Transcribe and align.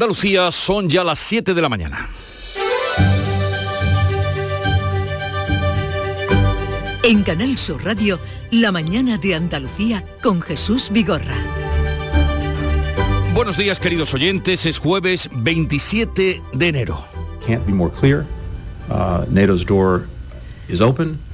Andalucía 0.00 0.50
son 0.50 0.88
ya 0.88 1.04
las 1.04 1.18
7 1.18 1.52
de 1.52 1.60
la 1.60 1.68
mañana. 1.68 2.08
En 7.02 7.22
Canal 7.22 7.58
Sur 7.58 7.84
Radio, 7.84 8.18
La 8.50 8.72
mañana 8.72 9.18
de 9.18 9.34
Andalucía 9.34 10.02
con 10.22 10.40
Jesús 10.40 10.88
Vigorra. 10.90 11.36
Buenos 13.34 13.58
días 13.58 13.78
queridos 13.78 14.14
oyentes, 14.14 14.64
es 14.64 14.78
jueves 14.78 15.28
27 15.34 16.40
de 16.50 16.66
enero. 16.66 17.04
Can't 17.46 17.66
be 17.66 17.72
more 17.72 17.92
clear. 17.92 18.24
Uh, 18.88 19.26
NATO's 19.28 19.66
door. 19.66 20.06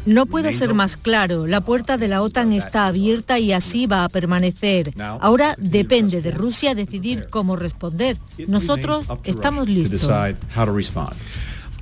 No 0.07 0.27
puede 0.27 0.53
ser 0.53 0.75
más 0.75 0.97
claro. 0.97 1.47
La 1.47 1.61
puerta 1.61 1.97
de 1.97 2.09
la 2.09 2.23
OTAN 2.23 2.53
está 2.53 2.87
abierta 2.87 3.39
y 3.39 3.53
así 3.53 3.87
va 3.87 4.05
a 4.05 4.09
permanecer. 4.09 4.95
Ahora 5.21 5.55
depende 5.59 6.23
de 6.23 6.31
Rusia 6.31 6.75
decidir 6.75 7.27
cómo 7.31 7.57
responder. 7.57 8.17
Nosotros 8.47 9.07
estamos 9.25 9.69
listos. 9.69 10.09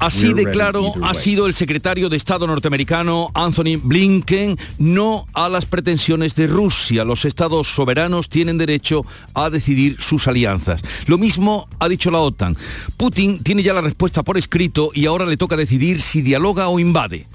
Así 0.05 0.35
de 0.35 0.51
claro 0.51 0.93
ha 1.03 1.15
sido 1.15 1.47
el 1.47 1.55
secretario 1.55 2.11
de 2.11 2.19
Estado 2.19 2.47
norteamericano 2.47 3.31
Anthony 3.33 3.79
Blinken 3.83 4.59
no 4.79 5.27
a 5.33 5.49
las 5.49 5.65
pretensiones 5.65 6.35
de 6.35 6.47
Rusia. 6.47 7.05
Los 7.05 7.25
estados 7.25 7.75
soberanos 7.75 8.29
tienen 8.29 8.59
derecho 8.59 9.07
a 9.33 9.49
decidir 9.49 9.97
sus 10.01 10.29
alianzas. 10.29 10.83
Lo 11.07 11.17
mismo 11.17 11.69
ha 11.79 11.89
dicho 11.89 12.11
la 12.11 12.19
OTAN. 12.19 12.55
Putin 12.99 13.43
tiene 13.43 13.63
ya 13.63 13.73
la 13.73 13.81
respuesta 13.81 14.23
por 14.23 14.37
escrito 14.37 14.91
y 14.93 15.07
ahora 15.07 15.25
le 15.25 15.39
toca 15.39 15.57
decidir 15.57 16.03
si 16.03 16.21
dialoga 16.21 16.69
o 16.69 16.79
invade. 16.79 17.27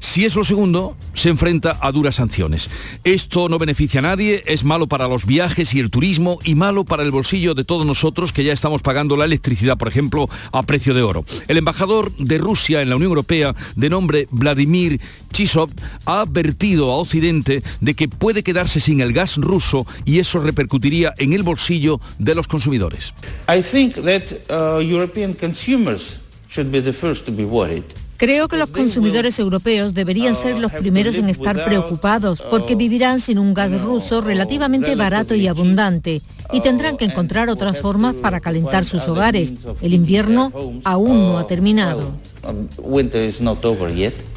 Si 0.00 0.24
es 0.24 0.36
lo 0.36 0.44
segundo, 0.44 0.96
se 1.14 1.28
enfrenta 1.28 1.78
a 1.80 1.92
duras 1.92 2.16
sanciones. 2.16 2.70
Esto 3.04 3.48
no 3.48 3.58
beneficia 3.58 4.00
a 4.00 4.02
nadie, 4.02 4.42
es 4.46 4.64
malo 4.64 4.86
para 4.86 5.08
los 5.08 5.26
viajes 5.26 5.74
y 5.74 5.80
el 5.80 5.90
turismo 5.90 6.38
y 6.44 6.54
malo 6.54 6.84
para 6.84 7.02
el 7.02 7.10
bolsillo 7.10 7.54
de 7.54 7.64
todos 7.64 7.86
nosotros 7.86 8.32
que 8.32 8.44
ya 8.44 8.52
estamos 8.52 8.82
pagando 8.82 9.16
la 9.16 9.24
electricidad, 9.24 9.76
por 9.76 9.88
ejemplo, 9.88 10.28
a 10.52 10.62
precio 10.62 10.94
de 10.94 11.02
oro. 11.02 11.24
El 11.48 11.58
embajador 11.58 12.14
de 12.16 12.38
Rusia 12.38 12.82
en 12.82 12.90
la 12.90 12.96
Unión 12.96 13.10
Europea, 13.10 13.54
de 13.76 13.90
nombre 13.90 14.28
Vladimir 14.30 15.00
Chisov, 15.32 15.70
ha 16.06 16.20
advertido 16.20 16.90
a 16.92 16.96
Occidente 16.96 17.62
de 17.80 17.94
que 17.94 18.08
puede 18.08 18.42
quedarse 18.42 18.80
sin 18.80 19.00
el 19.00 19.12
gas 19.12 19.36
ruso 19.36 19.86
y 20.04 20.18
eso 20.18 20.40
repercutiría 20.40 21.14
en 21.18 21.32
el 21.32 21.42
bolsillo 21.42 22.00
de 22.18 22.34
los 22.34 22.46
consumidores. 22.46 23.12
I 23.48 23.62
think 23.62 23.96
that 23.96 24.22
uh, 24.50 24.80
European 24.80 25.34
consumers 25.34 26.20
should 26.48 26.70
be 26.70 26.80
the 26.80 26.92
first 26.92 27.26
to 27.26 27.32
be 27.32 27.44
worried. 27.44 27.84
Creo 28.18 28.48
que 28.48 28.56
los 28.56 28.70
consumidores 28.70 29.38
europeos 29.38 29.94
deberían 29.94 30.34
ser 30.34 30.58
los 30.58 30.72
primeros 30.72 31.14
en 31.14 31.28
estar 31.28 31.64
preocupados 31.64 32.42
porque 32.50 32.74
vivirán 32.74 33.20
sin 33.20 33.38
un 33.38 33.54
gas 33.54 33.80
ruso 33.80 34.20
relativamente 34.20 34.96
barato 34.96 35.36
y 35.36 35.46
abundante 35.46 36.20
y 36.52 36.60
tendrán 36.60 36.96
que 36.96 37.04
encontrar 37.04 37.48
otras 37.48 37.78
formas 37.78 38.14
para 38.14 38.40
calentar 38.40 38.84
sus 38.84 39.06
hogares. 39.08 39.54
El 39.82 39.94
invierno 39.94 40.52
aún 40.84 41.30
no 41.30 41.38
ha 41.38 41.46
terminado. 41.46 42.12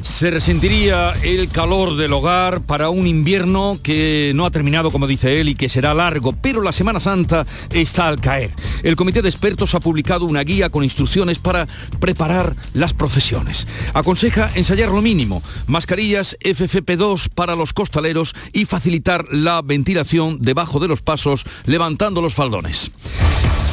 Se 0.02 0.30
resentiría 0.30 1.12
el 1.22 1.48
calor 1.48 1.96
del 1.96 2.12
hogar 2.12 2.60
para 2.60 2.90
un 2.90 3.06
invierno 3.06 3.78
que 3.82 4.32
no 4.34 4.44
ha 4.44 4.50
terminado, 4.50 4.90
como 4.90 5.06
dice 5.06 5.40
él, 5.40 5.48
y 5.48 5.54
que 5.54 5.68
será 5.68 5.94
largo, 5.94 6.32
pero 6.32 6.60
la 6.60 6.72
Semana 6.72 7.00
Santa 7.00 7.46
está 7.70 8.08
al 8.08 8.20
caer. 8.20 8.50
El 8.82 8.96
Comité 8.96 9.22
de 9.22 9.28
Expertos 9.28 9.74
ha 9.74 9.80
publicado 9.80 10.26
una 10.26 10.42
guía 10.42 10.68
con 10.68 10.84
instrucciones 10.84 11.38
para 11.38 11.66
preparar 12.00 12.54
las 12.74 12.92
procesiones. 12.92 13.66
Aconseja 13.94 14.50
ensayar 14.56 14.90
lo 14.90 15.00
mínimo, 15.00 15.42
mascarillas 15.66 16.36
FFP2 16.40 17.28
para 17.30 17.54
los 17.54 17.72
costaleros 17.72 18.34
y 18.52 18.64
facilitar 18.64 19.26
la 19.30 19.62
ventilación 19.62 20.38
debajo 20.40 20.80
de 20.80 20.88
los 20.88 21.00
pasos, 21.00 21.44
levantando 21.64 22.01
los 22.10 22.34
faldones. 22.34 22.90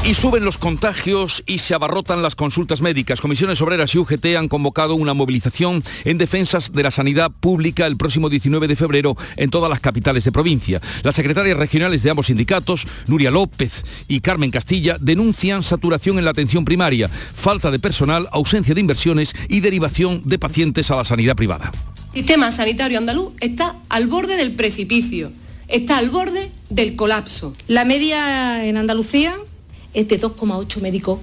Y 0.06 0.14
suben 0.14 0.46
los 0.46 0.60
contagios 0.60 1.44
y 1.48 1.58
se 1.58 1.74
abarrotan 1.74 2.22
las 2.22 2.36
consultas 2.36 2.80
médicas. 2.80 3.22
Comisiones 3.22 3.60
Obreras 3.60 3.94
y 3.96 3.98
UGT 3.98 4.38
han 4.38 4.48
convocado 4.48 4.94
una 4.96 5.14
movilización 5.14 5.84
en 6.06 6.20
defensas 6.20 6.72
de 6.72 6.84
la 6.84 6.92
sanidad 6.92 7.32
pública 7.32 7.88
el 7.88 7.98
próximo 7.98 8.30
19 8.30 8.68
de 8.68 8.76
febrero 8.76 9.18
en 9.36 9.50
todas 9.50 9.70
las 9.70 9.80
capitales 9.80 10.24
de 10.24 10.32
provincia. 10.32 10.80
Las 11.04 11.16
secretarias 11.16 11.58
regionales 11.58 12.04
de 12.04 12.12
ambos 12.12 12.28
sindicatos, 12.28 12.88
Nuria 13.08 13.32
López 13.32 13.84
y 14.08 14.22
Carmen 14.22 14.52
Castilla, 14.52 14.98
denuncian 15.00 15.64
saturación 15.64 16.20
en 16.20 16.26
la 16.26 16.32
atención 16.32 16.66
primaria, 16.66 17.10
falta 17.10 17.72
de 17.72 17.80
personal, 17.80 18.30
ausencia 18.32 18.76
de 18.76 18.82
inversiones 18.82 19.34
y 19.50 19.60
derivación 19.60 20.22
de 20.24 20.38
pacientes 20.38 20.92
a 20.92 20.96
la 20.96 21.04
sanidad 21.04 21.36
privada. 21.36 21.72
El 22.14 22.22
sistema 22.22 22.52
sanitario 22.52 23.00
andaluz 23.00 23.34
está 23.40 23.76
al 23.90 24.08
borde 24.08 24.38
del 24.38 24.52
precipicio, 24.52 25.32
está 25.70 25.98
al 25.98 26.10
borde 26.10 26.52
del 26.70 26.96
colapso. 26.96 27.54
La 27.68 27.86
media 27.86 28.66
en 28.66 28.78
Andalucía 28.78 29.36
es 29.94 30.08
de 30.08 30.20
2,8 30.20 30.82
médicos 30.82 31.20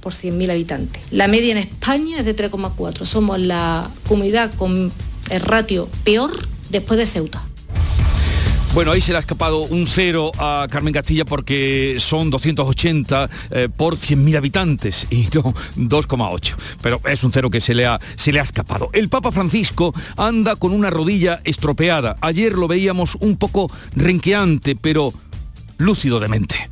por 0.00 0.12
100.000 0.12 0.50
habitantes. 0.50 1.02
La 1.10 1.26
media 1.26 1.52
en 1.52 1.58
España 1.58 2.18
es 2.20 2.24
de 2.24 2.36
3,4. 2.36 3.04
Somos 3.04 3.40
la 3.40 3.90
comunidad 4.06 4.54
con 4.54 4.92
el 5.30 5.40
ratio 5.40 5.88
peor 6.04 6.30
después 6.70 6.98
de 6.98 7.06
Ceuta. 7.06 7.42
Bueno, 8.76 8.92
ahí 8.92 9.00
se 9.00 9.12
le 9.12 9.16
ha 9.16 9.20
escapado 9.20 9.60
un 9.62 9.86
cero 9.86 10.30
a 10.38 10.66
Carmen 10.70 10.92
Castilla 10.92 11.24
porque 11.24 11.96
son 11.98 12.28
280 12.28 13.30
eh, 13.50 13.68
por 13.74 13.96
100.000 13.96 14.36
habitantes 14.36 15.06
y 15.08 15.22
no 15.32 15.54
2,8. 15.78 16.56
Pero 16.82 17.00
es 17.08 17.24
un 17.24 17.32
cero 17.32 17.48
que 17.48 17.62
se 17.62 17.72
le, 17.72 17.86
ha, 17.86 17.98
se 18.16 18.32
le 18.32 18.38
ha 18.38 18.42
escapado. 18.42 18.90
El 18.92 19.08
Papa 19.08 19.32
Francisco 19.32 19.94
anda 20.18 20.56
con 20.56 20.72
una 20.72 20.90
rodilla 20.90 21.40
estropeada. 21.44 22.18
Ayer 22.20 22.52
lo 22.52 22.68
veíamos 22.68 23.16
un 23.20 23.38
poco 23.38 23.70
renqueante, 23.94 24.76
pero 24.76 25.10
lúcido 25.78 26.20
de 26.20 26.28
mente. 26.28 26.68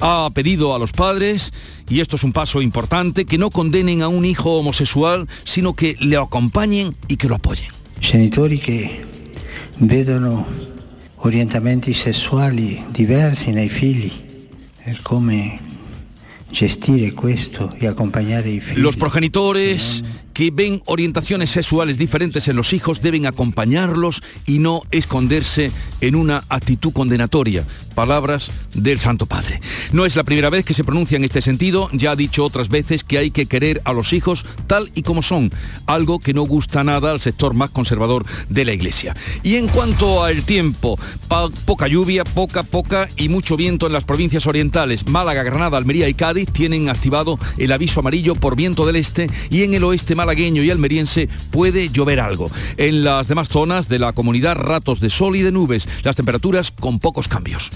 Ha 0.00 0.28
pedido 0.34 0.74
a 0.74 0.78
los 0.78 0.92
padres, 0.92 1.54
y 1.88 2.00
esto 2.00 2.16
es 2.16 2.24
un 2.24 2.34
paso 2.34 2.60
importante, 2.60 3.24
que 3.24 3.38
no 3.38 3.48
condenen 3.48 4.02
a 4.02 4.08
un 4.08 4.26
hijo 4.26 4.58
homosexual, 4.58 5.26
sino 5.44 5.72
que 5.72 5.96
le 6.00 6.18
acompañen 6.18 6.94
y 7.08 7.16
que 7.16 7.28
lo 7.28 7.36
apoyen. 7.36 7.70
Genitori 8.02 8.60
vedono 9.78 10.75
orientamenti 11.18 11.92
sessuali 11.92 12.84
diversi 12.90 13.50
nei 13.50 13.68
figli 13.68 14.12
e 14.82 14.96
come 15.02 15.58
gestire 16.48 17.12
questo 17.12 17.74
e 17.78 17.86
accompagnare 17.86 18.48
i 18.48 18.60
figli. 18.60 18.80
Los 18.80 18.96
progenitores 18.96 20.02
que 20.36 20.50
ven 20.50 20.82
orientaciones 20.84 21.48
sexuales 21.48 21.96
diferentes 21.96 22.46
en 22.46 22.56
los 22.56 22.74
hijos 22.74 23.00
deben 23.00 23.24
acompañarlos 23.24 24.22
y 24.44 24.58
no 24.58 24.82
esconderse 24.90 25.72
en 26.02 26.14
una 26.14 26.44
actitud 26.50 26.92
condenatoria. 26.92 27.64
Palabras 27.94 28.50
del 28.74 29.00
Santo 29.00 29.24
Padre. 29.24 29.62
No 29.92 30.04
es 30.04 30.14
la 30.14 30.24
primera 30.24 30.50
vez 30.50 30.66
que 30.66 30.74
se 30.74 30.84
pronuncia 30.84 31.16
en 31.16 31.24
este 31.24 31.40
sentido, 31.40 31.88
ya 31.94 32.10
ha 32.10 32.16
dicho 32.16 32.44
otras 32.44 32.68
veces 32.68 33.02
que 33.02 33.16
hay 33.16 33.30
que 33.30 33.46
querer 33.46 33.80
a 33.86 33.94
los 33.94 34.12
hijos 34.12 34.44
tal 34.66 34.90
y 34.94 35.04
como 35.04 35.22
son, 35.22 35.50
algo 35.86 36.18
que 36.18 36.34
no 36.34 36.42
gusta 36.42 36.84
nada 36.84 37.12
al 37.12 37.20
sector 37.22 37.54
más 37.54 37.70
conservador 37.70 38.26
de 38.50 38.66
la 38.66 38.74
Iglesia. 38.74 39.16
Y 39.42 39.56
en 39.56 39.68
cuanto 39.68 40.22
al 40.22 40.42
tiempo, 40.42 40.98
poca 41.64 41.88
lluvia, 41.88 42.24
poca, 42.24 42.62
poca 42.62 43.08
y 43.16 43.30
mucho 43.30 43.56
viento 43.56 43.86
en 43.86 43.94
las 43.94 44.04
provincias 44.04 44.46
orientales. 44.46 45.06
Málaga, 45.08 45.44
Granada, 45.44 45.78
Almería 45.78 46.10
y 46.10 46.14
Cádiz 46.14 46.52
tienen 46.52 46.90
activado 46.90 47.38
el 47.56 47.72
aviso 47.72 48.00
amarillo 48.00 48.34
por 48.34 48.54
viento 48.54 48.84
del 48.84 48.96
este 48.96 49.30
y 49.48 49.62
en 49.62 49.72
el 49.72 49.82
oeste 49.82 50.14
malagueño 50.26 50.64
y 50.64 50.70
almeriense 50.70 51.28
puede 51.52 51.88
llover 51.88 52.18
algo. 52.18 52.50
En 52.76 53.04
las 53.04 53.28
demás 53.28 53.48
zonas 53.48 53.88
de 53.88 54.00
la 54.00 54.12
comunidad 54.12 54.56
ratos 54.56 54.98
de 54.98 55.08
sol 55.08 55.36
y 55.36 55.42
de 55.42 55.52
nubes, 55.52 55.88
las 56.02 56.16
temperaturas 56.16 56.72
con 56.72 56.98
pocos 56.98 57.28
cambios. 57.28 57.70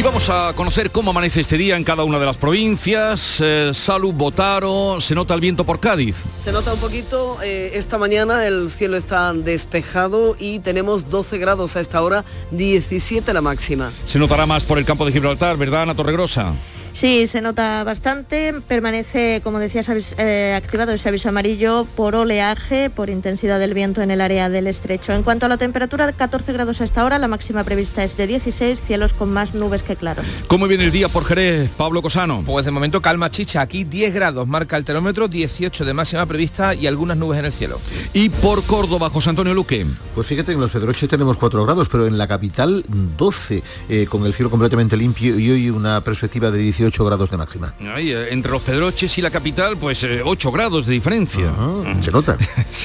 Y 0.00 0.02
vamos 0.02 0.30
a 0.30 0.54
conocer 0.54 0.90
cómo 0.90 1.10
amanece 1.10 1.42
este 1.42 1.58
día 1.58 1.76
en 1.76 1.84
cada 1.84 2.04
una 2.04 2.18
de 2.18 2.24
las 2.24 2.38
provincias. 2.38 3.36
Eh, 3.38 3.72
Salud, 3.74 4.14
Botaro, 4.14 4.98
se 4.98 5.14
nota 5.14 5.34
el 5.34 5.42
viento 5.42 5.66
por 5.66 5.78
Cádiz. 5.78 6.24
Se 6.38 6.52
nota 6.52 6.72
un 6.72 6.80
poquito, 6.80 7.36
eh, 7.42 7.72
esta 7.74 7.98
mañana 7.98 8.46
el 8.46 8.70
cielo 8.70 8.96
está 8.96 9.34
despejado 9.34 10.36
y 10.38 10.60
tenemos 10.60 11.10
12 11.10 11.36
grados 11.36 11.76
a 11.76 11.80
esta 11.80 12.00
hora, 12.00 12.24
17 12.52 13.30
la 13.34 13.42
máxima. 13.42 13.92
Se 14.06 14.18
notará 14.18 14.46
más 14.46 14.64
por 14.64 14.78
el 14.78 14.86
campo 14.86 15.04
de 15.04 15.12
Gibraltar, 15.12 15.58
¿verdad, 15.58 15.82
Ana 15.82 15.94
Torregrosa? 15.94 16.54
Sí, 17.00 17.26
se 17.26 17.40
nota 17.40 17.82
bastante. 17.82 18.52
Permanece, 18.68 19.40
como 19.42 19.58
decías, 19.58 19.88
eh, 20.18 20.52
activado 20.54 20.92
ese 20.92 21.08
aviso 21.08 21.30
amarillo 21.30 21.86
por 21.96 22.14
oleaje, 22.14 22.90
por 22.90 23.08
intensidad 23.08 23.58
del 23.58 23.72
viento 23.72 24.02
en 24.02 24.10
el 24.10 24.20
área 24.20 24.50
del 24.50 24.66
estrecho. 24.66 25.14
En 25.14 25.22
cuanto 25.22 25.46
a 25.46 25.48
la 25.48 25.56
temperatura, 25.56 26.12
14 26.12 26.52
grados 26.52 26.82
a 26.82 26.84
esta 26.84 27.02
hora, 27.02 27.18
la 27.18 27.26
máxima 27.26 27.64
prevista 27.64 28.04
es 28.04 28.18
de 28.18 28.26
16, 28.26 28.80
cielos 28.86 29.14
con 29.14 29.32
más 29.32 29.54
nubes 29.54 29.82
que 29.82 29.96
claros. 29.96 30.26
¿Cómo 30.46 30.68
viene 30.68 30.84
el 30.84 30.90
día 30.90 31.08
por 31.08 31.24
Jerez, 31.24 31.70
Pablo 31.70 32.02
Cosano? 32.02 32.42
Pues 32.44 32.66
de 32.66 32.70
momento 32.70 33.00
calma 33.00 33.30
chicha, 33.30 33.62
aquí 33.62 33.84
10 33.84 34.12
grados, 34.12 34.46
marca 34.46 34.76
el 34.76 34.84
termómetro, 34.84 35.26
18 35.26 35.86
de 35.86 35.94
máxima 35.94 36.26
prevista 36.26 36.74
y 36.74 36.86
algunas 36.86 37.16
nubes 37.16 37.38
en 37.38 37.46
el 37.46 37.52
cielo. 37.52 37.80
Y 38.12 38.28
por 38.28 38.62
Córdoba, 38.64 39.08
José 39.08 39.30
Antonio 39.30 39.54
Luque. 39.54 39.86
Pues 40.14 40.26
fíjate, 40.26 40.52
en 40.52 40.60
los 40.60 40.70
Pedroches 40.70 41.08
tenemos 41.08 41.38
4 41.38 41.64
grados, 41.64 41.88
pero 41.88 42.06
en 42.06 42.18
la 42.18 42.28
capital 42.28 42.84
12, 43.16 43.62
eh, 43.88 44.06
con 44.06 44.26
el 44.26 44.34
cielo 44.34 44.50
completamente 44.50 44.98
limpio 44.98 45.38
y 45.38 45.50
hoy 45.50 45.70
una 45.70 46.02
perspectiva 46.02 46.50
de 46.50 46.58
18 46.58 46.89
18 46.90 47.04
grados 47.04 47.30
de 47.30 47.36
máxima. 47.36 47.72
Ay, 47.94 48.10
eh, 48.10 48.28
entre 48.32 48.50
los 48.50 48.62
Pedroches 48.62 49.16
y 49.16 49.22
la 49.22 49.30
capital, 49.30 49.76
pues 49.76 50.04
8 50.24 50.52
grados 50.52 50.86
de 50.86 50.92
diferencia. 50.92 51.52
Se 52.00 52.10
nota. 52.10 52.36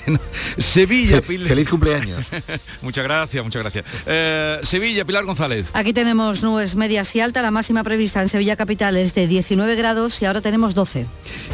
Sevilla, 0.58 1.22
Fe- 1.22 1.40
feliz 1.40 1.70
cumpleaños. 1.70 2.30
muchas 2.82 3.04
gracias, 3.04 3.44
muchas 3.44 3.62
gracias. 3.64 3.86
Eh, 4.06 4.60
Sevilla, 4.64 5.06
Pilar 5.06 5.26
González. 5.26 5.72
Aquí 5.74 5.92
tenemos 5.94 6.44
nubes 6.44 6.76
medias 6.76 7.16
y 7.16 7.20
alta, 7.20 7.42
la 7.42 7.52
máxima 7.52 7.84
prevista 7.84 8.22
en 8.22 8.30
Sevilla 8.30 8.56
Capital 8.56 8.96
es 8.98 9.14
de 9.16 9.28
19 9.28 9.76
grados 9.76 10.22
y 10.22 10.26
ahora 10.26 10.42
tenemos 10.42 10.76
12. 10.76 11.06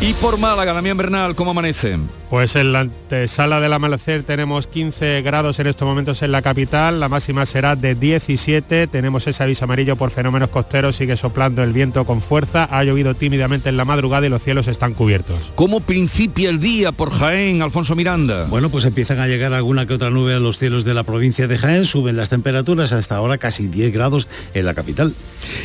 Y 0.01 0.13
por 0.13 0.38
Málaga, 0.38 0.74
Damián 0.74 0.97
Bernal, 0.97 1.36
¿cómo 1.36 1.51
amanece? 1.51 1.97
Pues 2.30 2.56
en 2.56 2.71
la 2.71 2.81
antesala 2.81 3.59
del 3.59 3.74
amanecer 3.74 4.24
tenemos 4.24 4.68
15 4.68 5.21
grados 5.21 5.59
en 5.59 5.68
estos 5.68 5.86
momentos 5.86 6.21
en 6.21 6.31
la 6.31 6.42
capital, 6.42 7.00
la 7.00 7.09
máxima 7.09 7.45
será 7.45 7.75
de 7.75 7.94
17, 7.95 8.88
tenemos 8.88 9.27
ese 9.27 9.44
aviso 9.44 9.65
amarillo 9.65 9.97
por 9.97 10.12
fenómenos 10.12 10.50
costeros, 10.50 10.95
sigue 10.95 11.18
soplando 11.18 11.62
el 11.62 11.74
viento 11.74 12.06
con 12.06 12.21
fuerza, 12.21 12.31
ha 12.31 12.83
llovido 12.83 13.13
tímidamente 13.13 13.68
en 13.68 13.75
la 13.75 13.83
madrugada 13.83 14.25
y 14.25 14.30
los 14.30 14.42
cielos 14.42 14.68
están 14.68 14.94
cubiertos. 14.94 15.51
¿Cómo 15.56 15.81
principia 15.81 16.50
el 16.50 16.60
día 16.60 16.94
por 16.94 17.12
Jaén, 17.12 17.62
Alfonso 17.62 17.94
Miranda? 17.94 18.45
Bueno, 18.45 18.69
pues 18.69 18.86
empiezan 18.86 19.19
a 19.19 19.28
llegar 19.28 19.54
alguna 19.54 19.86
que 19.86 19.94
otra 19.94 20.10
nube 20.10 20.33
a 20.33 20.39
los 20.39 20.57
cielos 20.57 20.86
de 20.86 20.94
la 20.94 21.04
provincia 21.04 21.48
de 21.48 21.57
Jaén, 21.57 21.83
suben 21.83 22.16
las 22.16 22.30
temperaturas 22.30 22.94
hasta 22.94 23.18
ahora 23.18 23.38
casi 23.38 23.68
10 23.68 23.94
grados 23.94 24.28
en 24.54 24.66
la 24.66 24.74
capital. 24.74 25.13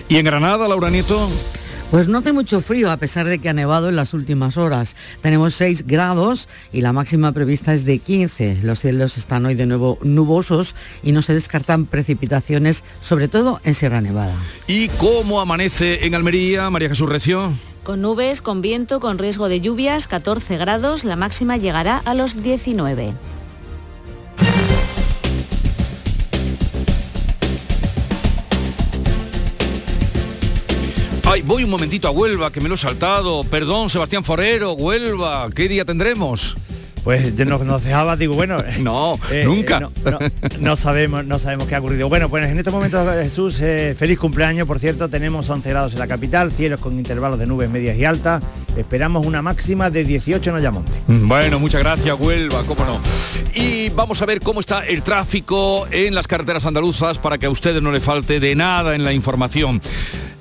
¿Y 0.08 0.16
en 0.16 0.24
Granada, 0.24 0.66
Laura 0.66 0.90
Nieto? 0.90 1.28
Pues 1.90 2.08
no 2.08 2.18
hace 2.18 2.32
mucho 2.32 2.60
frío 2.60 2.90
a 2.90 2.96
pesar 2.96 3.26
de 3.26 3.38
que 3.38 3.48
ha 3.48 3.52
nevado 3.52 3.88
en 3.88 3.94
las 3.94 4.12
últimas 4.12 4.56
horas. 4.56 4.96
Tenemos 5.22 5.54
6 5.54 5.86
grados 5.86 6.48
y 6.72 6.80
la 6.80 6.92
máxima 6.92 7.30
prevista 7.30 7.72
es 7.72 7.84
de 7.84 8.00
15. 8.00 8.58
Los 8.64 8.80
cielos 8.80 9.16
están 9.16 9.46
hoy 9.46 9.54
de 9.54 9.66
nuevo 9.66 9.98
nubosos 10.02 10.74
y 11.04 11.12
no 11.12 11.22
se 11.22 11.32
descartan 11.32 11.86
precipitaciones, 11.86 12.82
sobre 13.00 13.28
todo 13.28 13.60
en 13.62 13.74
Sierra 13.74 14.00
Nevada. 14.00 14.34
¿Y 14.66 14.88
cómo 14.88 15.40
amanece 15.40 16.04
en 16.04 16.16
Almería, 16.16 16.68
María 16.70 16.88
Jesús 16.88 17.08
Recio? 17.08 17.52
Con 17.84 18.02
nubes, 18.02 18.42
con 18.42 18.62
viento, 18.62 18.98
con 18.98 19.16
riesgo 19.16 19.48
de 19.48 19.60
lluvias, 19.60 20.08
14 20.08 20.56
grados, 20.56 21.04
la 21.04 21.14
máxima 21.14 21.56
llegará 21.56 21.98
a 21.98 22.14
los 22.14 22.42
19. 22.42 23.14
Ay, 31.36 31.42
voy 31.42 31.64
un 31.64 31.68
momentito 31.70 32.08
a 32.08 32.12
Huelva, 32.12 32.50
que 32.50 32.62
me 32.62 32.68
lo 32.70 32.76
he 32.76 32.78
saltado. 32.78 33.44
Perdón, 33.44 33.90
Sebastián 33.90 34.24
Forero, 34.24 34.72
Huelva, 34.72 35.50
¿qué 35.54 35.68
día 35.68 35.84
tendremos? 35.84 36.56
Pues 37.04 37.34
nos, 37.44 37.60
nos 37.62 37.84
dejaba, 37.84 38.16
digo, 38.16 38.34
bueno. 38.34 38.64
No, 38.78 39.18
eh, 39.30 39.42
nunca. 39.44 39.76
eh, 39.76 39.80
no, 40.02 40.10
no- 40.12 40.18
no 40.60 40.76
sabemos, 40.76 41.26
no 41.26 41.38
sabemos 41.38 41.68
qué 41.68 41.74
ha 41.74 41.80
ocurrido. 41.80 42.08
Bueno, 42.08 42.30
pues 42.30 42.48
en 42.48 42.56
estos 42.56 42.72
momentos, 42.72 43.06
Jesús, 43.22 43.60
eh, 43.60 43.94
feliz 43.98 44.18
cumpleaños, 44.18 44.66
por 44.66 44.78
cierto, 44.78 45.10
tenemos 45.10 45.50
11 45.50 45.68
grados 45.68 45.92
en 45.92 45.98
la 45.98 46.06
capital, 46.06 46.50
cielos 46.52 46.80
con 46.80 46.94
intervalos 46.96 47.38
de 47.38 47.46
nubes 47.46 47.68
medias 47.68 47.98
y 47.98 48.06
altas. 48.06 48.42
Esperamos 48.74 49.26
una 49.26 49.42
máxima 49.42 49.90
de 49.90 50.04
18 50.04 50.48
en 50.48 50.56
Ayamonte. 50.56 50.92
Bueno, 51.06 51.58
muchas 51.58 51.82
gracias, 51.82 52.18
Huelva, 52.18 52.62
cómo 52.64 52.82
no. 52.86 52.98
Y 53.54 53.90
vamos 53.90 54.22
a 54.22 54.26
ver 54.26 54.40
cómo 54.40 54.60
está 54.60 54.86
el 54.86 55.02
tráfico 55.02 55.86
en 55.90 56.14
las 56.14 56.26
carreteras 56.26 56.64
andaluzas 56.64 57.18
para 57.18 57.36
que 57.36 57.44
a 57.44 57.50
ustedes 57.50 57.82
no 57.82 57.92
le 57.92 58.00
falte 58.00 58.40
de 58.40 58.54
nada 58.54 58.94
en 58.94 59.04
la 59.04 59.12
información. 59.12 59.82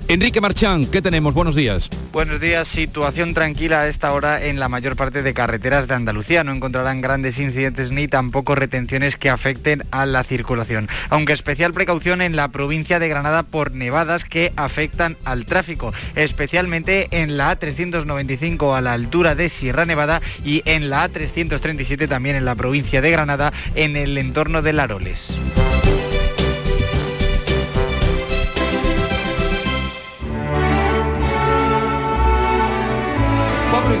Enrique 0.08 0.40
Marchán, 0.40 0.86
¿qué 0.86 1.02
tenemos? 1.02 1.34
Buenos 1.34 1.56
días. 1.56 1.90
Buenos 2.12 2.40
días, 2.40 2.68
situación 2.68 3.34
tranquila 3.34 3.80
a 3.80 3.88
esta 3.88 4.12
hora 4.12 4.44
en 4.44 4.60
la 4.60 4.68
mayor 4.68 4.94
parte 4.94 5.24
de 5.24 5.34
carreteras 5.34 5.88
de 5.88 5.94
Andalucía. 5.94 6.44
No 6.44 6.52
encontrarán 6.52 7.00
grandes 7.00 7.40
incidentes 7.40 7.90
ni 7.90 8.06
tampoco 8.06 8.54
retenciones 8.54 9.16
que 9.16 9.30
afecten 9.30 9.82
a 9.90 10.06
la 10.06 10.22
circulación. 10.22 10.88
Aunque 11.10 11.32
especial 11.32 11.72
precaución 11.72 12.22
en 12.22 12.36
la 12.36 12.52
provincia 12.52 13.00
de 13.00 13.08
Granada 13.08 13.42
por 13.42 13.72
nevadas 13.72 14.24
que 14.24 14.52
afectan 14.54 15.16
al 15.24 15.44
tráfico, 15.44 15.92
especialmente 16.14 17.08
en 17.10 17.36
la 17.36 17.58
A395 17.58 18.78
a 18.78 18.80
la 18.80 18.92
altura 18.92 19.34
de 19.34 19.48
Sierra 19.48 19.86
Nevada 19.86 20.22
y 20.44 20.62
en 20.66 20.88
la 20.88 21.10
A337 21.10 22.08
también 22.08 22.36
en 22.36 22.44
la 22.44 22.54
provincia 22.54 23.00
de 23.00 23.10
Granada 23.10 23.52
en 23.74 23.96
el 23.96 24.16
entorno 24.18 24.62
de 24.62 24.72
Laroles. 24.72 25.34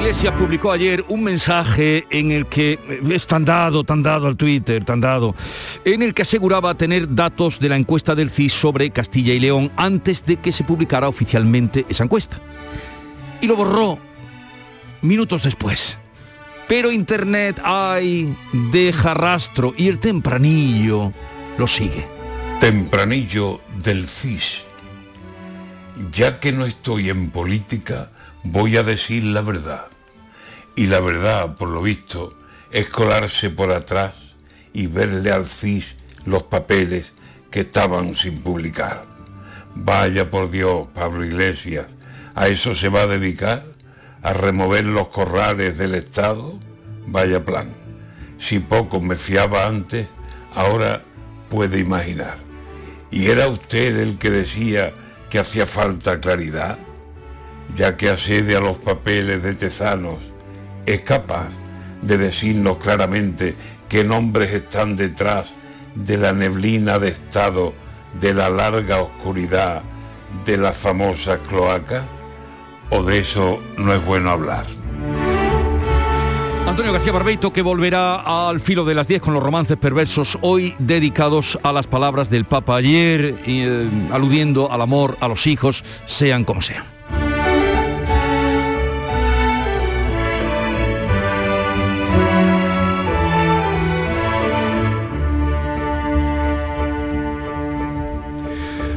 Iglesias 0.06 0.34
publicó 0.38 0.70
ayer 0.70 1.04
un 1.08 1.24
mensaje 1.24 2.06
en 2.10 2.30
el 2.30 2.46
que 2.46 2.78
es 3.10 3.26
tan 3.26 3.44
dado, 3.44 3.82
tan 3.82 4.04
dado 4.04 4.28
al 4.28 4.36
Twitter, 4.36 4.84
tan 4.84 5.00
dado, 5.00 5.34
en 5.84 6.00
el 6.00 6.14
que 6.14 6.22
aseguraba 6.22 6.76
tener 6.76 7.12
datos 7.12 7.58
de 7.58 7.68
la 7.68 7.76
encuesta 7.76 8.14
del 8.14 8.30
CIS 8.30 8.52
sobre 8.52 8.90
Castilla 8.90 9.34
y 9.34 9.40
León 9.40 9.72
antes 9.76 10.24
de 10.24 10.36
que 10.36 10.52
se 10.52 10.62
publicara 10.62 11.08
oficialmente 11.08 11.86
esa 11.88 12.04
encuesta. 12.04 12.40
Y 13.40 13.48
lo 13.48 13.56
borró 13.56 13.98
minutos 15.02 15.42
después. 15.42 15.98
Pero 16.68 16.92
Internet, 16.92 17.60
ay, 17.64 18.32
deja 18.70 19.12
rastro 19.12 19.74
y 19.76 19.88
el 19.88 19.98
tempranillo 19.98 21.12
lo 21.58 21.66
sigue. 21.66 22.06
Tempranillo 22.60 23.60
del 23.82 24.06
CIS. 24.06 24.66
Ya 26.12 26.38
que 26.38 26.52
no 26.52 26.64
estoy 26.64 27.10
en 27.10 27.30
política, 27.30 28.12
voy 28.44 28.76
a 28.76 28.84
decir 28.84 29.24
la 29.24 29.40
verdad. 29.40 29.86
Y 30.76 30.86
la 30.86 31.00
verdad, 31.00 31.56
por 31.56 31.70
lo 31.70 31.80
visto, 31.80 32.34
es 32.70 32.88
colarse 32.88 33.48
por 33.48 33.72
atrás 33.72 34.12
y 34.74 34.86
verle 34.86 35.32
al 35.32 35.46
CIS 35.46 35.96
los 36.26 36.42
papeles 36.42 37.14
que 37.50 37.60
estaban 37.60 38.14
sin 38.14 38.42
publicar. 38.42 39.06
Vaya 39.74 40.30
por 40.30 40.50
Dios, 40.50 40.88
Pablo 40.94 41.24
Iglesias, 41.24 41.86
¿a 42.34 42.48
eso 42.48 42.74
se 42.74 42.90
va 42.90 43.02
a 43.02 43.06
dedicar? 43.06 43.64
¿A 44.22 44.34
remover 44.34 44.84
los 44.84 45.08
corrales 45.08 45.78
del 45.78 45.94
Estado? 45.94 46.58
Vaya 47.06 47.44
plan. 47.44 47.72
Si 48.38 48.58
poco 48.58 49.00
me 49.00 49.16
fiaba 49.16 49.66
antes, 49.66 50.08
ahora 50.54 51.02
puede 51.48 51.78
imaginar. 51.78 52.36
¿Y 53.10 53.28
era 53.28 53.48
usted 53.48 53.96
el 53.98 54.18
que 54.18 54.30
decía 54.30 54.92
que 55.30 55.38
hacía 55.38 55.64
falta 55.64 56.20
claridad? 56.20 56.78
Ya 57.74 57.96
que 57.96 58.10
asede 58.10 58.56
a 58.56 58.60
los 58.60 58.78
papeles 58.78 59.42
de 59.42 59.54
Tezanos, 59.54 60.18
es 60.86 61.00
capaz 61.02 61.48
de 62.02 62.18
decirnos 62.18 62.78
claramente 62.78 63.54
qué 63.88 64.04
nombres 64.04 64.52
están 64.52 64.96
detrás 64.96 65.52
de 65.94 66.16
la 66.16 66.32
neblina 66.32 66.98
de 66.98 67.08
Estado, 67.08 67.74
de 68.20 68.34
la 68.34 68.48
larga 68.48 69.00
oscuridad, 69.00 69.82
de 70.44 70.56
la 70.56 70.72
famosa 70.72 71.38
cloaca? 71.38 72.04
¿O 72.90 73.02
de 73.02 73.18
eso 73.18 73.60
no 73.76 73.92
es 73.92 74.04
bueno 74.04 74.30
hablar? 74.30 74.64
Antonio 76.66 76.92
García 76.92 77.12
Barbeito 77.12 77.52
que 77.52 77.62
volverá 77.62 78.48
al 78.48 78.60
filo 78.60 78.84
de 78.84 78.94
las 78.94 79.08
10 79.08 79.22
con 79.22 79.34
los 79.34 79.42
romances 79.42 79.76
perversos 79.76 80.36
hoy 80.40 80.74
dedicados 80.78 81.58
a 81.62 81.72
las 81.72 81.86
palabras 81.86 82.28
del 82.28 82.44
Papa 82.44 82.76
ayer, 82.76 83.36
eh, 83.46 83.88
aludiendo 84.12 84.70
al 84.70 84.82
amor, 84.82 85.16
a 85.20 85.28
los 85.28 85.46
hijos, 85.46 85.84
sean 86.06 86.44
como 86.44 86.60
sean. 86.60 86.95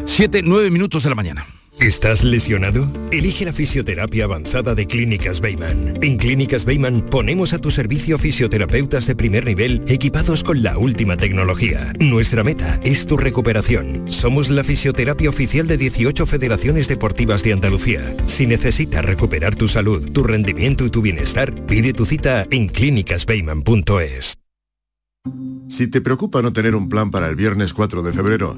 Siete, 0.10 0.42
nueve 0.44 0.72
minutos 0.72 1.04
de 1.04 1.10
la 1.10 1.16
mañana. 1.16 1.46
¿Estás 1.80 2.24
lesionado? 2.24 2.92
Elige 3.12 3.46
la 3.46 3.54
fisioterapia 3.54 4.26
avanzada 4.26 4.74
de 4.74 4.88
Clínicas 4.88 5.40
Beyman. 5.40 6.00
En 6.02 6.18
Clínicas 6.18 6.66
Beyman 6.66 7.06
ponemos 7.12 7.54
a 7.54 7.60
tu 7.60 7.70
servicio 7.70 8.18
fisioterapeutas 8.18 9.06
de 9.06 9.16
primer 9.16 9.46
nivel 9.46 9.84
equipados 9.88 10.44
con 10.44 10.64
la 10.64 10.80
última 10.80 11.16
tecnología. 11.16 11.94
Nuestra 12.00 12.44
meta 12.44 12.82
es 12.84 13.06
tu 13.06 13.18
recuperación. 13.18 14.10
Somos 14.10 14.50
la 14.50 14.64
fisioterapia 14.64 15.30
oficial 15.30 15.68
de 15.68 15.78
18 15.78 16.26
federaciones 16.26 16.88
deportivas 16.88 17.44
de 17.44 17.54
Andalucía. 17.54 18.02
Si 18.26 18.48
necesitas 18.48 19.06
recuperar 19.06 19.56
tu 19.56 19.68
salud, 19.68 20.12
tu 20.12 20.24
rendimiento 20.24 20.86
y 20.86 20.90
tu 20.90 21.04
bienestar, 21.04 21.68
pide 21.68 21.94
tu 21.94 22.06
cita 22.06 22.48
en 22.50 22.68
clínicasbeyman.es. 22.68 24.34
Si 25.70 25.88
te 25.88 26.02
preocupa 26.02 26.42
no 26.42 26.52
tener 26.52 26.74
un 26.74 26.90
plan 26.90 27.12
para 27.12 27.30
el 27.30 27.36
viernes 27.36 27.74
4 27.74 28.02
de 28.02 28.12
febrero, 28.12 28.58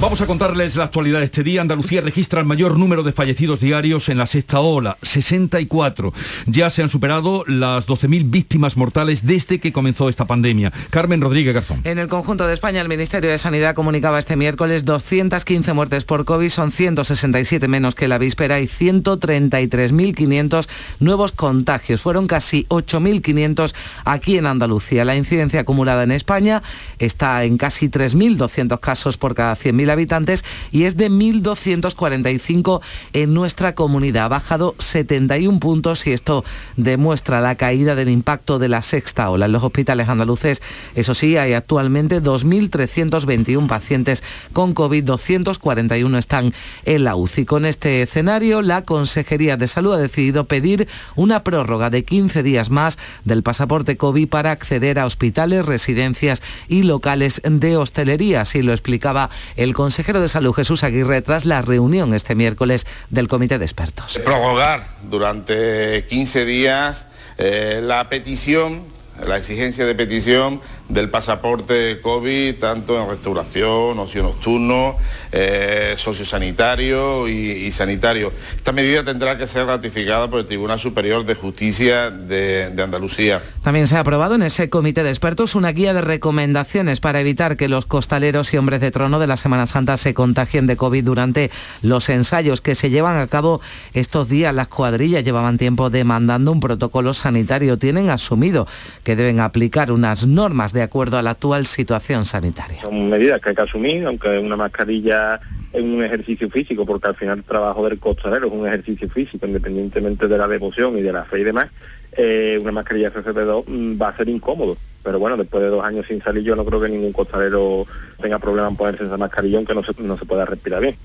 Vamos 0.00 0.20
a 0.20 0.26
contarles 0.26 0.74
la 0.74 0.84
actualidad 0.84 1.20
de 1.20 1.26
este 1.26 1.44
día. 1.44 1.60
Andalucía 1.60 2.00
registra 2.00 2.40
el 2.40 2.46
mayor 2.46 2.76
número 2.76 3.04
de 3.04 3.12
fallecidos 3.12 3.60
diarios 3.60 4.08
en 4.08 4.18
la 4.18 4.26
sexta 4.26 4.58
ola, 4.58 4.98
64. 5.02 6.12
Ya 6.46 6.70
se 6.70 6.82
han 6.82 6.88
superado 6.88 7.44
las 7.46 7.86
12.000 7.86 8.28
víctimas 8.28 8.76
mortales 8.76 9.24
desde 9.24 9.60
que 9.60 9.72
comenzó 9.72 10.08
esta 10.08 10.26
pandemia. 10.26 10.72
Carmen 10.90 11.20
Rodríguez 11.20 11.54
Garzón. 11.54 11.82
En 11.84 11.98
el 11.98 12.08
conjunto 12.08 12.46
de 12.46 12.54
España, 12.54 12.80
el 12.80 12.88
Ministerio 12.88 13.30
de 13.30 13.38
Sanidad 13.38 13.76
comunicaba 13.76 14.18
este 14.18 14.34
miércoles 14.34 14.84
215 14.84 15.72
muertes 15.72 16.04
por 16.04 16.24
COVID, 16.24 16.48
son 16.48 16.72
167 16.72 17.68
menos 17.68 17.94
que 17.94 18.08
la 18.08 18.18
víspera 18.18 18.60
y 18.60 18.66
133.500 18.66 20.68
nuevos 20.98 21.30
contagios. 21.30 22.00
Fueron 22.00 22.26
casi 22.26 22.66
8.500 22.70 23.72
aquí 24.04 24.36
en 24.36 24.46
Andalucía. 24.46 25.04
La 25.04 25.14
incidencia 25.14 25.60
acumulada 25.60 26.02
en 26.02 26.10
España 26.10 26.60
está 26.98 27.44
en 27.44 27.56
casi 27.56 27.88
3.200 27.88 28.80
casos 28.80 29.16
por 29.16 29.34
cada 29.34 29.54
100.000 29.54 29.91
habitantes 29.92 30.44
y 30.70 30.84
es 30.84 30.96
de 30.96 31.10
1.245 31.10 32.80
en 33.12 33.34
nuestra 33.34 33.74
comunidad. 33.74 34.24
Ha 34.24 34.28
bajado 34.28 34.74
71 34.78 35.58
puntos 35.60 36.06
y 36.06 36.12
esto 36.12 36.44
demuestra 36.76 37.40
la 37.40 37.56
caída 37.56 37.94
del 37.94 38.08
impacto 38.08 38.58
de 38.58 38.68
la 38.68 38.82
sexta 38.82 39.30
ola. 39.30 39.46
En 39.46 39.52
los 39.52 39.62
hospitales 39.62 40.08
andaluces, 40.08 40.62
eso 40.94 41.14
sí, 41.14 41.36
hay 41.36 41.52
actualmente 41.52 42.22
2.321 42.22 43.66
pacientes 43.66 44.22
con 44.52 44.74
COVID, 44.74 45.04
241 45.04 46.18
están 46.18 46.52
en 46.84 47.04
la 47.04 47.16
UCI. 47.16 47.44
Con 47.44 47.64
este 47.64 48.02
escenario, 48.02 48.62
la 48.62 48.82
Consejería 48.82 49.56
de 49.56 49.68
Salud 49.68 49.94
ha 49.94 49.98
decidido 49.98 50.46
pedir 50.46 50.88
una 51.16 51.44
prórroga 51.44 51.90
de 51.90 52.04
15 52.04 52.42
días 52.42 52.70
más 52.70 52.98
del 53.24 53.42
pasaporte 53.42 53.96
COVID 53.96 54.28
para 54.28 54.50
acceder 54.50 54.98
a 54.98 55.06
hospitales, 55.06 55.66
residencias 55.66 56.42
y 56.68 56.82
locales 56.82 57.40
de 57.44 57.76
hostelería. 57.76 58.42
Así 58.42 58.62
lo 58.62 58.72
explicaba 58.72 59.30
el 59.56 59.71
consejero 59.72 60.20
de 60.20 60.28
Salud 60.28 60.52
Jesús 60.52 60.84
Aguirre 60.84 61.22
tras 61.22 61.44
la 61.44 61.62
reunión 61.62 62.14
este 62.14 62.34
miércoles 62.34 62.86
del 63.10 63.28
Comité 63.28 63.58
de 63.58 63.64
Expertos. 63.64 64.20
Prorrogar 64.24 64.86
durante 65.10 66.04
15 66.06 66.44
días 66.44 67.06
eh, 67.38 67.80
la 67.82 68.08
petición, 68.08 68.82
la 69.26 69.36
exigencia 69.36 69.86
de 69.86 69.94
petición 69.94 70.60
del 70.92 71.08
pasaporte 71.08 72.00
COVID, 72.00 72.56
tanto 72.56 73.00
en 73.00 73.08
restauración, 73.08 73.98
ocio 73.98 74.22
nocturno, 74.22 74.96
eh, 75.32 75.94
sociosanitario 75.96 77.28
y, 77.28 77.72
sanitario. 77.72 78.32
Esta 78.54 78.72
medida 78.72 79.02
tendrá 79.02 79.38
que 79.38 79.46
ser 79.46 79.66
ratificada 79.66 80.28
por 80.28 80.40
el 80.40 80.46
Tribunal 80.46 80.78
Superior 80.78 81.24
de 81.24 81.34
Justicia 81.34 82.10
de, 82.10 82.70
de 82.70 82.82
Andalucía. 82.82 83.40
También 83.62 83.86
se 83.86 83.96
ha 83.96 84.00
aprobado 84.00 84.34
en 84.34 84.42
ese 84.42 84.68
comité 84.68 85.02
de 85.02 85.08
expertos 85.08 85.54
una 85.54 85.72
guía 85.72 85.94
de 85.94 86.02
recomendaciones 86.02 87.00
para 87.00 87.20
evitar 87.20 87.56
que 87.56 87.68
los 87.68 87.86
costaleros 87.86 88.52
y 88.52 88.58
hombres 88.58 88.80
de 88.80 88.90
trono 88.90 89.18
de 89.18 89.26
la 89.26 89.36
Semana 89.36 89.66
Santa 89.66 89.96
se 89.96 90.12
contagien 90.12 90.66
de 90.66 90.76
COVID 90.76 91.04
durante 91.04 91.50
los 91.80 92.08
ensayos 92.08 92.60
que 92.60 92.74
se 92.74 92.90
llevan 92.90 93.16
a 93.16 93.26
cabo 93.26 93.60
estos 93.94 94.28
días. 94.28 94.54
Las 94.54 94.68
cuadrillas 94.68 95.24
llevaban 95.24 95.58
tiempo 95.58 95.88
demandando 95.88 96.52
un 96.52 96.60
protocolo 96.60 97.14
sanitario. 97.14 97.78
Tienen 97.78 98.10
asumido 98.10 98.66
que 99.04 99.16
deben 99.16 99.40
aplicar 99.40 99.90
unas 99.90 100.26
normas 100.26 100.72
de 100.72 100.81
acuerdo 100.82 101.18
a 101.18 101.22
la 101.22 101.30
actual 101.30 101.66
situación 101.66 102.24
sanitaria. 102.24 102.82
Son 102.82 103.08
medidas 103.08 103.40
que 103.40 103.50
hay 103.50 103.54
que 103.54 103.62
asumir, 103.62 104.06
aunque 104.06 104.38
una 104.38 104.56
mascarilla 104.56 105.40
es 105.72 105.82
un 105.82 106.04
ejercicio 106.04 106.50
físico, 106.50 106.84
porque 106.84 107.08
al 107.08 107.16
final 107.16 107.38
el 107.38 107.44
trabajo 107.44 107.88
del 107.88 107.98
costalero 107.98 108.46
es 108.46 108.52
un 108.52 108.66
ejercicio 108.66 109.08
físico, 109.08 109.46
independientemente 109.46 110.28
de 110.28 110.38
la 110.38 110.46
devoción 110.46 110.98
y 110.98 111.02
de 111.02 111.12
la 111.12 111.24
fe 111.24 111.40
y 111.40 111.44
demás, 111.44 111.68
eh, 112.12 112.58
una 112.60 112.72
mascarilla 112.72 113.12
FFP2 113.12 113.64
mm, 113.66 114.00
va 114.00 114.08
a 114.08 114.16
ser 114.16 114.28
incómodo. 114.28 114.76
Pero 115.02 115.18
bueno, 115.18 115.36
después 115.36 115.62
de 115.62 115.70
dos 115.70 115.84
años 115.84 116.06
sin 116.06 116.22
salir 116.22 116.44
yo 116.44 116.54
no 116.54 116.64
creo 116.64 116.80
que 116.80 116.88
ningún 116.88 117.12
costalero 117.12 117.86
tenga 118.20 118.38
problema 118.38 118.68
en 118.68 118.76
ponerse 118.76 119.04
esa 119.04 119.16
mascarilla 119.16 119.56
aunque 119.56 119.74
no 119.74 119.82
se, 119.82 119.92
no 119.98 120.16
se 120.16 120.26
pueda 120.26 120.44
respirar 120.44 120.80
bien. 120.80 120.96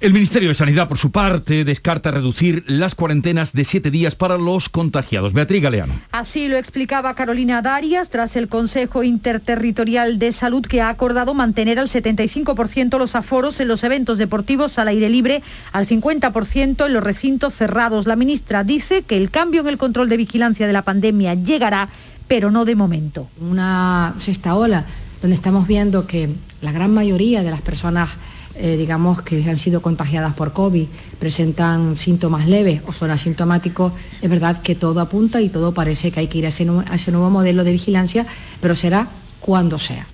El 0.00 0.12
Ministerio 0.12 0.50
de 0.50 0.54
Sanidad, 0.54 0.88
por 0.88 0.98
su 0.98 1.10
parte, 1.10 1.64
descarta 1.64 2.10
reducir 2.10 2.64
las 2.66 2.94
cuarentenas 2.94 3.52
de 3.52 3.64
siete 3.64 3.90
días 3.90 4.14
para 4.14 4.36
los 4.36 4.68
contagiados. 4.68 5.32
Beatriz 5.32 5.62
Galeano. 5.62 5.94
Así 6.12 6.48
lo 6.48 6.56
explicaba 6.56 7.14
Carolina 7.14 7.62
Darias 7.62 8.10
tras 8.10 8.36
el 8.36 8.48
Consejo 8.48 9.02
Interterritorial 9.02 10.18
de 10.18 10.32
Salud 10.32 10.66
que 10.66 10.82
ha 10.82 10.88
acordado 10.88 11.32
mantener 11.32 11.78
al 11.78 11.88
75% 11.88 12.98
los 12.98 13.14
aforos 13.14 13.60
en 13.60 13.68
los 13.68 13.84
eventos 13.84 14.18
deportivos 14.18 14.78
al 14.78 14.88
aire 14.88 15.08
libre, 15.08 15.42
al 15.72 15.86
50% 15.86 16.86
en 16.86 16.92
los 16.92 17.02
recintos 17.02 17.54
cerrados. 17.54 18.06
La 18.06 18.16
ministra 18.16 18.64
dice 18.64 19.02
que 19.02 19.16
el 19.16 19.30
cambio 19.30 19.62
en 19.62 19.68
el 19.68 19.78
control 19.78 20.08
de 20.08 20.16
vigilancia 20.16 20.66
de 20.66 20.72
la 20.72 20.82
pandemia 20.82 21.34
llegará, 21.34 21.88
pero 22.28 22.50
no 22.50 22.64
de 22.64 22.74
momento. 22.74 23.28
Una 23.40 24.14
sexta 24.18 24.54
ola 24.54 24.84
donde 25.22 25.34
estamos 25.34 25.66
viendo 25.66 26.06
que 26.06 26.28
la 26.60 26.72
gran 26.72 26.92
mayoría 26.92 27.42
de 27.42 27.50
las 27.50 27.62
personas 27.62 28.10
eh, 28.56 28.76
digamos, 28.76 29.22
que 29.22 29.48
han 29.48 29.58
sido 29.58 29.82
contagiadas 29.82 30.34
por 30.34 30.52
COVID, 30.52 30.86
presentan 31.18 31.96
síntomas 31.96 32.46
leves 32.46 32.82
o 32.86 32.92
son 32.92 33.10
asintomáticos, 33.10 33.92
es 34.22 34.30
verdad 34.30 34.62
que 34.62 34.74
todo 34.74 35.00
apunta 35.00 35.40
y 35.40 35.48
todo 35.48 35.74
parece 35.74 36.12
que 36.12 36.20
hay 36.20 36.28
que 36.28 36.38
ir 36.38 36.46
a 36.46 36.48
ese, 36.48 36.66
a 36.88 36.94
ese 36.94 37.10
nuevo 37.10 37.30
modelo 37.30 37.64
de 37.64 37.72
vigilancia, 37.72 38.26
pero 38.60 38.74
será 38.74 39.08
cuando 39.40 39.78
sea. 39.78 40.06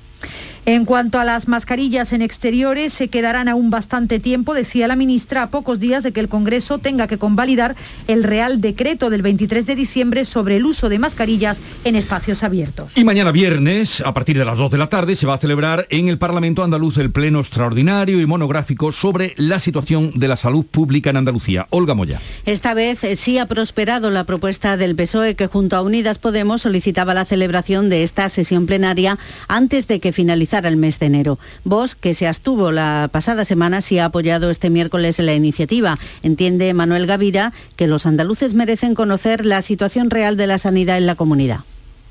En 0.70 0.84
cuanto 0.84 1.18
a 1.18 1.24
las 1.24 1.48
mascarillas 1.48 2.12
en 2.12 2.22
exteriores, 2.22 2.92
se 2.92 3.08
quedarán 3.08 3.48
aún 3.48 3.70
bastante 3.70 4.20
tiempo, 4.20 4.54
decía 4.54 4.86
la 4.86 4.94
ministra, 4.94 5.42
a 5.42 5.50
pocos 5.50 5.80
días 5.80 6.04
de 6.04 6.12
que 6.12 6.20
el 6.20 6.28
Congreso 6.28 6.78
tenga 6.78 7.08
que 7.08 7.18
convalidar 7.18 7.74
el 8.06 8.22
Real 8.22 8.60
Decreto 8.60 9.10
del 9.10 9.20
23 9.20 9.66
de 9.66 9.74
diciembre 9.74 10.24
sobre 10.24 10.58
el 10.58 10.64
uso 10.64 10.88
de 10.88 11.00
mascarillas 11.00 11.60
en 11.82 11.96
espacios 11.96 12.44
abiertos. 12.44 12.96
Y 12.96 13.02
mañana 13.02 13.32
viernes, 13.32 14.00
a 14.06 14.14
partir 14.14 14.38
de 14.38 14.44
las 14.44 14.58
2 14.58 14.70
de 14.70 14.78
la 14.78 14.86
tarde, 14.86 15.16
se 15.16 15.26
va 15.26 15.34
a 15.34 15.38
celebrar 15.38 15.88
en 15.90 16.08
el 16.08 16.18
Parlamento 16.18 16.62
andaluz 16.62 16.98
el 16.98 17.10
Pleno 17.10 17.40
extraordinario 17.40 18.20
y 18.20 18.26
monográfico 18.26 18.92
sobre 18.92 19.34
la 19.36 19.58
situación 19.58 20.12
de 20.14 20.28
la 20.28 20.36
salud 20.36 20.64
pública 20.64 21.10
en 21.10 21.16
Andalucía. 21.16 21.66
Olga 21.70 21.94
Moya. 21.96 22.20
Esta 22.46 22.74
vez 22.74 23.02
eh, 23.02 23.16
sí 23.16 23.38
ha 23.38 23.46
prosperado 23.46 24.12
la 24.12 24.22
propuesta 24.22 24.76
del 24.76 24.94
PSOE 24.94 25.34
que 25.34 25.48
junto 25.48 25.74
a 25.74 25.82
Unidas 25.82 26.18
Podemos 26.18 26.62
solicitaba 26.62 27.12
la 27.12 27.24
celebración 27.24 27.90
de 27.90 28.04
esta 28.04 28.28
sesión 28.28 28.66
plenaria 28.66 29.18
antes 29.48 29.88
de 29.88 29.98
que 29.98 30.12
finalizara 30.12 30.59
el 30.68 30.76
mes 30.76 30.98
de 30.98 31.06
enero. 31.06 31.38
Vos, 31.64 31.94
que 31.94 32.14
se 32.14 32.26
abstuvo 32.26 32.72
la 32.72 33.08
pasada 33.12 33.44
semana, 33.44 33.80
sí 33.80 33.98
ha 33.98 34.06
apoyado 34.06 34.50
este 34.50 34.70
miércoles 34.70 35.18
la 35.18 35.34
iniciativa. 35.34 35.98
Entiende 36.22 36.74
Manuel 36.74 37.06
Gavira 37.06 37.52
que 37.76 37.86
los 37.86 38.06
andaluces 38.06 38.54
merecen 38.54 38.94
conocer 38.94 39.46
la 39.46 39.62
situación 39.62 40.10
real 40.10 40.36
de 40.36 40.46
la 40.46 40.58
sanidad 40.58 40.98
en 40.98 41.06
la 41.06 41.14
comunidad. 41.14 41.60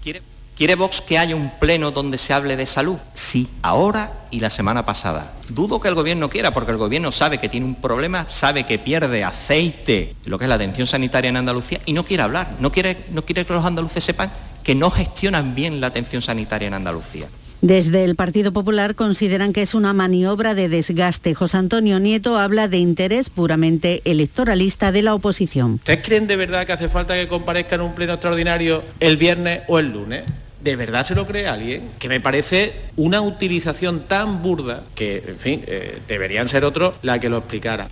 ¿Quiere, 0.01 0.22
¿Quiere 0.56 0.75
Vox 0.75 1.01
que 1.01 1.18
haya 1.18 1.36
un 1.36 1.51
pleno 1.60 1.91
donde 1.91 2.18
se 2.18 2.34
hable 2.34 2.58
de 2.58 2.65
salud? 2.65 2.98
Sí, 3.13 3.48
ahora 3.62 4.25
y 4.29 4.41
la 4.41 4.50
semana 4.50 4.86
pasada. 4.86 5.34
Dudo 5.48 5.79
que 5.79 5.88
el 5.88 5.96
gobierno 5.96 6.29
quiera, 6.29 6.53
porque 6.53 6.72
el 6.72 6.77
gobierno 6.77 7.12
sabe 7.12 7.38
que 7.38 7.48
tiene 7.48 7.65
un 7.65 7.75
problema, 7.75 8.25
sabe 8.29 8.65
que 8.65 8.77
pierde 8.77 9.24
aceite, 9.24 10.15
lo 10.25 10.38
que 10.38 10.46
es 10.46 10.50
la 10.50 10.56
atención 10.56 10.86
sanitaria 10.86 11.29
en 11.29 11.38
Andalucía, 11.38 11.79
y 11.86 11.94
no 11.94 12.03
quiere 12.03 12.24
hablar. 12.24 12.58
No 12.60 12.72
quiere 12.72 12.98
que 13.06 13.53
los 13.53 13.65
andaluces 13.65 14.03
sepan 14.03 14.32
que 14.63 14.75
no 14.75 14.91
gestionan 14.91 15.56
bien 15.56 15.79
la 15.82 15.88
atención 15.88 16.22
sanitaria 16.22 16.68
en 16.68 16.74
Andalucía. 16.74 17.27
Desde 17.62 18.06
el 18.06 18.16
Partido 18.16 18.54
Popular 18.54 18.96
consideran 18.96 19.51
que 19.51 19.62
es 19.62 19.74
una 19.74 19.92
maniobra 19.92 20.56
de 20.56 20.70
desgaste. 20.70 21.36
José 21.36 21.58
Antonio 21.58 22.00
Nieto 22.00 22.38
habla 22.38 22.70
de 22.70 22.78
interés 22.78 23.30
puramente 23.30 24.01
electoralista 24.06 24.94
de 24.94 25.01
la 25.01 25.13
oposición. 25.13 25.74
¿Ustedes 25.74 26.00
creen 26.01 26.28
de 26.28 26.38
verdad 26.38 26.66
que 26.66 26.72
hace 26.72 26.88
falta 26.88 27.16
que 27.16 27.28
comparezca 27.28 27.75
en 27.75 27.82
un 27.82 27.96
pleno 27.96 28.13
extraordinario 28.13 28.82
el 29.01 29.18
viernes 29.18 29.63
o 29.68 29.78
el 29.78 29.92
lunes? 29.92 30.24
¿De 30.63 30.78
verdad 30.78 31.04
se 31.04 31.16
lo 31.16 31.28
cree 31.28 31.48
alguien? 31.48 31.89
Que 32.00 32.08
me 32.08 32.22
parece 32.22 32.74
una 32.96 33.20
utilización 33.20 34.08
tan 34.08 34.42
burda 34.42 34.84
que, 34.96 35.22
en 35.28 35.38
fin, 35.38 35.63
eh, 35.68 36.00
deberían 36.08 36.48
ser 36.48 36.63
otros 36.63 36.94
la 37.01 37.20
que 37.20 37.28
lo 37.28 37.39
explicara. 37.39 37.89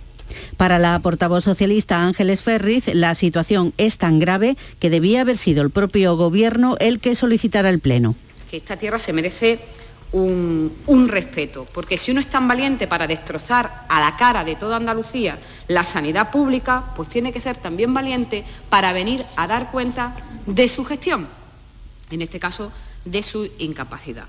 Para 0.56 0.78
la 0.78 0.98
portavoz 1.00 1.44
socialista 1.44 2.02
Ángeles 2.02 2.40
Ferriz, 2.40 2.86
la 2.94 3.14
situación 3.14 3.74
es 3.76 3.98
tan 3.98 4.18
grave 4.18 4.56
que 4.78 4.88
debía 4.88 5.20
haber 5.22 5.36
sido 5.36 5.62
el 5.62 5.70
propio 5.70 6.16
Gobierno 6.16 6.76
el 6.80 7.00
que 7.00 7.14
solicitara 7.14 7.68
el 7.68 7.80
Pleno 7.80 8.14
que 8.48 8.56
esta 8.56 8.76
tierra 8.76 8.98
se 8.98 9.12
merece 9.12 9.60
un, 10.12 11.08
respeto, 11.08 11.66
porque 11.72 11.98
si 11.98 12.10
uno 12.10 12.20
es 12.20 12.28
tan 12.28 12.48
valiente 12.48 12.86
para 12.86 13.06
destrozar 13.06 13.84
a 13.88 14.00
la 14.00 14.16
cara 14.16 14.44
de 14.44 14.56
toda 14.56 14.76
Andalucía 14.76 15.38
la 15.68 15.84
sanidad 15.84 16.30
pública, 16.30 16.92
pues 16.96 17.08
tiene 17.08 17.32
que 17.32 17.40
ser 17.40 17.56
también 17.56 17.92
valiente 17.92 18.44
para 18.70 18.92
venir 18.92 19.24
a 19.36 19.46
dar 19.46 19.70
cuenta 19.70 20.16
de 20.46 20.68
su 20.68 20.84
gestión, 20.84 21.28
en 22.10 22.22
este 22.22 22.40
caso 22.40 22.72
de 23.04 23.22
su 23.22 23.50
incapacidad. 23.58 24.26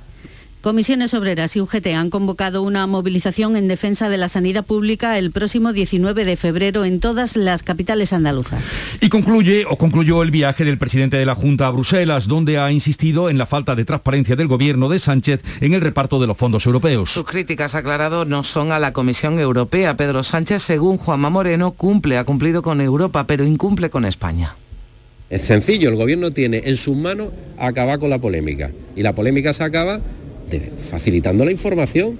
Comisiones 0.61 1.13
Obreras 1.13 1.55
y 1.55 1.61
UGT 1.61 1.87
han 1.95 2.09
convocado 2.09 2.63
una 2.63 2.85
movilización 2.85 3.55
en 3.55 3.69
defensa 3.69 4.09
de 4.09 4.17
la 4.17 4.27
sanidad 4.27 4.65
pública 4.65 5.17
el 5.17 5.31
próximo 5.31 5.71
19 5.71 6.25
de 6.25 6.35
febrero 6.35 6.83
en 6.83 6.99
todas 6.99 7.37
las 7.37 7.63
capitales 7.63 8.11
andaluzas. 8.11 8.65
Y 8.99 9.07
concluye 9.07 9.63
o 9.69 9.77
concluyó 9.77 10.21
el 10.21 10.31
viaje 10.31 10.65
del 10.65 10.77
presidente 10.77 11.15
de 11.15 11.25
la 11.25 11.33
Junta 11.33 11.67
a 11.67 11.71
Bruselas, 11.71 12.27
donde 12.27 12.57
ha 12.57 12.73
insistido 12.73 13.29
en 13.29 13.37
la 13.37 13.45
falta 13.45 13.73
de 13.73 13.85
transparencia 13.85 14.35
del 14.35 14.49
gobierno 14.49 14.89
de 14.89 14.99
Sánchez 14.99 15.39
en 15.61 15.75
el 15.75 15.79
reparto 15.79 16.19
de 16.19 16.27
los 16.27 16.35
fondos 16.35 16.65
europeos. 16.65 17.09
Sus 17.09 17.23
críticas, 17.23 17.73
aclarado, 17.73 18.25
no 18.25 18.43
son 18.43 18.73
a 18.73 18.79
la 18.79 18.91
Comisión 18.91 19.39
Europea. 19.39 19.95
Pedro 19.95 20.23
Sánchez, 20.23 20.61
según 20.61 20.97
Juanma 20.97 21.29
Moreno, 21.29 21.71
cumple, 21.71 22.17
ha 22.17 22.25
cumplido 22.25 22.61
con 22.63 22.81
Europa, 22.81 23.25
pero 23.25 23.45
incumple 23.45 23.89
con 23.89 24.03
España. 24.03 24.57
Es 25.29 25.43
sencillo, 25.43 25.87
el 25.87 25.95
gobierno 25.95 26.31
tiene 26.31 26.63
en 26.65 26.75
sus 26.75 26.97
manos 26.97 27.29
acabar 27.57 27.97
con 27.97 28.09
la 28.09 28.19
polémica. 28.19 28.71
Y 28.97 29.03
la 29.03 29.15
polémica 29.15 29.53
se 29.53 29.63
acaba 29.63 30.01
facilitando 30.89 31.45
la 31.45 31.51
información. 31.51 32.17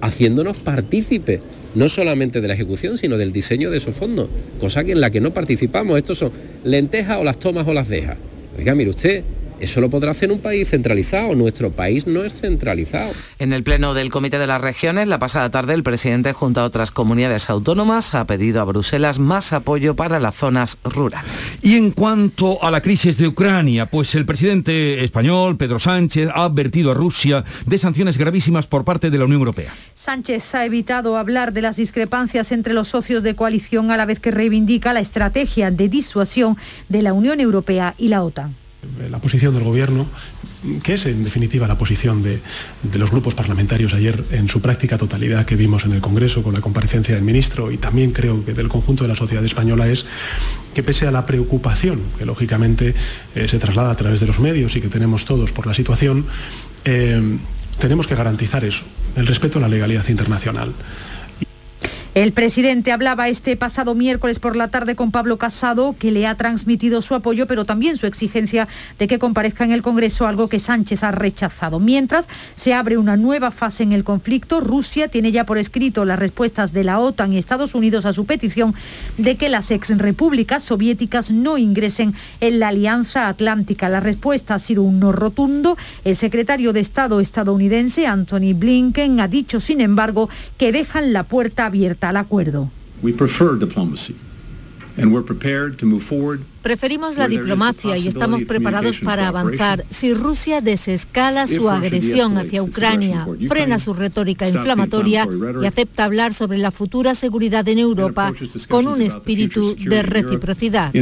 haciéndonos 0.00 0.56
partícipes 0.56 1.38
no 1.74 1.88
solamente 1.88 2.40
de 2.40 2.48
la 2.48 2.54
ejecución, 2.54 2.98
sino 2.98 3.16
del 3.16 3.32
diseño 3.32 3.70
de 3.70 3.78
esos 3.78 3.94
fondos, 3.94 4.28
cosa 4.60 4.84
que 4.84 4.92
en 4.92 5.00
la 5.00 5.10
que 5.10 5.20
no 5.20 5.32
participamos. 5.32 5.96
Estos 5.96 6.18
son 6.18 6.32
lentejas 6.64 7.18
o 7.18 7.24
las 7.24 7.38
tomas 7.38 7.66
o 7.66 7.72
las 7.72 7.88
dejas. 7.88 8.18
Oiga, 8.58 8.74
mire 8.74 8.90
usted, 8.90 9.22
eso 9.62 9.80
lo 9.80 9.88
podrá 9.90 10.10
hacer 10.10 10.32
un 10.32 10.40
país 10.40 10.70
centralizado. 10.70 11.36
Nuestro 11.36 11.70
país 11.70 12.08
no 12.08 12.24
es 12.24 12.32
centralizado. 12.32 13.12
En 13.38 13.52
el 13.52 13.62
Pleno 13.62 13.94
del 13.94 14.10
Comité 14.10 14.38
de 14.38 14.48
las 14.48 14.60
Regiones, 14.60 15.06
la 15.06 15.20
pasada 15.20 15.50
tarde, 15.50 15.72
el 15.74 15.84
presidente, 15.84 16.32
junto 16.32 16.60
a 16.60 16.64
otras 16.64 16.90
comunidades 16.90 17.48
autónomas, 17.48 18.14
ha 18.14 18.26
pedido 18.26 18.60
a 18.60 18.64
Bruselas 18.64 19.20
más 19.20 19.52
apoyo 19.52 19.94
para 19.94 20.18
las 20.18 20.34
zonas 20.34 20.78
rurales. 20.82 21.54
Y 21.62 21.76
en 21.76 21.92
cuanto 21.92 22.62
a 22.62 22.72
la 22.72 22.80
crisis 22.80 23.16
de 23.18 23.28
Ucrania, 23.28 23.86
pues 23.86 24.16
el 24.16 24.26
presidente 24.26 25.04
español, 25.04 25.56
Pedro 25.56 25.78
Sánchez, 25.78 26.28
ha 26.34 26.44
advertido 26.44 26.90
a 26.90 26.94
Rusia 26.94 27.44
de 27.64 27.78
sanciones 27.78 28.18
gravísimas 28.18 28.66
por 28.66 28.84
parte 28.84 29.10
de 29.10 29.18
la 29.18 29.26
Unión 29.26 29.40
Europea. 29.40 29.72
Sánchez 29.94 30.56
ha 30.56 30.64
evitado 30.64 31.16
hablar 31.16 31.52
de 31.52 31.62
las 31.62 31.76
discrepancias 31.76 32.50
entre 32.50 32.74
los 32.74 32.88
socios 32.88 33.22
de 33.22 33.36
coalición 33.36 33.92
a 33.92 33.96
la 33.96 34.06
vez 34.06 34.18
que 34.18 34.32
reivindica 34.32 34.92
la 34.92 34.98
estrategia 34.98 35.70
de 35.70 35.88
disuasión 35.88 36.56
de 36.88 37.02
la 37.02 37.12
Unión 37.12 37.38
Europea 37.38 37.94
y 37.96 38.08
la 38.08 38.24
OTAN 38.24 38.61
la 39.10 39.20
posición 39.20 39.54
del 39.54 39.64
Gobierno, 39.64 40.06
que 40.82 40.94
es 40.94 41.06
en 41.06 41.22
definitiva 41.22 41.68
la 41.68 41.78
posición 41.78 42.22
de, 42.22 42.40
de, 42.82 42.98
los 42.98 43.10
grupos 43.10 43.34
parlamentarios 43.34 43.94
ayer 43.94 44.24
en 44.30 44.48
su 44.48 44.60
práctica 44.60 44.98
totalidad 44.98 45.44
que 45.44 45.56
vimos 45.56 45.84
en 45.84 45.92
el 45.92 46.00
Congreso 46.00 46.42
con 46.42 46.52
la 46.54 46.60
comparecencia 46.60 47.14
del 47.14 47.24
ministro 47.24 47.70
y 47.70 47.78
también 47.78 48.10
creo 48.10 48.44
que 48.44 48.54
del 48.54 48.68
conjunto 48.68 49.04
de 49.04 49.08
la 49.08 49.16
sociedad 49.16 49.44
española 49.44 49.88
es 49.88 50.06
que 50.74 50.82
pese 50.82 51.06
a 51.06 51.12
la 51.12 51.26
preocupación 51.26 52.00
que 52.18 52.26
lógicamente 52.26 52.94
eh, 53.34 53.48
se 53.48 53.58
traslada 53.58 53.90
a 53.90 53.96
través 53.96 54.20
de 54.20 54.26
los 54.26 54.40
medios 54.40 54.74
y 54.76 54.80
que 54.80 54.88
tenemos 54.88 55.24
todos 55.24 55.52
por 55.52 55.66
la 55.66 55.74
situación, 55.74 56.26
eh, 56.84 57.38
tenemos 57.78 58.06
que 58.06 58.14
garantizar 58.14 58.64
eso, 58.64 58.84
el 59.16 59.26
respeto 59.26 59.58
a 59.58 59.62
la 59.62 59.68
legalidad 59.68 60.08
internacional. 60.08 60.72
El 62.14 62.32
presidente 62.32 62.92
hablaba 62.92 63.30
este 63.30 63.56
pasado 63.56 63.94
miércoles 63.94 64.38
por 64.38 64.54
la 64.54 64.68
tarde 64.68 64.94
con 64.94 65.12
Pablo 65.12 65.38
Casado, 65.38 65.96
que 65.98 66.10
le 66.10 66.26
ha 66.26 66.34
transmitido 66.34 67.00
su 67.00 67.14
apoyo, 67.14 67.46
pero 67.46 67.64
también 67.64 67.96
su 67.96 68.06
exigencia 68.06 68.68
de 68.98 69.08
que 69.08 69.18
comparezca 69.18 69.64
en 69.64 69.72
el 69.72 69.80
Congreso, 69.80 70.26
algo 70.26 70.48
que 70.48 70.58
Sánchez 70.58 71.04
ha 71.04 71.10
rechazado. 71.10 71.80
Mientras 71.80 72.28
se 72.54 72.74
abre 72.74 72.98
una 72.98 73.16
nueva 73.16 73.50
fase 73.50 73.82
en 73.82 73.92
el 73.92 74.04
conflicto, 74.04 74.60
Rusia 74.60 75.08
tiene 75.08 75.32
ya 75.32 75.46
por 75.46 75.56
escrito 75.56 76.04
las 76.04 76.18
respuestas 76.18 76.74
de 76.74 76.84
la 76.84 76.98
OTAN 76.98 77.32
y 77.32 77.38
Estados 77.38 77.74
Unidos 77.74 78.04
a 78.04 78.12
su 78.12 78.26
petición 78.26 78.74
de 79.16 79.36
que 79.36 79.48
las 79.48 79.70
ex 79.70 79.96
repúblicas 79.96 80.62
soviéticas 80.62 81.30
no 81.30 81.56
ingresen 81.56 82.12
en 82.40 82.60
la 82.60 82.68
Alianza 82.68 83.26
Atlántica. 83.26 83.88
La 83.88 84.00
respuesta 84.00 84.54
ha 84.54 84.58
sido 84.58 84.82
un 84.82 85.00
no 85.00 85.12
rotundo. 85.12 85.78
El 86.04 86.16
secretario 86.16 86.74
de 86.74 86.80
Estado 86.80 87.20
estadounidense, 87.20 88.06
Anthony 88.06 88.52
Blinken, 88.54 89.18
ha 89.18 89.28
dicho, 89.28 89.60
sin 89.60 89.80
embargo, 89.80 90.28
que 90.58 90.72
dejan 90.72 91.14
la 91.14 91.22
puerta 91.22 91.64
abierta 91.64 92.01
al 92.08 92.16
acuerdo. 92.16 92.70
Preferimos 96.62 97.16
la 97.16 97.26
diplomacia 97.26 97.96
y 97.96 98.08
estamos 98.08 98.42
preparados 98.42 98.98
para 98.98 99.26
avanzar. 99.28 99.84
Si 99.90 100.14
Rusia 100.14 100.60
desescala 100.60 101.46
su 101.46 101.68
agresión 101.68 102.36
hacia 102.36 102.62
Ucrania, 102.62 103.26
frena 103.48 103.78
su 103.78 103.94
retórica 103.94 104.48
inflamatoria 104.48 105.26
y 105.60 105.66
acepta 105.66 106.04
hablar 106.04 106.34
sobre 106.34 106.58
la 106.58 106.70
futura 106.70 107.14
seguridad 107.14 107.66
en 107.68 107.78
Europa 107.78 108.32
con 108.68 108.86
un 108.86 109.00
espíritu 109.00 109.74
de 109.76 110.02
reciprocidad. 110.02 110.94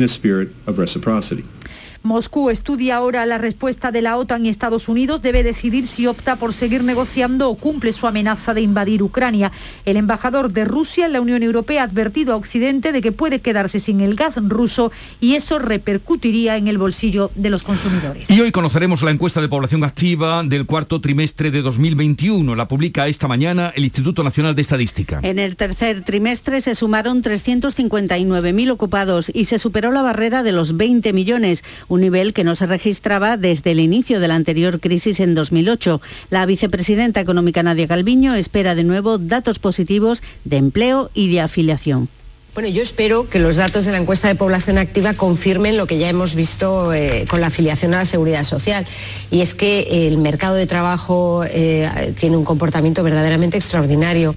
Moscú 2.03 2.49
estudia 2.49 2.97
ahora 2.97 3.27
la 3.27 3.37
respuesta 3.37 3.93
de 3.93 4.01
la 4.01 4.17
OTAN 4.17 4.47
y 4.47 4.49
Estados 4.49 4.89
Unidos. 4.89 5.21
Debe 5.21 5.43
decidir 5.43 5.87
si 5.87 6.07
opta 6.07 6.37
por 6.37 6.55
seguir 6.55 6.83
negociando 6.83 7.51
o 7.51 7.57
cumple 7.57 7.93
su 7.93 8.07
amenaza 8.07 8.55
de 8.55 8.63
invadir 8.63 9.03
Ucrania. 9.03 9.53
El 9.85 9.99
embajador 9.99 10.53
de 10.53 10.65
Rusia 10.65 11.07
en 11.07 11.13
la 11.13 11.21
Unión 11.21 11.43
Europea 11.43 11.83
ha 11.83 11.85
advertido 11.85 12.33
a 12.33 12.37
Occidente 12.37 12.93
de 12.93 13.03
que 13.03 13.13
puede 13.13 13.41
quedarse 13.41 13.81
sin 13.81 14.01
el 14.01 14.15
gas 14.15 14.37
ruso 14.37 14.93
y 15.21 15.35
eso 15.35 15.59
repercutiría 15.59 16.57
en 16.57 16.69
el 16.69 16.79
bolsillo 16.79 17.31
de 17.35 17.51
los 17.51 17.63
consumidores. 17.63 18.31
Y 18.31 18.41
hoy 18.41 18.51
conoceremos 18.51 19.03
la 19.03 19.11
encuesta 19.11 19.41
de 19.43 19.49
población 19.49 19.85
activa 19.85 20.43
del 20.43 20.65
cuarto 20.67 21.01
trimestre 21.01 21.51
de 21.51 21.61
2021. 21.61 22.55
La 22.55 22.67
publica 22.67 23.09
esta 23.09 23.29
mañana 23.29 23.73
el 23.77 23.85
Instituto 23.85 24.23
Nacional 24.23 24.55
de 24.55 24.63
Estadística. 24.63 25.21
En 25.23 25.39
el 25.39 25.57
tercer 25.57 26.03
trimestre 26.03 26.61
se 26.63 26.75
sumaron 26.75 27.23
359.000 27.23 28.71
ocupados 28.71 29.31
y 29.35 29.45
se 29.45 29.59
superó 29.59 29.93
la 29.93 30.03
barrera 30.03 30.43
de 30.43 30.53
los 30.53 30.77
20 30.77 31.13
millones 31.13 31.63
un 31.91 32.01
nivel 32.01 32.33
que 32.33 32.45
no 32.45 32.55
se 32.55 32.65
registraba 32.65 33.37
desde 33.37 33.73
el 33.73 33.81
inicio 33.81 34.21
de 34.21 34.29
la 34.29 34.37
anterior 34.37 34.81
crisis 34.81 35.21
en 35.21 35.35
2008. 35.35 36.01
La 36.31 36.47
vicepresidenta 36.47 37.21
económica 37.21 37.63
Nadia 37.63 37.89
Calviño 37.89 38.35
espera 38.35 38.75
de 38.75 38.85
nuevo 38.85 39.19
datos 39.19 39.59
positivos 39.59 40.23
de 40.45 40.57
empleo 40.57 41.11
y 41.13 41.31
de 41.31 41.41
afiliación. 41.43 42.09
Bueno, 42.55 42.69
yo 42.69 42.83
espero 42.83 43.29
que 43.29 43.39
los 43.39 43.57
datos 43.57 43.85
de 43.85 43.93
la 43.93 43.99
encuesta 43.99 44.29
de 44.29 44.35
población 44.35 44.79
activa 44.79 45.15
confirmen 45.15 45.77
lo 45.77 45.87
que 45.87 45.99
ya 45.99 46.09
hemos 46.09 46.35
visto 46.35 46.93
eh, 46.93 47.27
con 47.29 47.41
la 47.41 47.49
afiliación 47.49 47.95
a 47.95 47.99
la 47.99 48.05
seguridad 48.05 48.45
social. 48.45 48.87
Y 49.31 49.41
es 49.41 49.55
que 49.55 50.09
el 50.09 50.19
mercado 50.19 50.57
de 50.57 50.67
trabajo 50.67 51.45
eh, 51.45 52.13
tiene 52.19 52.37
un 52.37 52.45
comportamiento 52.45 53.03
verdaderamente 53.03 53.57
extraordinario. 53.57 54.35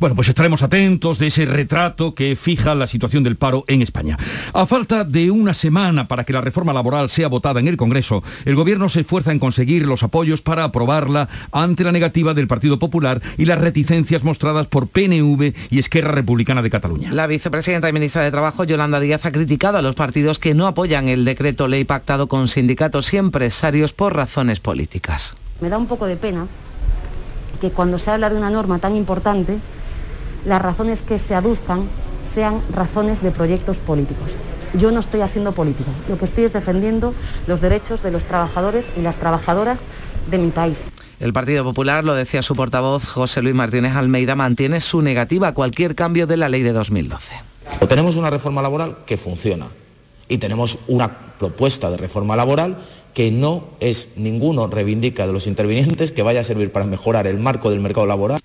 Bueno, 0.00 0.16
pues 0.16 0.28
estaremos 0.28 0.62
atentos 0.62 1.18
de 1.18 1.28
ese 1.28 1.46
retrato 1.46 2.14
que 2.14 2.36
fija 2.36 2.74
la 2.74 2.86
situación 2.86 3.22
del 3.22 3.36
paro 3.36 3.64
en 3.68 3.82
España. 3.82 4.16
A 4.52 4.66
falta 4.66 5.04
de 5.04 5.30
una 5.30 5.54
semana 5.54 6.08
para 6.08 6.24
que 6.24 6.32
la 6.32 6.40
reforma 6.40 6.72
laboral 6.72 7.10
sea 7.10 7.28
votada 7.28 7.60
en 7.60 7.68
el 7.68 7.76
Congreso, 7.76 8.22
el 8.44 8.54
Gobierno 8.54 8.88
se 8.88 9.00
esfuerza 9.00 9.32
en 9.32 9.38
conseguir 9.38 9.86
los 9.86 10.02
apoyos 10.02 10.42
para 10.42 10.64
aprobarla 10.64 11.28
ante 11.52 11.84
la 11.84 11.92
negativa 11.92 12.34
del 12.34 12.48
Partido 12.48 12.78
Popular 12.78 13.22
y 13.38 13.44
las 13.44 13.60
reticencias 13.60 14.24
mostradas 14.24 14.66
por 14.66 14.88
PNV 14.88 15.52
y 15.70 15.78
Esquerra 15.78 16.12
Republicana 16.12 16.62
de 16.62 16.70
Cataluña. 16.70 17.12
La 17.12 17.26
vicepresidenta 17.26 17.88
y 17.88 17.92
ministra 17.92 18.22
de 18.22 18.30
Trabajo, 18.30 18.64
Yolanda 18.64 19.00
Díaz, 19.00 19.24
ha 19.26 19.32
criticado 19.32 19.78
a 19.78 19.82
los 19.82 19.94
partidos 19.94 20.38
que 20.38 20.54
no 20.54 20.66
apoyan 20.66 21.08
el 21.08 21.24
decreto 21.24 21.68
ley 21.68 21.84
pactado 21.84 22.26
con 22.26 22.48
sindicatos 22.48 23.12
y 23.12 23.18
empresarios 23.18 23.92
por 23.92 24.14
razones 24.14 24.60
políticas. 24.60 25.36
Me 25.60 25.68
da 25.68 25.78
un 25.78 25.86
poco 25.86 26.06
de 26.06 26.16
pena 26.16 26.46
que 27.60 27.70
cuando 27.70 27.98
se 27.98 28.10
habla 28.10 28.30
de 28.30 28.36
una 28.36 28.50
norma 28.50 28.78
tan 28.78 28.96
importante, 28.96 29.58
las 30.44 30.60
razones 30.60 31.02
que 31.02 31.18
se 31.18 31.34
aduzcan 31.34 31.88
sean 32.22 32.60
razones 32.72 33.22
de 33.22 33.30
proyectos 33.30 33.76
políticos. 33.78 34.28
Yo 34.74 34.90
no 34.90 35.00
estoy 35.00 35.20
haciendo 35.20 35.52
política, 35.52 35.90
lo 36.08 36.18
que 36.18 36.24
estoy 36.24 36.44
es 36.44 36.52
defendiendo 36.52 37.14
los 37.46 37.60
derechos 37.60 38.02
de 38.02 38.10
los 38.10 38.24
trabajadores 38.24 38.86
y 38.96 39.02
las 39.02 39.16
trabajadoras 39.16 39.80
de 40.30 40.38
mi 40.38 40.50
país. 40.50 40.86
El 41.20 41.32
Partido 41.32 41.62
Popular, 41.62 42.04
lo 42.04 42.14
decía 42.14 42.42
su 42.42 42.56
portavoz 42.56 43.04
José 43.04 43.40
Luis 43.40 43.54
Martínez 43.54 43.94
Almeida, 43.94 44.34
mantiene 44.34 44.80
su 44.80 45.00
negativa 45.00 45.48
a 45.48 45.54
cualquier 45.54 45.94
cambio 45.94 46.26
de 46.26 46.36
la 46.36 46.48
ley 46.48 46.62
de 46.62 46.72
2012. 46.72 47.34
O 47.80 47.86
tenemos 47.86 48.16
una 48.16 48.30
reforma 48.30 48.62
laboral 48.62 48.98
que 49.06 49.16
funciona 49.16 49.66
y 50.28 50.38
tenemos 50.38 50.78
una 50.88 51.08
propuesta 51.38 51.90
de 51.90 51.96
reforma 51.96 52.36
laboral 52.36 52.78
que 53.14 53.30
no 53.30 53.64
es 53.80 54.08
ninguno 54.16 54.66
reivindica 54.66 55.26
de 55.26 55.32
los 55.32 55.46
intervinientes 55.46 56.12
que 56.12 56.22
vaya 56.22 56.40
a 56.40 56.44
servir 56.44 56.72
para 56.72 56.86
mejorar 56.86 57.26
el 57.26 57.38
marco 57.38 57.70
del 57.70 57.80
mercado 57.80 58.06
laboral. 58.06 58.40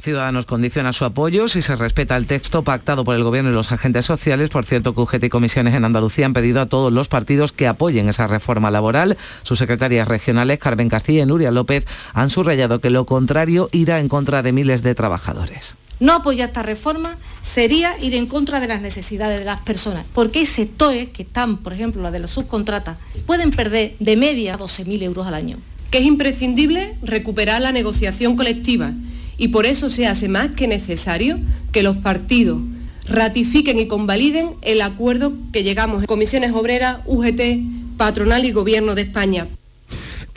Ciudadanos 0.00 0.46
condiciona 0.46 0.92
su 0.92 1.04
apoyo 1.04 1.48
si 1.48 1.60
se 1.60 1.74
respeta 1.74 2.16
el 2.16 2.26
texto 2.26 2.62
pactado 2.62 3.04
por 3.04 3.16
el 3.16 3.24
Gobierno 3.24 3.50
y 3.50 3.52
los 3.52 3.72
agentes 3.72 4.06
sociales. 4.06 4.48
Por 4.48 4.64
cierto, 4.64 4.94
que 4.94 5.00
UGT 5.00 5.24
y 5.24 5.28
comisiones 5.28 5.74
en 5.74 5.84
Andalucía 5.84 6.24
han 6.24 6.32
pedido 6.32 6.60
a 6.60 6.66
todos 6.66 6.92
los 6.92 7.08
partidos 7.08 7.52
que 7.52 7.66
apoyen 7.66 8.08
esa 8.08 8.28
reforma 8.28 8.70
laboral. 8.70 9.16
Sus 9.42 9.58
secretarias 9.58 10.06
regionales, 10.06 10.60
Carmen 10.60 10.88
Castilla 10.88 11.24
y 11.24 11.26
Nuria 11.26 11.50
López, 11.50 11.84
han 12.14 12.30
subrayado 12.30 12.80
que 12.80 12.90
lo 12.90 13.06
contrario 13.06 13.68
irá 13.72 13.98
en 13.98 14.08
contra 14.08 14.42
de 14.42 14.52
miles 14.52 14.82
de 14.82 14.94
trabajadores. 14.94 15.76
No 16.00 16.12
apoyar 16.12 16.48
esta 16.48 16.62
reforma 16.62 17.18
sería 17.42 17.98
ir 18.00 18.14
en 18.14 18.26
contra 18.26 18.60
de 18.60 18.68
las 18.68 18.80
necesidades 18.80 19.38
de 19.40 19.44
las 19.44 19.60
personas, 19.62 20.04
porque 20.14 20.40
hay 20.40 20.46
sectores 20.46 21.08
que 21.08 21.22
están, 21.22 21.58
por 21.58 21.72
ejemplo, 21.72 22.02
la 22.02 22.10
de 22.10 22.20
las 22.20 22.30
subcontratas, 22.30 22.98
pueden 23.26 23.50
perder 23.50 23.94
de 23.98 24.16
media 24.16 24.56
12.000 24.56 25.02
euros 25.02 25.26
al 25.26 25.34
año. 25.34 25.56
Que 25.90 25.98
es 25.98 26.04
imprescindible 26.04 26.94
recuperar 27.02 27.60
la 27.60 27.72
negociación 27.72 28.36
colectiva 28.36 28.92
y 29.38 29.48
por 29.48 29.66
eso 29.66 29.90
se 29.90 30.06
hace 30.06 30.28
más 30.28 30.50
que 30.50 30.68
necesario 30.68 31.38
que 31.72 31.82
los 31.82 31.96
partidos 31.96 32.60
ratifiquen 33.08 33.78
y 33.78 33.88
convaliden 33.88 34.50
el 34.62 34.82
acuerdo 34.82 35.32
que 35.52 35.64
llegamos 35.64 36.02
en 36.02 36.06
comisiones 36.06 36.52
obreras, 36.52 36.98
UGT, 37.06 37.96
patronal 37.96 38.44
y 38.44 38.52
gobierno 38.52 38.94
de 38.94 39.02
España. 39.02 39.48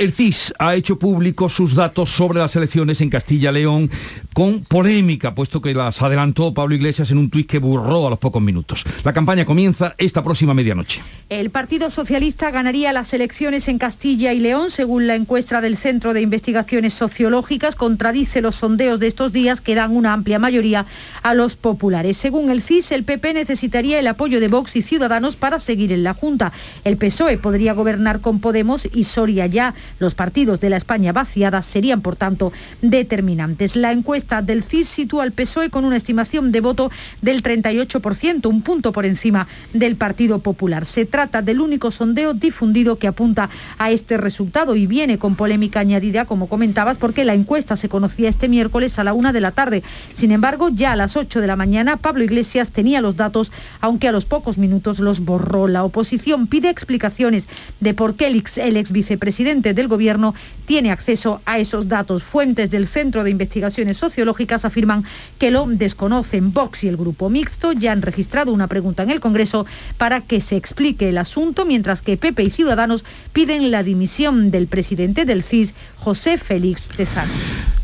El 0.02 0.14
CIS 0.14 0.52
ha 0.58 0.74
hecho 0.74 0.98
público 0.98 1.48
sus 1.48 1.76
datos 1.76 2.10
sobre 2.10 2.40
las 2.40 2.56
elecciones 2.56 3.02
en 3.02 3.12
Castilla-León 3.12 3.92
con 4.34 4.62
polémica, 4.62 5.36
puesto 5.36 5.62
que 5.62 5.76
las 5.76 6.02
adelantó 6.02 6.56
Pablo 6.56 6.74
Iglesias 6.74 7.12
en 7.12 7.20
un 7.20 7.30
tuit 7.30 7.48
que 7.48 7.60
burró 7.60 8.08
a 8.08 8.10
los 8.10 8.18
pocos 8.18 8.42
minutos. 8.42 8.84
La 9.04 9.14
campaña 9.14 9.46
comienza 9.46 9.94
esta 10.00 10.24
próxima 10.24 10.56
medianoche. 10.56 11.04
El 11.30 11.52
Partido 11.52 11.92
Socialista 11.92 12.50
ganaría 12.50 12.94
las 12.94 13.14
elecciones 13.14 13.68
en 13.68 13.78
Castilla 13.78 14.34
y 14.34 14.40
León, 14.40 14.72
según 14.72 15.06
la 15.06 15.14
encuesta 15.14 15.62
del 15.62 15.78
Centro 15.78 16.14
de 16.14 16.22
Investigaciones 16.22 16.96
Sociológicas, 16.96 17.76
contradice 17.76 18.42
los 18.42 18.56
sondeos 18.56 19.00
de 19.00 19.06
estos 19.06 19.32
días 19.32 19.62
que 19.62 19.76
dan 19.76 19.96
una 19.96 20.14
amplia 20.14 20.40
mayoría 20.40 20.88
a 21.22 21.36
los 21.36 21.56
populares. 21.56 22.18
Según 22.18 22.50
el 22.50 22.64
CIS, 22.64 22.92
el 22.92 23.04
PP 23.04 23.36
necesitaría 23.36 24.00
el 24.00 24.08
apoyo 24.08 24.40
de 24.40 24.48
Vox 24.48 24.76
y 24.78 24.82
Ciudadanos 24.82 25.36
para 25.36 25.60
seguir 25.60 25.92
en 25.92 26.04
la 26.04 26.16
Junta. 26.16 26.54
El 26.86 26.98
PSOE 26.98 27.38
podría 27.38 27.74
gobernar 27.74 28.22
con 28.22 28.40
Podemos 28.40 28.88
y 28.92 29.04
Soria 29.04 29.46
ya 29.46 29.76
Los 30.00 30.16
partidos 30.16 30.60
de 30.60 30.70
la 30.70 30.78
España 30.78 31.14
vaciada 31.14 31.62
serían, 31.62 32.02
por 32.02 32.16
tanto, 32.16 32.52
determinantes. 32.82 33.76
La 33.76 33.92
encuesta 33.92 34.42
del 34.42 34.64
CIS 34.64 34.88
sitúa 34.88 35.24
al 35.24 35.32
PSOE 35.32 35.70
con 35.70 35.86
una 35.86 35.98
estimación 35.98 36.52
de 36.52 36.62
voto 36.62 36.92
del 37.22 37.44
38%, 37.44 38.46
un 38.48 38.62
punto 38.62 38.92
por 38.92 39.06
encima 39.06 39.48
del 39.74 39.96
Partido 39.96 40.40
Popular. 40.40 40.86
Se 40.86 41.06
trata 41.06 41.42
del 41.42 41.62
único 41.62 41.92
sondeo 41.92 42.34
difundido 42.34 42.98
que 42.98 43.08
apunta 43.08 43.50
a 43.78 43.92
este 43.92 44.18
resultado 44.18 44.76
y 44.76 44.88
viene 44.88 45.18
con 45.18 45.36
polémica 45.36 45.80
añadida, 45.80 46.26
como 46.26 46.48
comentabas, 46.48 46.98
porque 46.98 47.26
la 47.26 47.34
encuesta 47.34 47.78
se 47.78 47.90
conocía 47.90 48.30
este 48.30 48.50
miércoles 48.50 49.00
a 49.00 49.04
la 49.04 49.14
una 49.14 49.34
de 49.34 49.42
la 49.42 49.52
tarde. 49.52 49.84
Sin 50.14 50.32
embargo, 50.32 50.70
ya 50.70 50.92
a 50.92 50.96
las 50.96 51.16
8 51.16 51.42
de 51.42 51.48
la 51.48 51.56
mañana, 51.56 51.98
Pablo 51.98 52.24
Iglesias 52.24 52.72
tenía 52.72 53.02
los 53.02 53.16
datos, 53.16 53.52
aunque 53.80 54.08
a 54.08 54.12
los 54.12 54.26
pocos 54.26 54.58
minutos 54.58 55.00
los 55.00 55.22
borró. 55.22 55.68
La 55.68 55.84
oposición 55.84 56.48
pide 56.48 56.70
explicaciones 56.70 57.48
de 57.80 57.94
por 57.94 58.16
qué 58.16 58.28
el 58.28 58.42
el 58.58 58.78
ex 58.78 58.92
vicepresidente 58.92 59.71
del 59.74 59.88
Gobierno 59.88 60.34
tiene 60.66 60.92
acceso 60.92 61.42
a 61.46 61.60
esos 61.60 61.88
datos. 61.88 62.24
Fuentes 62.24 62.70
del 62.72 62.88
Centro 62.88 63.24
de 63.24 63.32
Investigaciones 63.32 63.98
Sociológicas 63.98 64.66
afirman 64.66 65.04
que 65.38 65.52
lo 65.52 65.66
desconocen. 65.68 66.54
Vox 66.54 66.84
y 66.84 66.88
el 66.88 66.98
Grupo 66.98 67.30
Mixto 67.30 67.72
ya 67.74 67.92
han 67.92 68.02
registrado 68.02 68.52
una 68.52 68.68
pregunta 68.68 69.04
en 69.04 69.12
el 69.12 69.20
Congreso 69.20 69.66
para 69.98 70.22
que 70.22 70.42
se 70.42 70.56
explique 70.56 71.10
el 71.10 71.18
asunto, 71.18 71.66
mientras 71.66 72.02
que 72.02 72.18
PP 72.18 72.44
y 72.44 72.50
Ciudadanos 72.52 73.06
piden 73.34 73.72
la 73.72 73.84
dimisión 73.84 74.52
del 74.52 74.68
presidente 74.68 75.26
del 75.26 75.44
CIS, 75.44 75.74
José 75.98 76.38
Félix 76.38 76.88
Tezanos. 76.88 77.81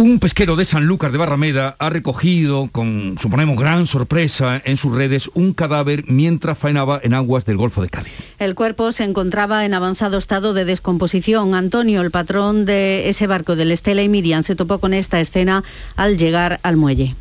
Un 0.00 0.20
pesquero 0.20 0.54
de 0.54 0.64
Sanlúcar 0.64 1.10
de 1.10 1.18
Barrameda 1.18 1.74
ha 1.80 1.90
recogido, 1.90 2.68
con, 2.70 3.16
suponemos, 3.18 3.58
gran 3.58 3.84
sorpresa 3.88 4.62
en 4.64 4.76
sus 4.76 4.94
redes, 4.94 5.28
un 5.34 5.52
cadáver 5.52 6.04
mientras 6.06 6.56
faenaba 6.56 7.00
en 7.02 7.14
aguas 7.14 7.44
del 7.44 7.56
Golfo 7.56 7.82
de 7.82 7.88
Cádiz. 7.88 8.12
El 8.38 8.54
cuerpo 8.54 8.92
se 8.92 9.02
encontraba 9.02 9.64
en 9.64 9.74
avanzado 9.74 10.16
estado 10.16 10.54
de 10.54 10.64
descomposición. 10.64 11.56
Antonio, 11.56 12.00
el 12.00 12.12
patrón 12.12 12.64
de 12.64 13.08
ese 13.08 13.26
barco 13.26 13.56
del 13.56 13.72
Estela 13.72 14.04
y 14.04 14.08
Miriam, 14.08 14.44
se 14.44 14.54
topó 14.54 14.78
con 14.78 14.94
esta 14.94 15.18
escena 15.18 15.64
al 15.96 16.16
llegar 16.16 16.60
al 16.62 16.76
muelle. 16.76 17.16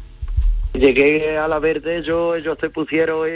Llegué 0.76 1.36
a 1.36 1.48
la 1.48 1.58
verde, 1.58 1.98
ellos, 1.98 2.38
ellos 2.38 2.60
se 2.62 2.70
pusieron 2.70 3.28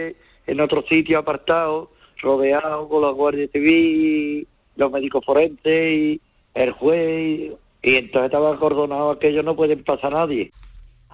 en 0.45 0.59
otro 0.59 0.85
sitio 0.87 1.17
apartado, 1.17 1.89
rodeado 2.21 2.87
con 2.87 3.01
la 3.01 3.09
Guardia 3.09 3.47
Civil, 3.51 4.45
los 4.75 4.91
médicos 4.91 5.25
forenses 5.25 5.93
y 5.97 6.21
el 6.53 6.73
juez 6.73 7.53
y 7.81 7.95
entonces 7.95 8.25
estaba 8.25 8.53
acordonado 8.53 9.11
aquello, 9.11 9.43
no 9.43 9.55
pueden 9.55 9.83
pasar 9.83 10.13
nadie. 10.13 10.51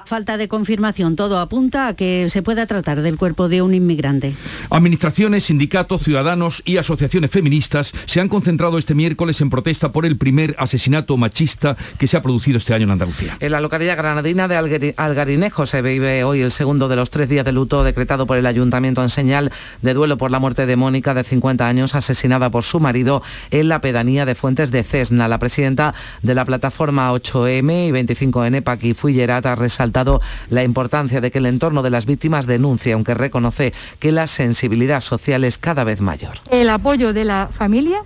Falta 0.08 0.38
de 0.38 0.48
confirmación, 0.48 1.18
todo 1.18 1.38
apunta 1.38 1.90
a 1.90 1.94
que 1.94 2.30
se 2.30 2.42
pueda 2.42 2.66
tratar 2.66 3.02
del 3.02 3.18
cuerpo 3.18 3.50
de 3.50 3.62
un 3.62 3.74
inmigrante. 3.74 4.36
Administraciones, 4.70 5.44
sindicatos, 5.44 6.02
ciudadanos 6.02 6.64
y 6.64 6.78
asociaciones 6.78 7.30
feministas 7.30 7.92
se 8.06 8.22
han 8.22 8.30
concentrado 8.30 8.78
este 8.78 8.96
miércoles 8.96 9.42
en 9.42 9.50
protesta 9.50 9.92
por 9.92 10.06
el 10.06 10.18
primer 10.18 10.56
asesinato 10.60 11.18
machista 11.18 11.76
que 11.98 12.08
se 12.08 12.16
ha 12.16 12.22
producido 12.22 12.58
este 12.58 12.74
año 12.74 12.86
en 12.86 12.92
Andalucía. 12.92 13.36
En 13.42 13.52
la 13.52 13.60
localidad 13.60 13.98
granadina 13.98 14.48
de 14.48 14.94
Algarinejo 14.96 15.66
se 15.66 15.82
vive 15.82 16.24
hoy 16.24 16.40
el 16.40 16.52
segundo 16.54 16.88
de 16.88 16.96
los 16.96 17.10
tres 17.10 17.28
días 17.28 17.44
de 17.44 17.52
luto 17.52 17.84
decretado 17.84 18.26
por 18.26 18.38
el 18.38 18.46
ayuntamiento 18.46 19.04
en 19.04 19.10
señal 19.10 19.52
de 19.82 19.94
duelo 19.94 20.18
por 20.18 20.32
la 20.32 20.40
muerte 20.40 20.66
de 20.66 20.78
Mónica, 20.78 21.16
de 21.16 21.26
50 21.26 21.68
años, 21.68 21.96
asesinada 21.96 22.50
por 22.50 22.64
su 22.64 22.80
marido 22.80 23.24
en 23.52 23.68
la 23.68 23.82
pedanía 23.82 24.26
de 24.26 24.36
Fuentes 24.36 24.72
de 24.72 24.84
Cesna. 24.84 25.28
La 25.28 25.38
presidenta 25.38 25.94
de 26.22 26.34
la 26.34 26.46
plataforma 26.46 27.12
8M 27.12 27.90
y 27.90 27.92
25N, 27.92 28.64
Paqui 28.64 28.94
Fullerat, 28.94 29.46
ha 29.46 29.56
resaltado 29.98 30.22
la 30.50 30.64
importancia 30.64 31.22
de 31.22 31.32
que 31.32 31.40
el 31.40 31.46
entorno 31.46 31.82
de 31.82 31.90
las 31.90 32.06
víctimas 32.06 32.46
denuncie, 32.46 32.94
aunque 32.94 33.14
reconoce 33.14 33.74
que 34.00 34.12
la 34.12 34.28
sensibilidad 34.28 35.02
social 35.02 35.44
es 35.44 35.58
cada 35.58 35.84
vez 35.84 36.02
mayor. 36.02 36.38
El 36.52 36.70
apoyo 36.70 37.14
de 37.14 37.26
la 37.26 37.50
familia 37.52 38.04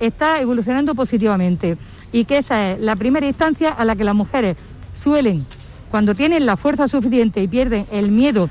está 0.00 0.40
evolucionando 0.40 0.94
positivamente 0.94 1.76
y 2.12 2.24
que 2.24 2.38
esa 2.38 2.72
es 2.72 2.80
la 2.80 2.96
primera 2.96 3.26
instancia 3.26 3.70
a 3.70 3.84
la 3.84 3.94
que 3.94 4.04
las 4.04 4.14
mujeres 4.14 4.56
suelen, 4.94 5.46
cuando 5.90 6.14
tienen 6.14 6.46
la 6.46 6.56
fuerza 6.56 6.88
suficiente 6.88 7.42
y 7.42 7.48
pierden 7.48 7.86
el 7.92 8.10
miedo, 8.10 8.48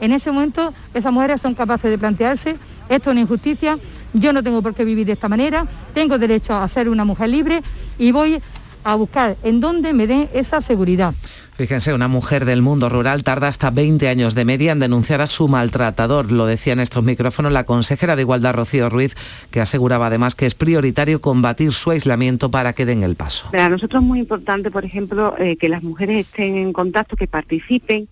en 0.00 0.12
ese 0.12 0.30
momento 0.30 0.74
esas 0.92 1.12
mujeres 1.12 1.40
son 1.40 1.54
capaces 1.54 1.90
de 1.90 1.98
plantearse, 1.98 2.56
esto 2.88 3.10
es 3.10 3.12
una 3.12 3.20
injusticia, 3.20 3.78
yo 4.12 4.32
no 4.32 4.42
tengo 4.42 4.60
por 4.60 4.74
qué 4.74 4.84
vivir 4.84 5.06
de 5.06 5.12
esta 5.12 5.28
manera, 5.28 5.66
tengo 5.94 6.18
derecho 6.18 6.54
a 6.54 6.68
ser 6.68 6.88
una 6.88 7.04
mujer 7.04 7.30
libre 7.30 7.62
y 7.98 8.12
voy 8.12 8.40
a 8.84 8.94
buscar 8.96 9.36
en 9.42 9.60
dónde 9.60 9.92
me 9.94 10.06
den 10.06 10.28
esa 10.34 10.60
seguridad. 10.60 11.14
Fíjense, 11.56 11.94
una 11.94 12.08
mujer 12.08 12.46
del 12.46 12.62
mundo 12.62 12.88
rural 12.88 13.22
tarda 13.22 13.46
hasta 13.46 13.70
20 13.70 14.08
años 14.08 14.34
de 14.34 14.44
media 14.44 14.72
en 14.72 14.80
denunciar 14.80 15.20
a 15.20 15.28
su 15.28 15.46
maltratador. 15.46 16.32
Lo 16.32 16.46
decía 16.46 16.72
en 16.72 16.80
estos 16.80 17.04
micrófonos 17.04 17.52
la 17.52 17.62
consejera 17.62 18.16
de 18.16 18.22
Igualdad, 18.22 18.54
Rocío 18.54 18.90
Ruiz, 18.90 19.14
que 19.52 19.60
aseguraba 19.60 20.08
además 20.08 20.34
que 20.34 20.46
es 20.46 20.56
prioritario 20.56 21.20
combatir 21.20 21.72
su 21.72 21.92
aislamiento 21.92 22.50
para 22.50 22.72
que 22.72 22.84
den 22.84 23.04
el 23.04 23.14
paso. 23.14 23.46
Para 23.52 23.68
nosotros 23.68 24.02
es 24.02 24.08
muy 24.08 24.18
importante, 24.18 24.72
por 24.72 24.84
ejemplo, 24.84 25.36
eh, 25.38 25.56
que 25.56 25.68
las 25.68 25.84
mujeres 25.84 26.26
estén 26.26 26.56
en 26.56 26.72
contacto, 26.72 27.14
que 27.14 27.28
participen 27.28 28.08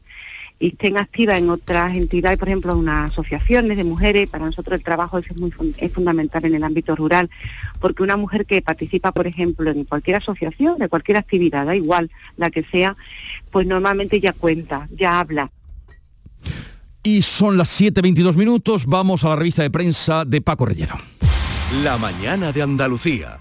y 0.63 0.69
estén 0.69 0.97
activas 0.97 1.39
en 1.39 1.51
otras 1.51 1.93
entidades, 1.93 2.39
por 2.39 2.47
ejemplo, 2.47 2.77
unas 2.77 3.11
asociaciones 3.11 3.77
de 3.77 3.83
mujeres. 3.83 4.31
Para 4.31 4.47
nosotros 4.47 4.77
el 4.77 4.85
trabajo 4.85 5.19
es, 5.19 5.37
muy, 5.37 5.53
es 5.77 5.93
fundamental 5.93 6.45
en 6.45 6.55
el 6.55 6.63
ámbito 6.63 6.95
rural, 6.95 7.29
porque 7.81 8.05
una 8.05 8.17
mujer 8.17 8.47
que 8.47 8.63
participa, 8.63 9.11
por 9.11 9.27
ejemplo, 9.27 9.69
en 9.69 9.83
cualquier 9.83 10.19
asociación, 10.19 10.79
de 10.79 10.89
cualquier 10.89 11.17
actividad, 11.17 11.67
da 11.67 11.75
igual 11.75 12.13
la 12.37 12.53
que 12.53 12.63
sea, 12.63 12.97
pues 13.51 13.67
normalmente 13.67 14.21
ya 14.21 14.33
cuenta, 14.33 14.87
ya 14.97 15.19
habla. 15.19 15.51
Y 17.03 17.23
son 17.23 17.59
las 17.59 17.81
7.22 17.81 18.37
minutos, 18.37 18.87
vamos 18.87 19.25
a 19.25 19.31
la 19.31 19.37
revista 19.37 19.63
de 19.63 19.71
prensa 19.71 20.25
de 20.25 20.43
Paco 20.43 20.67
Rellero. 20.67 20.95
La 21.83 21.99
mañana 21.99 22.53
de 22.53 22.63
Andalucía. 22.63 23.41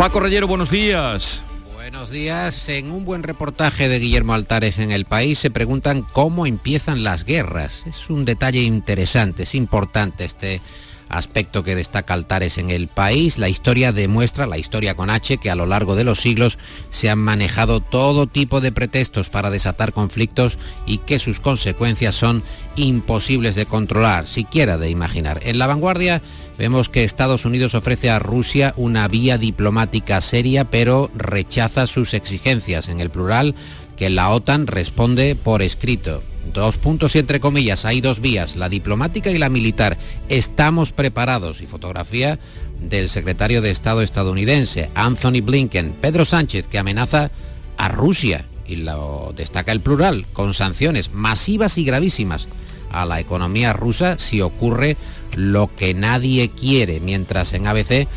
Paco 0.00 0.18
Reyero, 0.18 0.46
buenos 0.46 0.70
días. 0.70 1.42
Buenos 1.74 2.08
días. 2.08 2.70
En 2.70 2.90
un 2.90 3.04
buen 3.04 3.22
reportaje 3.22 3.86
de 3.86 3.98
Guillermo 3.98 4.32
Altares 4.32 4.78
en 4.78 4.92
El 4.92 5.04
País 5.04 5.38
se 5.38 5.50
preguntan 5.50 6.06
cómo 6.14 6.46
empiezan 6.46 7.04
las 7.04 7.26
guerras. 7.26 7.82
Es 7.86 8.08
un 8.08 8.24
detalle 8.24 8.62
interesante, 8.62 9.42
es 9.42 9.54
importante 9.54 10.24
este 10.24 10.62
aspecto 11.10 11.62
que 11.62 11.74
destaca 11.74 12.14
Altares 12.14 12.56
en 12.56 12.70
el 12.70 12.88
país. 12.88 13.36
La 13.36 13.48
historia 13.48 13.92
demuestra, 13.92 14.46
la 14.46 14.56
historia 14.56 14.94
con 14.94 15.10
H, 15.10 15.38
que 15.38 15.50
a 15.50 15.54
lo 15.54 15.66
largo 15.66 15.96
de 15.96 16.04
los 16.04 16.20
siglos 16.20 16.58
se 16.90 17.10
han 17.10 17.18
manejado 17.18 17.80
todo 17.80 18.26
tipo 18.26 18.60
de 18.60 18.72
pretextos 18.72 19.28
para 19.28 19.50
desatar 19.50 19.92
conflictos 19.92 20.56
y 20.86 20.98
que 20.98 21.18
sus 21.18 21.40
consecuencias 21.40 22.14
son 22.14 22.42
imposibles 22.76 23.54
de 23.56 23.66
controlar, 23.66 24.26
siquiera 24.26 24.78
de 24.78 24.90
imaginar. 24.90 25.40
En 25.44 25.58
la 25.58 25.66
vanguardia 25.66 26.22
vemos 26.56 26.88
que 26.88 27.04
Estados 27.04 27.44
Unidos 27.44 27.74
ofrece 27.74 28.10
a 28.10 28.18
Rusia 28.18 28.74
una 28.76 29.08
vía 29.08 29.36
diplomática 29.38 30.20
seria, 30.20 30.70
pero 30.70 31.10
rechaza 31.14 31.86
sus 31.86 32.14
exigencias, 32.14 32.88
en 32.88 33.00
el 33.00 33.10
plural, 33.10 33.54
que 33.96 34.08
la 34.08 34.30
OTAN 34.30 34.66
responde 34.66 35.34
por 35.34 35.62
escrito. 35.62 36.22
Dos 36.52 36.76
puntos 36.76 37.14
y 37.14 37.18
entre 37.18 37.38
comillas, 37.38 37.84
hay 37.84 38.00
dos 38.00 38.20
vías, 38.20 38.56
la 38.56 38.68
diplomática 38.68 39.30
y 39.30 39.38
la 39.38 39.48
militar. 39.48 39.98
Estamos 40.28 40.92
preparados. 40.92 41.60
Y 41.60 41.66
fotografía 41.66 42.38
del 42.80 43.08
secretario 43.08 43.62
de 43.62 43.70
Estado 43.70 44.02
estadounidense, 44.02 44.90
Anthony 44.94 45.42
Blinken. 45.42 45.92
Pedro 46.00 46.24
Sánchez, 46.24 46.66
que 46.66 46.78
amenaza 46.78 47.30
a 47.76 47.88
Rusia, 47.88 48.46
y 48.66 48.76
lo 48.76 49.32
destaca 49.36 49.72
el 49.72 49.80
plural, 49.80 50.26
con 50.32 50.54
sanciones 50.54 51.12
masivas 51.12 51.78
y 51.78 51.84
gravísimas 51.84 52.48
a 52.90 53.06
la 53.06 53.20
economía 53.20 53.72
rusa 53.72 54.18
si 54.18 54.40
ocurre 54.40 54.96
lo 55.36 55.74
que 55.74 55.94
nadie 55.94 56.50
quiere, 56.50 57.00
mientras 57.00 57.52
en 57.52 57.66
ABC 57.66 58.08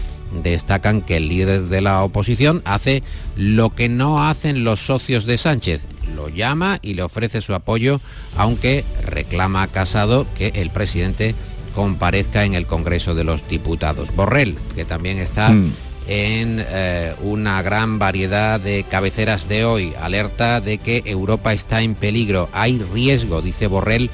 destacan 0.42 1.02
que 1.02 1.18
el 1.18 1.30
líder 1.30 1.64
de 1.64 1.82
la 1.82 2.04
oposición 2.04 2.62
hace 2.66 3.04
lo 3.36 3.76
que 3.76 3.90
no 3.90 4.28
hacen 4.28 4.64
los 4.64 4.80
socios 4.86 5.26
de 5.26 5.38
Sánchez, 5.38 5.86
lo 6.16 6.30
llama 6.30 6.80
y 6.82 6.94
le 6.94 7.04
ofrece 7.04 7.42
su 7.42 7.54
apoyo, 7.54 8.02
aunque 8.38 8.84
reclama 9.04 9.63
a 9.63 9.68
Casado 9.68 10.28
que 10.38 10.54
el 10.56 10.70
presidente 10.70 11.36
comparezca 11.74 12.46
en 12.46 12.54
el 12.54 12.66
Congreso 12.66 13.16
de 13.16 13.24
los 13.24 13.48
Diputados. 13.48 14.16
Borrell, 14.16 14.58
que 14.76 14.86
también 14.86 15.18
está 15.18 15.50
mm. 15.50 15.74
en 16.08 16.66
eh, 16.68 17.13
una 17.22 17.62
gran 17.62 18.00
variedad 18.00 18.60
de 18.60 18.86
cabeceras 18.89 19.48
de 19.48 19.66
hoy, 19.66 19.94
alerta 20.00 20.62
de 20.62 20.78
que 20.78 21.04
Europa 21.06 21.54
está 21.54 21.82
en 21.82 21.96
peligro, 21.96 22.50
hay 22.54 22.80
riesgo, 22.80 23.42
dice 23.42 23.68
Borrell, 23.68 24.10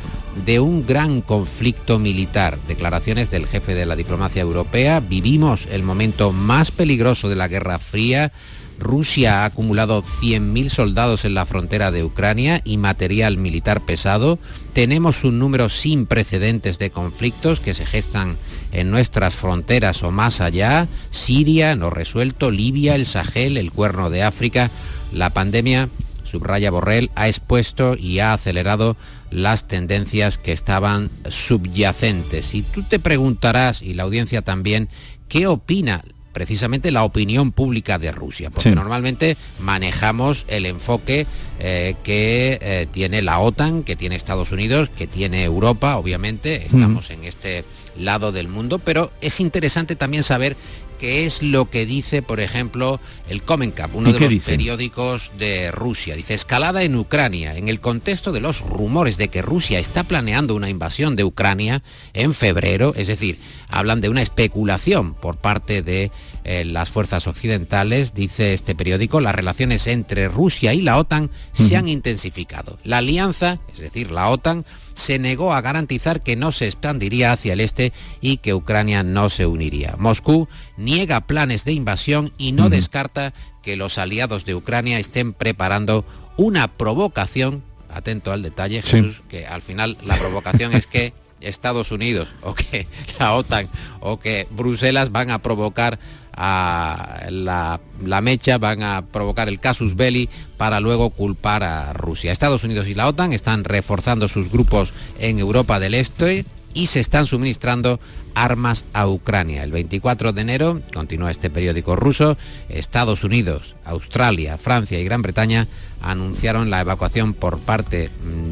de 0.45 0.60
un 0.60 0.86
gran 0.86 1.21
conflicto 1.21 1.99
militar. 1.99 2.58
Declaraciones 2.67 3.30
del 3.30 3.47
jefe 3.47 3.75
de 3.75 3.86
la 3.86 3.95
diplomacia 3.95 4.41
europea. 4.41 4.99
Vivimos 4.99 5.67
el 5.71 5.84
momento 5.84 6.32
más 6.32 6.71
peligroso 6.71 7.30
de 7.30 7.36
la 7.36 7.47
Guerra 7.47 7.80
Fría. 7.80 8.32
Rusia 8.79 9.41
ha 9.41 9.45
acumulado 9.45 10.01
100.000 10.01 10.69
soldados 10.69 11.25
en 11.25 11.33
la 11.33 11.45
frontera 11.45 11.91
de 11.91 12.03
Ucrania 12.03 12.61
y 12.63 12.77
material 12.77 13.37
militar 13.37 13.81
pesado. 13.81 14.39
Tenemos 14.73 15.23
un 15.23 15.37
número 15.37 15.69
sin 15.69 16.05
precedentes 16.05 16.79
de 16.79 16.89
conflictos 16.89 17.59
que 17.59 17.75
se 17.75 17.85
gestan 17.85 18.37
en 18.71 18.89
nuestras 18.89 19.35
fronteras 19.35 20.01
o 20.03 20.11
más 20.11 20.41
allá. 20.41 20.87
Siria, 21.11 21.75
no 21.75 21.89
resuelto, 21.89 22.51
Libia, 22.51 22.95
el 22.95 23.05
Sahel, 23.05 23.57
el 23.57 23.71
Cuerno 23.71 24.09
de 24.09 24.23
África. 24.23 24.71
La 25.11 25.31
pandemia, 25.31 25.89
subraya 26.23 26.71
Borrell, 26.71 27.11
ha 27.15 27.27
expuesto 27.27 27.95
y 27.97 28.19
ha 28.19 28.33
acelerado 28.33 28.95
las 29.31 29.67
tendencias 29.67 30.37
que 30.37 30.51
estaban 30.51 31.09
subyacentes. 31.29 32.53
Y 32.53 32.61
tú 32.61 32.83
te 32.83 32.99
preguntarás, 32.99 33.81
y 33.81 33.93
la 33.93 34.03
audiencia 34.03 34.41
también, 34.41 34.89
¿qué 35.27 35.47
opina 35.47 36.03
precisamente 36.33 36.91
la 36.91 37.03
opinión 37.03 37.51
pública 37.51 37.97
de 37.97 38.11
Rusia, 38.11 38.49
porque 38.49 38.71
normalmente 38.71 39.37
manejamos 39.59 40.45
el 40.47 40.65
enfoque 40.65 41.25
eh, 41.59 41.95
que 42.03 42.59
eh, 42.61 42.87
tiene 42.91 43.21
la 43.21 43.39
OTAN, 43.39 43.83
que 43.83 43.95
tiene 43.95 44.15
Estados 44.15 44.51
Unidos, 44.51 44.89
que 44.89 45.07
tiene 45.07 45.43
Europa, 45.43 45.97
obviamente, 45.97 46.65
estamos 46.65 47.09
en 47.09 47.23
este 47.23 47.65
lado 47.97 48.31
del 48.31 48.47
mundo, 48.47 48.79
pero 48.79 49.11
es 49.21 49.39
interesante 49.39 49.95
también 49.95 50.23
saber 50.23 50.55
qué 50.99 51.25
es 51.25 51.41
lo 51.41 51.69
que 51.69 51.88
dice, 51.88 52.21
por 52.21 52.39
ejemplo, 52.39 52.99
el 53.27 53.41
Comenkap, 53.41 53.95
uno 53.95 54.13
de 54.13 54.19
los 54.19 54.43
periódicos 54.43 55.31
de 55.39 55.71
Rusia. 55.71 56.15
Dice, 56.15 56.35
escalada 56.35 56.83
en 56.83 56.95
Ucrania, 56.95 57.57
en 57.57 57.69
el 57.69 57.79
contexto 57.79 58.31
de 58.31 58.41
los 58.41 58.62
rumores 58.62 59.17
de 59.17 59.29
que 59.29 59.41
Rusia 59.41 59.79
está 59.79 60.03
planeando 60.03 60.53
una 60.53 60.69
invasión 60.69 61.15
de 61.15 61.23
Ucrania 61.23 61.81
en 62.13 62.33
febrero, 62.33 62.93
es 62.95 63.07
decir, 63.07 63.39
hablan 63.69 64.01
de 64.01 64.09
una 64.09 64.21
especulación 64.21 65.13
por 65.15 65.38
parte 65.38 65.81
de 65.81 66.12
eh, 66.43 66.65
las 66.65 66.89
fuerzas 66.89 67.27
occidentales, 67.27 68.13
dice 68.13 68.53
este 68.53 68.75
periódico, 68.75 69.21
las 69.21 69.35
relaciones 69.35 69.88
entre 69.88 70.27
Rusia 70.27 70.73
y 70.73 70.81
la 70.81 70.97
OTAN 70.97 71.31
se 71.53 71.77
han 71.77 71.88
intensificado. 71.88 72.77
La 72.83 72.97
alianza, 72.97 73.59
es 73.73 73.79
decir, 73.79 74.12
la 74.12 74.29
OTAN, 74.29 74.65
se 74.99 75.17
negó 75.17 75.53
a 75.53 75.62
garantizar 75.62 76.21
que 76.21 76.35
no 76.35 76.51
se 76.51 76.65
expandiría 76.65 77.31
hacia 77.31 77.53
el 77.53 77.62
este 77.62 77.93
y 78.21 78.38
que 78.38 78.53
Ucrania 78.53 79.01
no 79.01 79.29
se 79.29 79.47
uniría. 79.47 79.95
Moscú 79.97 80.47
niega 80.77 81.21
planes 81.21 81.65
de 81.65 81.73
invasión 81.73 82.31
y 82.38 82.51
no 82.51 82.69
descarta 82.69 83.33
que 83.63 83.75
los 83.75 83.97
aliados 83.97 84.45
de 84.45 84.55
Ucrania 84.55 84.99
estén 84.99 85.33
preparando 85.33 86.05
una 86.38 86.67
provocación, 86.67 87.63
atento 87.89 88.31
al 88.31 88.43
detalle 88.43 88.81
Jesús, 88.81 89.21
que 89.27 89.47
al 89.47 89.62
final 89.62 89.97
la 90.05 90.17
provocación 90.17 90.73
es 90.73 90.85
que 90.85 91.13
Estados 91.41 91.91
Unidos 91.91 92.30
o 92.41 92.54
que 92.54 92.88
la 93.19 93.34
OTAN 93.34 93.67
o 93.99 94.19
que 94.19 94.47
Bruselas 94.49 95.12
van 95.12 95.32
a 95.32 95.39
provocar 95.39 95.99
a 96.41 97.25
la, 97.30 97.82
la, 98.02 98.21
mecha, 98.21 98.58
van 98.58 98.82
a 98.82 99.04
provocar 99.06 99.49
el 99.49 99.60
casus 99.60 99.97
belli 99.97 100.30
para 100.56 100.80
luego 100.80 101.10
culpar 101.10 101.63
a 101.63 101.91
Rusia. 101.91 102.32
Estados 102.32 102.63
Unidos 102.63 102.88
y 102.88 102.95
la 102.95 103.10
OTAN 103.10 103.34
están 103.34 103.65
reforzando 103.65 104.30
sus 104.30 104.49
grupos 104.49 104.93
en 105.17 105.39
Europa 105.39 105.82
del 105.82 105.95
Este 105.95 106.45
y 106.73 106.88
se 106.88 106.99
están 106.99 107.25
suministrando 107.25 107.99
armas 108.36 108.86
a 108.93 109.08
Ucrania. 109.08 109.63
El 109.63 109.71
24 109.71 110.34
de 110.34 110.41
enero, 110.41 110.82
continúa 110.93 111.32
este 111.32 111.49
periódico 111.49 111.95
ruso, 111.95 112.38
Estados 112.69 113.23
Unidos, 113.23 113.75
Australia, 113.86 114.58
Francia 114.58 114.99
y 114.99 115.03
Gran 115.03 115.21
Bretaña 115.21 115.67
anunciaron 116.01 116.69
la 116.69 116.79
evacuación 116.79 117.34
por 117.34 117.60
parte 117.60 118.10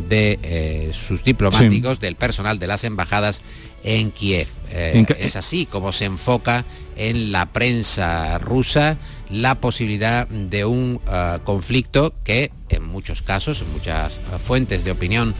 de 0.10 0.39
eh, 0.43 0.91
sus 0.93 1.23
diplomáticos, 1.23 1.99
del 1.99 2.15
personal 2.15 2.60
de 2.60 2.67
las 2.67 2.84
embajadas 2.84 3.41
en 3.84 4.12
Kiev. 4.12 4.47
Eh, 4.71 5.06
es 5.19 5.36
así 5.38 5.65
como 5.65 5.93
se 5.93 6.06
enfoca 6.06 6.65
en 6.97 7.32
la 7.32 7.45
prensa 7.45 8.38
rusa 8.39 8.97
la 9.30 9.56
posibilidad 9.56 10.27
de 10.27 10.65
un 10.65 10.99
uh, 11.06 11.39
conflicto 11.43 12.13
que 12.23 12.51
en 12.69 12.84
muchos 12.84 13.21
casos, 13.21 13.62
en 13.62 13.71
muchas 13.71 14.13
fuentes 14.43 14.84
de 14.84 14.91
opinión 14.91 15.36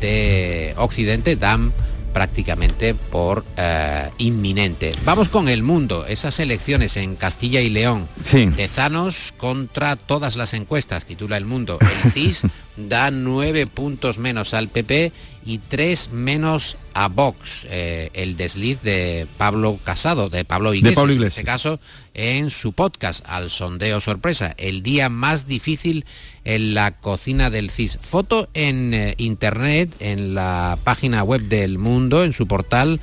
de 0.00 0.74
Occidente 0.76 1.36
dan 1.36 1.72
prácticamente 2.12 2.94
por 2.94 3.40
uh, 3.40 4.10
inminente. 4.18 4.94
Vamos 5.04 5.28
con 5.28 5.48
el 5.48 5.62
mundo, 5.62 6.06
esas 6.06 6.40
elecciones 6.40 6.96
en 6.96 7.16
Castilla 7.16 7.60
y 7.60 7.70
León. 7.70 8.08
Sí. 8.24 8.48
Tezanos 8.54 9.32
contra 9.36 9.96
todas 9.96 10.36
las 10.36 10.54
encuestas, 10.54 11.06
titula 11.06 11.36
el 11.36 11.44
mundo. 11.44 11.78
El 11.80 12.12
CIS 12.12 12.42
da 12.76 13.10
nueve 13.10 13.66
puntos 13.66 14.18
menos 14.18 14.54
al 14.54 14.68
PP 14.68 15.12
y 15.44 15.58
tres 15.58 16.10
menos 16.12 16.76
a 16.94 17.08
Vox, 17.08 17.66
eh, 17.68 18.10
el 18.14 18.36
desliz 18.36 18.82
de 18.82 19.26
Pablo 19.38 19.78
Casado, 19.84 20.28
de 20.28 20.44
Pablo 20.44 20.74
Iglesias, 20.74 20.96
Pablo 20.96 21.12
en 21.12 21.22
este 21.22 21.44
caso, 21.44 21.80
en 22.14 22.50
su 22.50 22.72
podcast, 22.72 23.24
al 23.28 23.50
sondeo 23.50 24.00
sorpresa, 24.00 24.54
el 24.58 24.82
día 24.82 25.08
más 25.08 25.46
difícil 25.46 26.04
en 26.44 26.74
la 26.74 26.92
cocina 26.92 27.50
del 27.50 27.70
CIS. 27.70 27.98
Foto 28.00 28.48
en 28.54 28.94
eh, 28.94 29.14
internet, 29.18 29.94
en 30.00 30.34
la 30.34 30.78
página 30.84 31.22
web 31.22 31.42
del 31.42 31.78
mundo, 31.78 32.24
en 32.24 32.32
su 32.32 32.46
portal, 32.46 33.00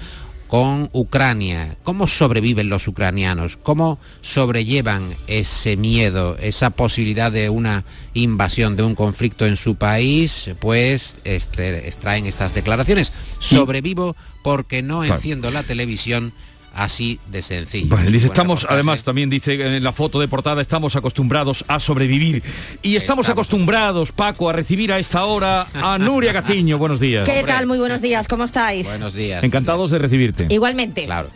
con 0.47 0.89
Ucrania. 0.93 1.77
¿Cómo 1.83 2.07
sobreviven 2.07 2.69
los 2.69 2.87
ucranianos? 2.87 3.57
¿Cómo 3.57 3.99
sobrellevan 4.21 5.13
ese 5.27 5.75
miedo, 5.75 6.37
esa 6.39 6.69
posibilidad 6.69 7.31
de 7.31 7.49
una 7.49 7.83
invasión, 8.13 8.75
de 8.75 8.83
un 8.83 8.95
conflicto 8.95 9.45
en 9.45 9.57
su 9.57 9.75
país? 9.75 10.51
Pues 10.59 11.17
este, 11.23 11.87
extraen 11.87 12.25
estas 12.25 12.53
declaraciones. 12.53 13.11
Sobrevivo 13.39 14.15
porque 14.41 14.81
no 14.81 15.03
enciendo 15.03 15.51
la 15.51 15.63
televisión 15.63 16.33
así 16.77 17.19
de 17.27 17.41
sencillo. 17.41 17.87
Bueno, 17.89 18.05
Es 18.07 18.13
dice, 18.13 18.27
estamos, 18.27 18.61
reportaje. 18.61 18.73
además 18.75 19.03
también 19.03 19.29
dice 19.29 19.75
en 19.77 19.83
la 19.83 19.91
foto 19.91 20.19
de 20.19 20.27
portada, 20.27 20.61
estamos 20.61 20.95
acostumbrados 20.95 21.65
a 21.67 21.79
sobrevivir. 21.79 22.43
Y 22.81 22.95
estamos, 22.95 23.27
acostumbrados, 23.29 24.11
Paco, 24.11 24.49
a 24.49 24.53
recibir 24.53 24.93
a 24.93 24.99
esta 24.99 25.25
hora 25.25 25.67
a 25.73 25.97
Nuria 25.97 26.31
Gaciño. 26.31 26.77
Buenos 26.77 26.99
días. 26.99 27.27
¿Qué 27.27 27.43
tal? 27.45 27.67
Muy 27.67 27.79
buenos 27.79 28.01
días, 28.01 28.27
¿cómo 28.27 28.43
estáis? 28.43 28.87
Buenos 28.87 29.13
días. 29.13 29.43
Encantados 29.43 29.91
de 29.91 29.97
recibirte. 29.97 30.47
Igualmente. 30.49 31.05
Claro. 31.05 31.29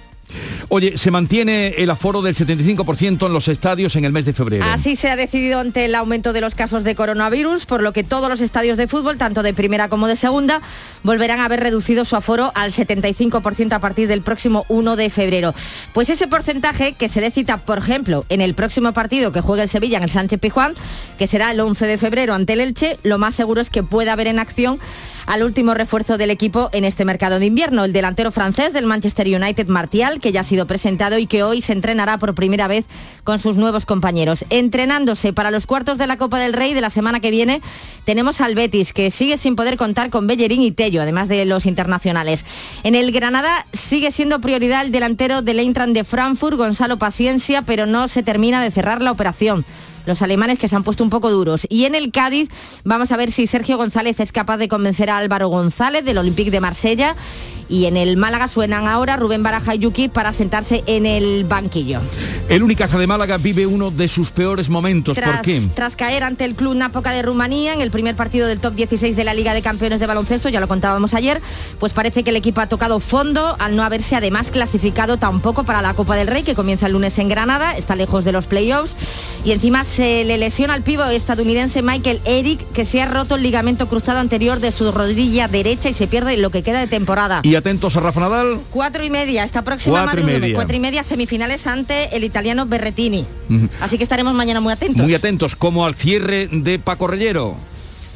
Oye, 0.69 0.97
se 0.97 1.11
mantiene 1.11 1.69
el 1.77 1.89
aforo 1.89 2.21
del 2.21 2.35
75% 2.35 3.25
en 3.25 3.33
los 3.33 3.47
estadios 3.47 3.95
en 3.95 4.05
el 4.05 4.11
mes 4.11 4.25
de 4.25 4.33
febrero. 4.33 4.65
Así 4.65 4.95
se 4.95 5.09
ha 5.09 5.15
decidido 5.15 5.59
ante 5.59 5.85
el 5.85 5.95
aumento 5.95 6.33
de 6.33 6.41
los 6.41 6.55
casos 6.55 6.83
de 6.83 6.95
coronavirus, 6.95 7.65
por 7.65 7.83
lo 7.83 7.93
que 7.93 8.03
todos 8.03 8.29
los 8.29 8.41
estadios 8.41 8.77
de 8.77 8.87
fútbol, 8.87 9.17
tanto 9.17 9.43
de 9.43 9.53
primera 9.53 9.89
como 9.89 10.07
de 10.07 10.15
segunda, 10.15 10.61
volverán 11.03 11.39
a 11.39 11.45
haber 11.45 11.59
reducido 11.59 12.05
su 12.05 12.15
aforo 12.15 12.51
al 12.55 12.71
75% 12.71 13.73
a 13.73 13.79
partir 13.79 14.07
del 14.07 14.21
próximo 14.21 14.65
1 14.69 14.95
de 14.95 15.09
febrero. 15.09 15.53
Pues 15.93 16.09
ese 16.09 16.27
porcentaje 16.27 16.93
que 16.93 17.09
se 17.09 17.21
dé 17.21 17.31
cita, 17.31 17.57
por 17.57 17.77
ejemplo, 17.77 18.25
en 18.29 18.41
el 18.41 18.53
próximo 18.53 18.93
partido 18.93 19.31
que 19.31 19.41
juegue 19.41 19.63
el 19.63 19.69
Sevilla 19.69 19.97
en 19.97 20.03
el 20.03 20.09
Sánchez 20.09 20.39
Pijuán, 20.39 20.73
que 21.17 21.27
será 21.27 21.51
el 21.51 21.59
11 21.59 21.87
de 21.87 21.97
febrero 21.97 22.33
ante 22.33 22.53
el 22.53 22.61
Elche, 22.61 22.97
lo 23.03 23.17
más 23.17 23.35
seguro 23.35 23.61
es 23.61 23.69
que 23.69 23.83
pueda 23.83 24.13
haber 24.13 24.27
en 24.27 24.39
acción 24.39 24.79
al 25.25 25.43
último 25.43 25.73
refuerzo 25.73 26.17
del 26.17 26.29
equipo 26.29 26.69
en 26.73 26.85
este 26.85 27.05
mercado 27.05 27.39
de 27.39 27.45
invierno, 27.45 27.83
el 27.83 27.93
delantero 27.93 28.31
francés 28.31 28.73
del 28.73 28.85
Manchester 28.85 29.27
United, 29.27 29.67
Martial, 29.67 30.19
que 30.19 30.31
ya 30.31 30.41
ha 30.41 30.43
sido 30.43 30.67
presentado 30.67 31.17
y 31.17 31.27
que 31.27 31.43
hoy 31.43 31.61
se 31.61 31.73
entrenará 31.73 32.17
por 32.17 32.35
primera 32.35 32.67
vez 32.67 32.85
con 33.23 33.39
sus 33.39 33.57
nuevos 33.57 33.85
compañeros. 33.85 34.45
Entrenándose 34.49 35.33
para 35.33 35.51
los 35.51 35.67
cuartos 35.67 35.97
de 35.97 36.07
la 36.07 36.17
Copa 36.17 36.39
del 36.39 36.53
Rey 36.53 36.73
de 36.73 36.81
la 36.81 36.89
semana 36.89 37.19
que 37.19 37.31
viene, 37.31 37.61
tenemos 38.05 38.41
al 38.41 38.55
Betis, 38.55 38.93
que 38.93 39.11
sigue 39.11 39.37
sin 39.37 39.55
poder 39.55 39.77
contar 39.77 40.09
con 40.09 40.27
Bellerín 40.27 40.61
y 40.61 40.71
Tello, 40.71 41.01
además 41.01 41.27
de 41.27 41.45
los 41.45 41.65
internacionales. 41.65 42.45
En 42.83 42.95
el 42.95 43.11
Granada 43.11 43.65
sigue 43.73 44.11
siendo 44.11 44.41
prioridad 44.41 44.85
el 44.85 44.91
delantero 44.91 45.41
del 45.41 45.59
Eintracht 45.59 45.93
de 45.93 46.03
Frankfurt, 46.03 46.57
Gonzalo 46.57 46.97
Paciencia, 46.97 47.61
pero 47.61 47.85
no 47.85 48.07
se 48.07 48.23
termina 48.23 48.61
de 48.63 48.71
cerrar 48.71 49.01
la 49.01 49.11
operación 49.11 49.65
los 50.05 50.21
alemanes 50.21 50.59
que 50.59 50.67
se 50.67 50.75
han 50.75 50.83
puesto 50.83 51.03
un 51.03 51.09
poco 51.09 51.31
duros. 51.31 51.65
Y 51.69 51.85
en 51.85 51.95
el 51.95 52.11
Cádiz 52.11 52.49
vamos 52.83 53.11
a 53.11 53.17
ver 53.17 53.31
si 53.31 53.47
Sergio 53.47 53.77
González 53.77 54.19
es 54.19 54.31
capaz 54.31 54.57
de 54.57 54.67
convencer 54.67 55.09
a 55.09 55.17
Álvaro 55.17 55.47
González 55.47 56.03
del 56.05 56.17
Olympique 56.17 56.51
de 56.51 56.59
Marsella. 56.59 57.15
Y 57.69 57.85
en 57.85 57.95
el 57.95 58.17
Málaga 58.17 58.49
suenan 58.49 58.85
ahora 58.85 59.15
Rubén 59.15 59.43
Baraja 59.43 59.73
y 59.75 59.79
Yuki 59.79 60.09
para 60.09 60.33
sentarse 60.33 60.83
en 60.87 61.05
el 61.05 61.45
banquillo. 61.45 62.01
El 62.49 62.63
Unicaja 62.63 62.97
de 62.99 63.07
Málaga 63.07 63.37
vive 63.37 63.65
uno 63.65 63.91
de 63.91 64.09
sus 64.09 64.29
peores 64.29 64.67
momentos. 64.67 65.15
¿Por 65.15 65.23
Tras, 65.23 65.41
qué? 65.41 65.61
tras 65.73 65.95
caer 65.95 66.23
ante 66.23 66.43
el 66.43 66.55
Club 66.55 66.75
Nápoca 66.75 67.11
de 67.11 67.21
Rumanía 67.21 67.73
en 67.73 67.79
el 67.79 67.89
primer 67.89 68.17
partido 68.17 68.45
del 68.47 68.59
top 68.59 68.73
16 68.75 69.15
de 69.15 69.23
la 69.23 69.33
Liga 69.33 69.53
de 69.53 69.61
Campeones 69.61 70.01
de 70.01 70.05
Baloncesto, 70.07 70.49
ya 70.49 70.59
lo 70.59 70.67
contábamos 70.67 71.13
ayer, 71.13 71.41
pues 71.79 71.93
parece 71.93 72.23
que 72.23 72.31
el 72.31 72.35
equipo 72.35 72.59
ha 72.59 72.67
tocado 72.67 72.99
fondo 72.99 73.55
al 73.57 73.77
no 73.77 73.83
haberse 73.83 74.17
además 74.17 74.51
clasificado 74.51 75.15
tampoco 75.15 75.63
para 75.63 75.81
la 75.81 75.93
Copa 75.93 76.17
del 76.17 76.27
Rey, 76.27 76.43
que 76.43 76.55
comienza 76.55 76.87
el 76.87 76.91
lunes 76.93 77.17
en 77.19 77.29
Granada, 77.29 77.77
está 77.77 77.95
lejos 77.95 78.25
de 78.25 78.33
los 78.33 78.47
playoffs, 78.47 78.97
y 79.45 79.51
encima 79.51 79.85
se 79.91 80.23
le 80.23 80.37
lesiona 80.37 80.73
al 80.73 80.83
pivo 80.83 81.03
estadounidense 81.03 81.81
Michael 81.81 82.21
Eric, 82.25 82.59
que 82.71 82.85
se 82.85 83.01
ha 83.01 83.05
roto 83.05 83.35
el 83.35 83.43
ligamento 83.43 83.87
cruzado 83.87 84.19
anterior 84.19 84.59
de 84.59 84.71
su 84.71 84.91
rodilla 84.91 85.47
derecha 85.47 85.89
y 85.89 85.93
se 85.93 86.07
pierde 86.07 86.37
lo 86.37 86.49
que 86.49 86.63
queda 86.63 86.79
de 86.79 86.87
temporada. 86.87 87.41
Y 87.43 87.55
atentos 87.55 87.95
a 87.97 87.99
Rafa 87.99 88.21
Nadal. 88.21 88.59
Cuatro 88.71 89.03
y 89.03 89.09
media, 89.09 89.43
esta 89.43 89.63
próxima 89.63 90.03
Cuatro 90.03 90.19
y 90.19 90.23
madrugada, 90.23 90.39
media. 90.39 90.55
cuatro 90.55 90.75
y 90.75 90.79
media 90.79 91.03
semifinales 91.03 91.67
ante 91.67 92.15
el 92.15 92.23
italiano 92.23 92.65
Berretini. 92.65 93.25
Así 93.81 93.97
que 93.97 94.03
estaremos 94.03 94.33
mañana 94.33 94.61
muy 94.61 94.71
atentos. 94.71 95.03
Muy 95.03 95.13
atentos, 95.13 95.55
como 95.55 95.85
al 95.85 95.95
cierre 95.95 96.47
de 96.51 96.79
Paco 96.79 97.07
Rellero. 97.07 97.57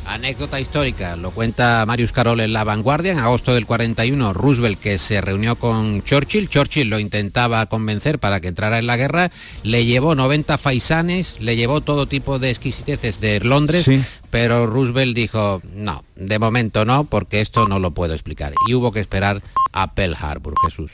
Anécdota 0.05 0.59
histórica, 0.59 1.15
lo 1.15 1.31
cuenta 1.31 1.83
Marius 1.85 2.11
Carol 2.11 2.39
en 2.39 2.53
La 2.53 2.63
Vanguardia. 2.63 3.11
En 3.11 3.19
agosto 3.19 3.53
del 3.53 3.65
41, 3.65 4.33
Roosevelt, 4.33 4.79
que 4.79 4.97
se 4.99 5.21
reunió 5.21 5.55
con 5.55 6.03
Churchill, 6.03 6.49
Churchill 6.49 6.89
lo 6.89 6.99
intentaba 6.99 7.65
convencer 7.65 8.19
para 8.19 8.39
que 8.39 8.47
entrara 8.47 8.79
en 8.79 8.87
la 8.87 8.97
guerra, 8.97 9.31
le 9.63 9.85
llevó 9.85 10.15
90 10.15 10.57
faisanes, 10.57 11.37
le 11.39 11.55
llevó 11.55 11.81
todo 11.81 12.07
tipo 12.07 12.39
de 12.39 12.49
exquisiteces 12.49 13.19
de 13.19 13.39
Londres, 13.39 13.89
pero 14.29 14.67
Roosevelt 14.67 15.15
dijo, 15.15 15.61
no, 15.73 16.03
de 16.15 16.39
momento 16.39 16.85
no, 16.85 17.05
porque 17.05 17.41
esto 17.41 17.67
no 17.67 17.79
lo 17.79 17.91
puedo 17.91 18.13
explicar. 18.13 18.53
Y 18.67 18.73
hubo 18.73 18.91
que 18.91 18.99
esperar 18.99 19.41
a 19.73 19.93
Pearl 19.93 20.15
Harbor, 20.19 20.53
Jesús. 20.65 20.91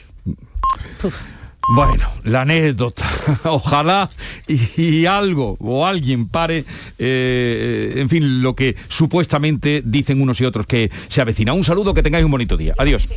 Bueno, 1.68 2.08
la 2.24 2.42
anécdota. 2.42 3.08
Ojalá 3.44 4.10
y, 4.48 5.06
algo 5.06 5.56
o 5.60 5.86
alguien 5.86 6.28
pare, 6.28 6.64
eh, 6.98 7.94
en 7.96 8.08
fin, 8.08 8.42
lo 8.42 8.54
que 8.54 8.76
supuestamente 8.88 9.82
dicen 9.84 10.20
unos 10.20 10.40
y 10.40 10.44
otros 10.44 10.66
que 10.66 10.90
se 11.08 11.20
avecina. 11.20 11.52
Un 11.52 11.64
saludo, 11.64 11.94
que 11.94 12.02
tengáis 12.02 12.24
un 12.24 12.30
bonito 12.30 12.56
día. 12.56 12.74
Adiós. 12.78 13.08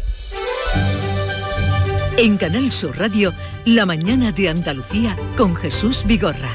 En 2.17 2.37
Canal 2.37 2.71
Sur 2.71 2.97
Radio, 2.97 3.33
La 3.65 3.85
mañana 3.85 4.31
de 4.31 4.47
Andalucía 4.49 5.17
con 5.35 5.55
Jesús 5.55 6.03
Vigorra. 6.05 6.51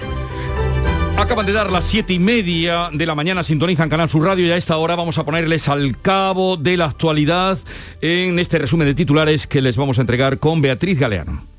Acaban 1.18 1.44
de 1.44 1.52
dar 1.52 1.70
las 1.70 1.84
siete 1.84 2.14
y 2.14 2.18
media 2.18 2.88
de 2.90 3.04
la 3.04 3.14
mañana, 3.14 3.42
sintonizan 3.42 3.90
Canal 3.90 4.08
Sur 4.08 4.24
Radio 4.24 4.46
y 4.46 4.50
a 4.52 4.56
esta 4.56 4.78
hora 4.78 4.96
vamos 4.96 5.18
a 5.18 5.24
ponerles 5.24 5.68
al 5.68 5.98
cabo 6.00 6.56
de 6.56 6.78
la 6.78 6.86
actualidad 6.86 7.58
en 8.00 8.38
este 8.38 8.58
resumen 8.58 8.86
de 8.86 8.94
titulares 8.94 9.46
que 9.46 9.60
les 9.60 9.76
vamos 9.76 9.98
a 9.98 10.00
entregar 10.00 10.38
con 10.38 10.62
Beatriz 10.62 10.98
Galeano. 10.98 11.49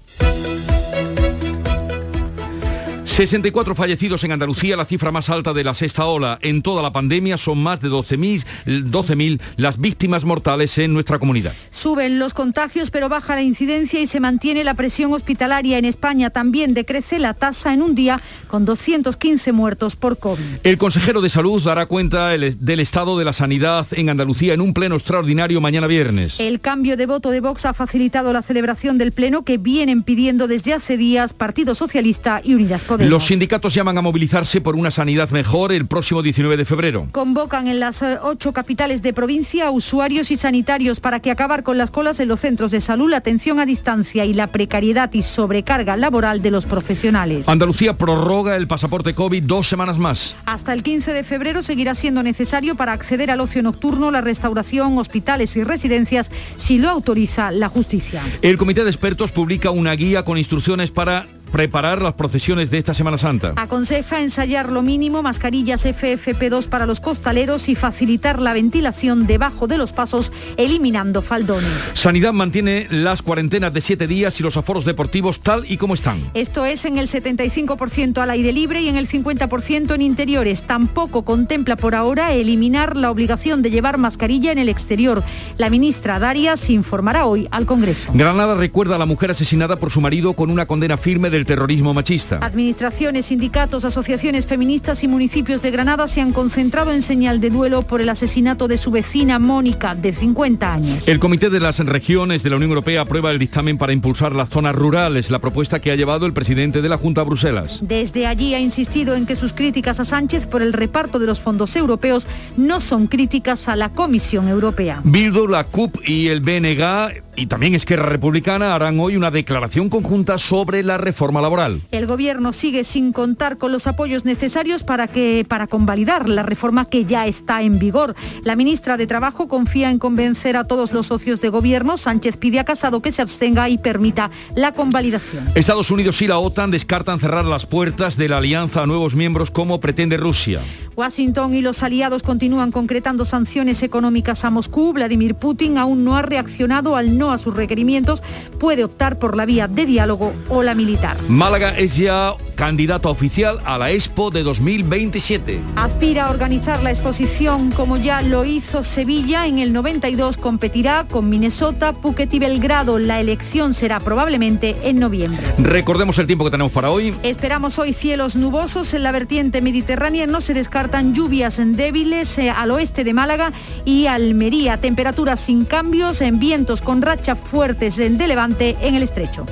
64 3.12 3.76
fallecidos 3.76 4.24
en 4.24 4.32
Andalucía, 4.32 4.78
la 4.78 4.86
cifra 4.86 5.12
más 5.12 5.30
alta 5.30 5.52
de 5.52 5.66
la 5.66 5.74
sexta 5.74 6.06
ola. 6.06 6.40
En 6.42 6.62
toda 6.62 6.82
la 6.82 6.94
pandemia 6.94 7.38
son 7.38 7.62
más 7.62 7.82
de 7.82 7.90
12.000 7.90 8.46
12 8.86 9.38
las 9.58 9.78
víctimas 9.78 10.24
mortales 10.24 10.78
en 10.78 10.94
nuestra 10.94 11.20
comunidad. 11.20 11.52
Suben 11.72 12.20
los 12.20 12.34
contagios, 12.34 12.90
pero 12.90 13.10
baja 13.10 13.36
la 13.36 13.42
incidencia 13.42 14.00
y 14.00 14.06
se 14.06 14.22
mantiene 14.22 14.64
la 14.64 14.76
presión 14.76 15.12
hospitalaria 15.12 15.78
en 15.78 15.84
España. 15.84 16.30
También 16.30 16.74
decrece 16.74 17.20
la 17.20 17.34
tasa 17.34 17.74
en 17.74 17.82
un 17.82 17.96
día 17.96 18.22
con 18.48 18.64
215 18.64 19.52
muertos 19.52 19.98
por 19.98 20.18
COVID. 20.18 20.44
El 20.64 20.78
consejero 20.78 21.20
de 21.20 21.30
Salud 21.30 21.62
dará 21.62 21.88
cuenta 21.88 22.30
del 22.30 22.80
estado 22.80 23.20
de 23.20 23.26
la 23.26 23.34
sanidad 23.34 23.88
en 23.92 24.10
Andalucía 24.10 24.54
en 24.54 24.62
un 24.62 24.74
pleno 24.74 24.96
extraordinario 24.96 25.60
mañana 25.60 25.88
viernes. 25.88 26.40
El 26.40 26.62
cambio 26.62 26.96
de 26.96 27.08
voto 27.08 27.30
de 27.30 27.42
Vox 27.42 27.66
ha 27.66 27.74
facilitado 27.74 28.32
la 28.32 28.42
celebración 28.42 28.98
del 28.98 29.12
pleno 29.12 29.42
que 29.44 29.58
vienen 29.58 30.04
pidiendo 30.04 30.48
desde 30.48 30.74
hace 30.74 30.96
días 30.96 31.34
Partido 31.34 31.76
Socialista 31.76 32.42
y 32.42 32.54
Unidas 32.54 32.84
Podemos. 33.02 33.22
Los 33.22 33.26
sindicatos 33.26 33.74
llaman 33.74 33.98
a 33.98 34.02
movilizarse 34.02 34.62
por 34.62 34.76
una 34.76 34.92
sanidad 34.92 35.30
mejor 35.32 35.72
el 35.72 35.88
próximo 35.88 36.22
19 36.22 36.56
de 36.58 36.66
febrero. 36.66 37.08
Convocan 37.12 37.68
en 37.68 37.80
las 37.80 38.02
eh, 38.02 38.18
ocho 38.22 38.54
capitales 38.54 39.02
de 39.02 39.12
provincia 39.12 39.68
a 39.68 39.72
usuarios 39.72 40.30
y 40.30 40.36
sanitarios 40.36 41.00
para 41.00 41.20
que 41.20 41.32
acabar 41.32 41.64
con 41.64 41.78
las 41.78 41.90
colas 41.90 42.20
en 42.20 42.28
los 42.28 42.42
centros 42.42 42.72
de 42.72 42.80
salud, 42.80 43.10
la 43.10 43.18
atención 43.18 43.60
a 43.60 43.66
distancia 43.66 44.26
y 44.26 44.34
la 44.34 44.48
precariedad 44.48 45.12
y 45.14 45.24
sobrecarga 45.24 45.98
laboral 45.98 46.42
de 46.42 46.52
los 46.52 46.66
profesionales. 46.66 47.50
Andalucía 47.50 47.98
prorroga 47.98 48.56
el 48.56 48.68
pasaporte 48.68 49.14
COVID 49.14 49.44
dos 49.44 49.68
semanas 49.68 49.98
más. 49.98 50.36
Hasta 50.46 50.74
el 50.74 50.84
15 50.84 51.14
de 51.14 51.24
febrero 51.24 51.62
seguirá 51.62 51.96
siendo 51.96 52.24
necesario 52.24 52.76
para 52.76 52.94
acceder 52.94 53.32
al 53.32 53.42
ocio 53.42 53.64
nocturno, 53.64 54.12
la 54.12 54.22
restauración, 54.22 54.98
hospitales 54.98 55.56
y 55.56 55.64
residencias 55.64 56.32
si 56.56 56.78
lo 56.78 56.90
autoriza 56.90 57.52
la 57.52 57.70
justicia. 57.70 58.22
El 58.42 58.58
comité 58.58 58.84
de 58.84 58.90
expertos 58.90 59.32
publica 59.32 59.72
una 59.72 59.94
guía 59.94 60.24
con 60.24 60.38
instrucciones 60.38 60.92
para 60.92 61.28
preparar 61.52 62.02
las 62.02 62.14
procesiones 62.14 62.72
de 62.72 62.78
esta 62.78 62.94
Semana 62.94 63.18
Santa. 63.18 63.54
Aconseja 63.58 64.22
ensayar 64.22 64.70
lo 64.70 64.82
mínimo, 64.82 65.22
mascarillas 65.22 65.86
FFP2 65.86 66.68
para 66.68 66.86
los 66.86 67.02
costaleros 67.02 67.70
y 67.70 67.76
facilitar 67.76 68.40
la 68.40 68.54
ventilación 68.54 69.28
debajo 69.28 69.68
de 69.68 69.78
los 69.78 69.94
pasos, 69.94 70.32
eliminando 70.58 71.22
faldones. 71.22 71.92
Sanidad 71.94 72.34
mantiene 72.34 72.88
las 72.90 73.22
cuarentenas 73.22 73.74
de 73.74 73.82
siete 73.82 74.08
días 74.08 74.40
y 74.40 74.44
los 74.44 74.58
aforos 74.58 74.86
deportivos 74.86 75.42
tal 75.42 75.66
y 75.70 75.78
como 75.78 75.94
están. 75.94 76.32
Esto 76.34 76.66
es 76.66 76.86
en 76.86 76.98
el 76.98 77.08
75% 77.08 78.20
al 78.20 78.30
aire 78.30 78.52
libre 78.52 78.82
y 78.82 78.90
en 78.90 78.98
el 78.98 79.08
50% 79.08 79.94
en 79.94 80.02
interiores. 80.02 80.66
Tampoco 80.66 81.24
contempla 81.24 81.76
por 81.76 81.96
ahora 81.96 82.32
eliminar 82.34 82.96
la 82.98 83.12
obligación 83.12 83.62
de 83.62 83.72
llevar 83.72 83.98
mascarilla 83.98 84.52
en 84.52 84.58
el 84.58 84.70
exterior. 84.70 85.24
La 85.58 85.70
ministra 85.70 86.20
Darias 86.20 86.70
informará 86.70 87.26
hoy 87.26 87.48
al 87.52 87.66
Congreso. 87.66 88.12
Granada 88.14 88.56
recuerda 88.56 88.96
a 88.96 89.00
la 89.00 89.06
mujer 89.06 89.32
asesinada 89.32 89.78
por 89.78 89.92
su 89.92 90.02
marido 90.02 90.34
con 90.34 90.50
una 90.50 90.66
condena 90.66 90.98
firme 90.98 91.30
del 91.30 91.41
terrorismo 91.46 91.94
machista. 91.94 92.40
Administraciones, 92.42 93.28
sindicatos, 93.28 93.86
asociaciones 93.86 94.46
feministas 94.46 95.04
y 95.04 95.08
municipios 95.08 95.62
de 95.62 95.72
Granada 95.72 96.08
se 96.08 96.22
han 96.22 96.34
concentrado 96.34 96.92
en 96.92 97.02
señal 97.02 97.40
de 97.40 97.50
duelo 97.50 97.82
por 97.82 98.02
el 98.02 98.10
asesinato 98.10 98.68
de 98.68 98.78
su 98.78 98.92
vecina 98.92 99.40
Mónica, 99.40 99.96
de 99.96 100.14
50 100.14 100.74
años. 100.74 101.08
El 101.08 101.20
Comité 101.20 101.50
de 101.50 101.60
las 101.60 101.80
Regiones 101.80 102.44
de 102.44 102.50
la 102.50 102.56
Unión 102.58 102.72
Europea 102.72 103.02
aprueba 103.02 103.32
el 103.32 103.40
dictamen 103.40 103.78
para 103.78 103.94
impulsar 103.94 104.34
las 104.36 104.50
zonas 104.50 104.76
rurales, 104.76 105.32
la 105.32 105.40
propuesta 105.40 105.80
que 105.80 105.92
ha 105.92 105.96
llevado 105.96 106.26
el 106.26 106.34
presidente 106.34 106.82
de 106.82 106.90
la 106.90 106.98
Junta 106.98 107.22
a 107.22 107.24
Bruselas. 107.24 107.80
Desde 107.84 108.28
allí 108.28 108.54
ha 108.54 108.60
insistido 108.60 109.16
en 109.16 109.26
que 109.26 109.36
sus 109.36 109.54
críticas 109.54 110.00
a 110.00 110.06
Sánchez 110.06 110.48
por 110.48 110.62
el 110.62 110.74
reparto 110.74 111.20
de 111.20 111.26
los 111.26 111.40
fondos 111.40 111.76
europeos 111.76 112.28
no 112.58 112.80
son 112.80 113.08
críticas 113.08 113.68
a 113.68 113.76
la 113.76 113.90
Comisión 113.90 114.48
Europea. 114.48 115.02
Bildu, 115.04 115.48
la 115.48 115.64
CUP 115.64 115.98
y 116.08 116.28
el 116.28 116.42
BNG 116.42 117.31
y 117.36 117.48
también 117.48 117.76
Esquerra 117.76 118.08
Republicana 118.08 118.76
harán 118.76 119.00
hoy 119.00 119.16
una 119.16 119.32
declaración 119.32 119.90
conjunta 119.90 120.38
sobre 120.38 120.84
la 120.84 120.98
reforma 120.98 121.42
laboral. 121.42 121.82
El 121.92 122.06
gobierno 122.06 122.54
sigue 122.54 122.84
sin 122.84 123.14
contar 123.14 123.58
con 123.58 123.72
los 123.72 123.88
apoyos 123.88 124.26
necesarios 124.26 124.84
para 124.84 125.08
que 125.08 125.46
para 125.48 125.68
convalidar 125.68 126.28
la 126.28 126.44
reforma 126.44 126.86
que 126.86 127.06
ya 127.06 127.26
está 127.26 127.62
en 127.62 127.80
vigor. 127.80 128.16
La 128.44 128.56
ministra 128.56 128.98
de 128.98 129.08
Trabajo 129.08 129.48
confía 129.48 129.90
en 129.90 130.00
convencer 130.00 130.58
a 130.58 130.64
todos 130.64 130.92
los 130.92 131.08
socios 131.08 131.42
de 131.42 131.50
gobierno. 131.50 131.98
Sánchez 131.98 132.38
pide 132.38 132.60
a 132.60 132.66
Casado 132.66 133.02
que 133.02 133.12
se 133.12 133.22
abstenga 133.22 133.70
y 133.70 133.78
permita 133.78 134.32
la 134.56 134.74
convalidación. 134.74 135.48
Estados 135.56 135.92
Unidos 135.92 136.22
y 136.22 136.28
la 136.28 136.40
OTAN 136.40 136.72
descartan 136.72 137.20
cerrar 137.20 137.46
las 137.46 137.66
puertas 137.66 138.18
de 138.18 138.30
la 138.30 138.38
alianza 138.38 138.84
a 138.84 138.86
nuevos 138.86 139.16
miembros 139.16 139.52
como 139.52 139.80
pretende 139.80 140.18
Rusia. 140.18 140.62
Washington 140.96 141.54
y 141.54 141.62
los 141.62 141.84
aliados 141.84 142.22
continúan 142.22 142.72
concretando 142.72 143.26
sanciones 143.26 143.82
económicas 143.82 144.44
a 144.44 144.50
Moscú. 144.50 144.94
Vladimir 144.94 145.36
Putin 145.36 145.78
aún 145.78 146.04
no 146.04 146.18
ha 146.18 146.22
reaccionado 146.22 146.96
al 146.96 147.18
no 147.22 147.32
a 147.32 147.38
sus 147.38 147.56
requerimientos. 147.56 148.24
Puede 148.60 148.84
optar 148.84 149.20
por 149.20 149.38
la 149.38 149.46
vía 149.46 149.68
de 149.68 149.86
diálogo 149.86 150.34
o 150.50 150.64
la 150.64 150.74
militar. 150.74 151.16
Málaga 151.30 151.78
es 151.78 151.96
ya 151.96 152.34
candidato 152.56 153.10
oficial 153.10 153.60
a 153.66 153.78
la 153.78 153.92
Expo 153.92 154.30
de 154.30 154.44
2027. 154.44 155.60
Aspira 155.78 156.26
a 156.26 156.30
organizar 156.30 156.84
la 156.84 156.92
exposición 156.92 157.72
como 157.72 157.98
ya 157.98 158.22
lo 158.22 158.46
hizo 158.46 158.84
Sevilla. 158.84 159.48
En 159.48 159.60
el 159.60 159.74
92 159.74 160.38
competirá 160.38 161.08
con 161.08 161.30
Minnesota, 161.30 161.94
Phuket 161.94 162.34
y 162.34 162.40
Belgrado. 162.40 163.00
La 163.00 163.20
elección 163.20 163.74
será 163.74 164.00
probablemente 164.00 164.76
en 164.84 165.00
noviembre. 165.00 165.42
Recordemos 165.58 166.18
el 166.20 166.28
tiempo 166.28 166.46
que 166.46 166.52
tenemos 166.52 166.72
para 166.72 166.92
hoy. 166.92 167.14
Esperamos 167.24 167.80
hoy 167.80 167.94
cielos 167.94 168.36
nubosos 168.36 168.94
en 168.94 169.04
la 169.04 169.12
vertiente 169.12 169.62
mediterránea. 169.62 170.28
No 170.28 170.42
se 170.42 170.54
descartan 170.54 171.14
lluvias 171.14 171.60
en 171.60 171.76
débiles 171.76 172.38
eh, 172.38 172.50
al 172.50 172.72
oeste 172.72 173.04
de 173.04 173.14
Málaga 173.14 173.54
y 173.86 174.08
Almería. 174.08 174.80
Temperaturas 174.80 175.40
sin 175.40 175.66
cambios 175.66 176.22
en 176.22 176.40
vientos 176.40 176.82
con 176.82 177.02
rachas 177.12 177.38
fuertes 177.38 177.98
de 177.98 178.10
levante 178.26 178.78
en 178.80 178.96
el 178.96 179.04
estrecho. 179.04 179.46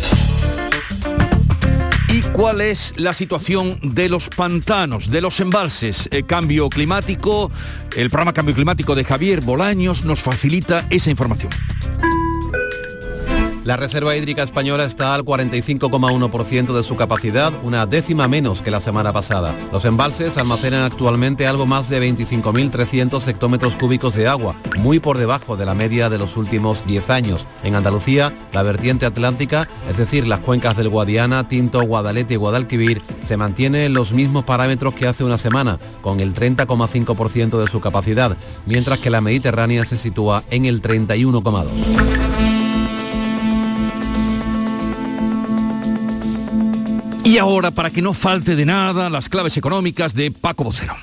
¿Y 2.07 2.21
cuál 2.21 2.61
es 2.61 2.93
la 2.95 3.13
situación 3.13 3.77
de 3.83 4.07
los 4.07 4.29
pantanos, 4.29 5.09
de 5.09 5.21
los 5.21 5.41
embalses? 5.41 6.07
El 6.09 6.25
cambio 6.25 6.69
climático, 6.69 7.51
el 7.97 8.09
programa 8.09 8.31
Cambio 8.31 8.55
Climático 8.55 8.95
de 8.95 9.03
Javier 9.03 9.41
Bolaños 9.41 10.05
nos 10.05 10.21
facilita 10.21 10.87
esa 10.89 11.09
información. 11.09 11.51
La 13.69 13.77
Reserva 13.77 14.15
Hídrica 14.15 14.41
Española 14.41 14.83
está 14.83 15.13
al 15.13 15.23
45,1% 15.23 16.75
de 16.75 16.81
su 16.81 16.95
capacidad, 16.95 17.53
una 17.61 17.85
décima 17.85 18.27
menos 18.27 18.63
que 18.63 18.71
la 18.71 18.81
semana 18.81 19.13
pasada. 19.13 19.55
Los 19.71 19.85
embalses 19.85 20.39
almacenan 20.39 20.81
actualmente 20.81 21.45
algo 21.45 21.67
más 21.67 21.87
de 21.87 22.01
25.300 22.01 23.27
hectómetros 23.27 23.75
cúbicos 23.75 24.15
de 24.15 24.27
agua, 24.27 24.55
muy 24.79 24.97
por 24.97 25.19
debajo 25.19 25.55
de 25.55 25.67
la 25.67 25.75
media 25.75 26.09
de 26.09 26.17
los 26.17 26.35
últimos 26.35 26.83
10 26.87 27.11
años. 27.11 27.45
En 27.61 27.75
Andalucía, 27.75 28.33
la 28.53 28.63
vertiente 28.63 29.05
atlántica, 29.05 29.69
es 29.87 29.97
decir, 29.97 30.25
las 30.25 30.39
cuencas 30.39 30.75
del 30.75 30.89
Guadiana, 30.89 31.47
Tinto, 31.47 31.83
Guadalete 31.83 32.33
y 32.33 32.37
Guadalquivir, 32.37 33.03
se 33.21 33.37
mantiene 33.37 33.85
en 33.85 33.93
los 33.93 34.13
mismos 34.13 34.45
parámetros 34.45 34.95
que 34.95 35.05
hace 35.05 35.23
una 35.23 35.37
semana, 35.37 35.77
con 36.01 36.21
el 36.21 36.33
30,5% 36.33 37.61
de 37.61 37.67
su 37.67 37.79
capacidad, 37.81 38.35
mientras 38.65 38.97
que 38.97 39.11
la 39.11 39.21
Mediterránea 39.21 39.85
se 39.85 39.97
sitúa 39.97 40.43
en 40.49 40.65
el 40.65 40.81
31,2%. 40.81 42.48
Y 47.29 47.37
ahora, 47.37 47.69
para 47.69 47.91
que 47.91 48.01
no 48.01 48.15
falte 48.15 48.55
de 48.55 48.65
nada, 48.65 49.07
las 49.07 49.29
claves 49.29 49.55
económicas 49.55 50.15
de 50.15 50.31
Paco 50.31 50.63
Vocero. 50.63 50.95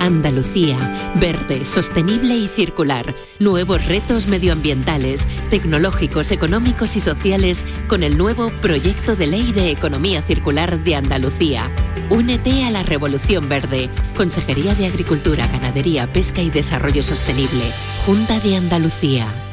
Andalucía, 0.00 0.76
verde, 1.20 1.64
sostenible 1.64 2.34
y 2.34 2.48
circular. 2.48 3.14
Nuevos 3.38 3.86
retos 3.86 4.26
medioambientales, 4.26 5.24
tecnológicos, 5.48 6.32
económicos 6.32 6.96
y 6.96 7.00
sociales 7.00 7.64
con 7.86 8.02
el 8.02 8.18
nuevo 8.18 8.50
Proyecto 8.60 9.14
de 9.14 9.28
Ley 9.28 9.52
de 9.52 9.70
Economía 9.70 10.20
Circular 10.20 10.80
de 10.82 10.96
Andalucía. 10.96 11.70
Únete 12.10 12.64
a 12.64 12.72
la 12.72 12.82
Revolución 12.82 13.48
Verde. 13.48 13.88
Consejería 14.16 14.74
de 14.74 14.86
Agricultura, 14.86 15.46
Ganadería, 15.46 16.12
Pesca 16.12 16.42
y 16.42 16.50
Desarrollo 16.50 17.04
Sostenible. 17.04 17.62
Junta 18.04 18.40
de 18.40 18.56
Andalucía. 18.56 19.45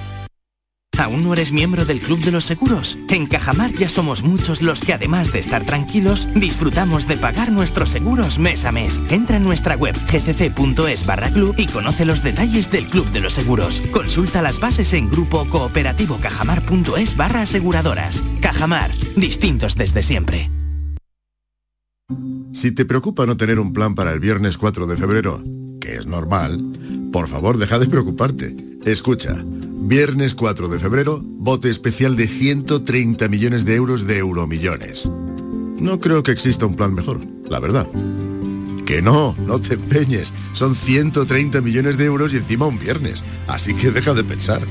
¿Aún 1.00 1.24
no 1.24 1.34
eres 1.34 1.52
miembro 1.52 1.86
del 1.86 2.00
Club 2.00 2.20
de 2.20 2.32
los 2.32 2.46
Seguros? 2.46 2.98
En 3.10 3.26
Cajamar 3.26 3.74
ya 3.74 3.90
somos 3.90 4.24
muchos 4.24 4.62
los 4.62 4.82
que 4.82 4.94
además 4.94 5.32
de 5.32 5.40
estar 5.40 5.66
tranquilos, 5.66 6.30
disfrutamos 6.36 7.08
de 7.08 7.18
pagar 7.18 7.52
nuestros 7.52 7.90
seguros 7.90 8.38
mes 8.38 8.64
a 8.64 8.72
mes. 8.72 9.02
Entra 9.10 9.38
en 9.38 9.44
nuestra 9.44 9.76
web 9.76 9.96
gcc.es 9.96 11.06
barra 11.06 11.32
club 11.32 11.56
y 11.58 11.66
conoce 11.66 12.06
los 12.06 12.22
detalles 12.22 12.70
del 12.70 12.86
Club 12.86 13.10
de 13.12 13.22
los 13.22 13.34
Seguros. 13.34 13.82
Consulta 13.92 14.44
las 14.44 14.60
bases 14.60 14.94
en 14.94 15.10
grupo 15.10 15.50
cooperativo 15.50 16.20
cajamar.es 16.22 17.18
barra 17.18 17.42
aseguradoras. 17.42 18.24
Cajamar, 18.40 18.92
distintos 19.16 19.76
desde 19.76 20.04
siempre. 20.04 20.52
Si 22.54 22.72
te 22.72 22.86
preocupa 22.86 23.26
no 23.26 23.36
tener 23.36 23.60
un 23.60 23.74
plan 23.74 23.96
para 23.96 24.14
el 24.14 24.20
viernes 24.20 24.60
4 24.60 24.86
de 24.86 24.98
febrero, 24.98 25.42
que 25.82 25.96
es 25.96 26.06
normal, 26.06 26.64
por 27.12 27.28
favor 27.28 27.58
deja 27.58 27.80
de 27.80 27.88
preocuparte. 27.88 28.56
Escucha, 28.86 29.44
viernes 29.86 30.34
4 30.34 30.70
de 30.70 30.80
febrero, 30.80 31.20
bote 31.22 31.70
especial 31.70 32.16
de 32.16 32.28
130 32.28 33.28
millones 33.28 33.66
de 33.66 33.76
euros 33.76 34.08
de 34.08 34.18
euromillones. 34.18 35.10
No 35.78 36.00
creo 36.00 36.24
que 36.24 36.32
exista 36.32 36.66
un 36.66 36.76
plan 36.76 36.94
mejor, 36.94 37.20
la 37.50 37.60
verdad. 37.60 37.88
Que 38.86 39.02
no, 39.02 39.36
no 39.46 39.60
te 39.60 39.76
empeñes. 39.76 40.34
Son 40.54 40.76
130 40.76 41.62
millones 41.62 41.98
de 41.98 42.06
euros 42.06 42.34
y 42.34 42.38
encima 42.38 42.66
un 42.66 42.80
viernes. 42.80 43.24
Así 43.48 43.74
que 43.74 43.92
deja 43.92 44.14
de 44.14 44.24
pensar. 44.24 44.62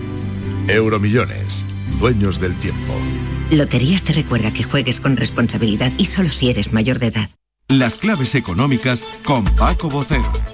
Euromillones, 0.69 1.65
dueños 1.99 2.41
del 2.41 2.55
tiempo. 2.57 2.95
Loterías 3.51 4.03
te 4.03 4.13
recuerda 4.13 4.53
que 4.53 4.63
juegues 4.63 5.01
con 5.01 5.17
responsabilidad 5.17 5.93
y 5.99 6.07
solo 6.07 6.31
si 6.31 6.49
eres 6.49 6.73
mayor 6.73 6.99
de 6.99 7.09
edad. 7.09 7.31
Las 7.69 7.97
claves 7.97 8.35
económicas 8.35 9.03
con 9.25 9.45
Paco 9.45 9.89
Bocero. 9.89 10.52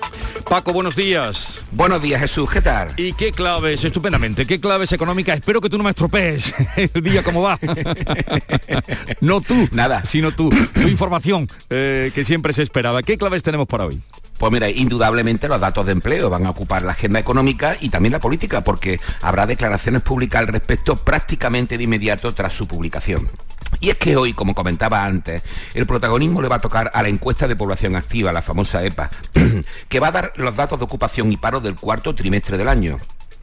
Paco, 0.49 0.73
buenos 0.73 0.97
días. 0.97 1.63
Buenos 1.73 2.01
días, 2.01 2.23
Jesús, 2.23 2.49
¿qué 2.51 2.63
tal? 2.63 2.95
¿Y 2.97 3.13
qué 3.13 3.33
claves? 3.33 3.85
Estupendamente. 3.85 4.47
¿Qué 4.47 4.59
claves 4.59 4.91
económicas? 4.93 5.37
Espero 5.37 5.61
que 5.61 5.69
tú 5.69 5.77
no 5.77 5.85
me 5.85 5.91
estropees 5.91 6.55
el 6.95 7.03
día 7.03 7.23
como 7.23 7.43
va. 7.43 7.59
no 9.21 9.43
tú, 9.43 9.69
nada, 9.73 10.07
sino 10.07 10.33
tú. 10.33 10.49
Tu 10.49 10.89
información 10.89 11.49
eh, 11.69 12.13
que 12.15 12.25
siempre 12.25 12.55
se 12.55 12.63
esperaba. 12.63 13.03
¿Qué 13.03 13.19
claves 13.19 13.43
tenemos 13.43 13.67
para 13.67 13.85
hoy? 13.85 14.01
Pues 14.39 14.51
mira, 14.51 14.71
indudablemente 14.71 15.49
los 15.49 15.61
datos 15.61 15.85
de 15.85 15.93
empleo 15.93 16.31
van 16.31 16.47
a 16.47 16.51
ocupar 16.51 16.81
la 16.83 16.93
agenda 16.93 17.19
económica 17.19 17.77
y 17.79 17.91
también 17.91 18.13
la 18.13 18.21
política, 18.21 18.65
porque 18.65 19.01
habrá 19.21 19.47
declaraciones 19.47 20.01
públicas 20.01 20.41
al 20.41 20.47
respecto 20.47 20.97
prácticamente 20.97 21.77
de 21.77 21.85
inmediato 21.85 22.33
tras 22.33 22.55
su 22.55 22.67
publicación. 22.67 23.29
Y 23.81 23.91
es 23.91 23.97
que 23.97 24.17
hoy, 24.17 24.33
como 24.33 24.55
comentaba 24.55 25.05
antes, 25.05 25.43
el 25.75 25.87
protagonismo 25.87 26.43
le 26.43 26.49
va 26.49 26.57
a 26.57 26.61
tocar 26.61 26.91
a 26.95 27.03
la 27.03 27.09
encuesta 27.09 27.47
de 27.47 27.57
población 27.57 27.97
activa, 27.97 28.33
la 28.33 28.43
famosa 28.43 28.85
EPA, 28.85 29.11
que 29.89 30.01
va 30.01 30.09
a 30.09 30.13
dar 30.13 30.33
los 30.37 30.57
datos 30.57 30.79
de 30.79 30.85
ocupación 30.85 31.31
y 31.33 31.37
paro 31.37 31.61
del 31.61 31.77
cuarto 31.77 32.15
trimestre 32.15 32.59
del 32.59 32.69
año 32.69 32.99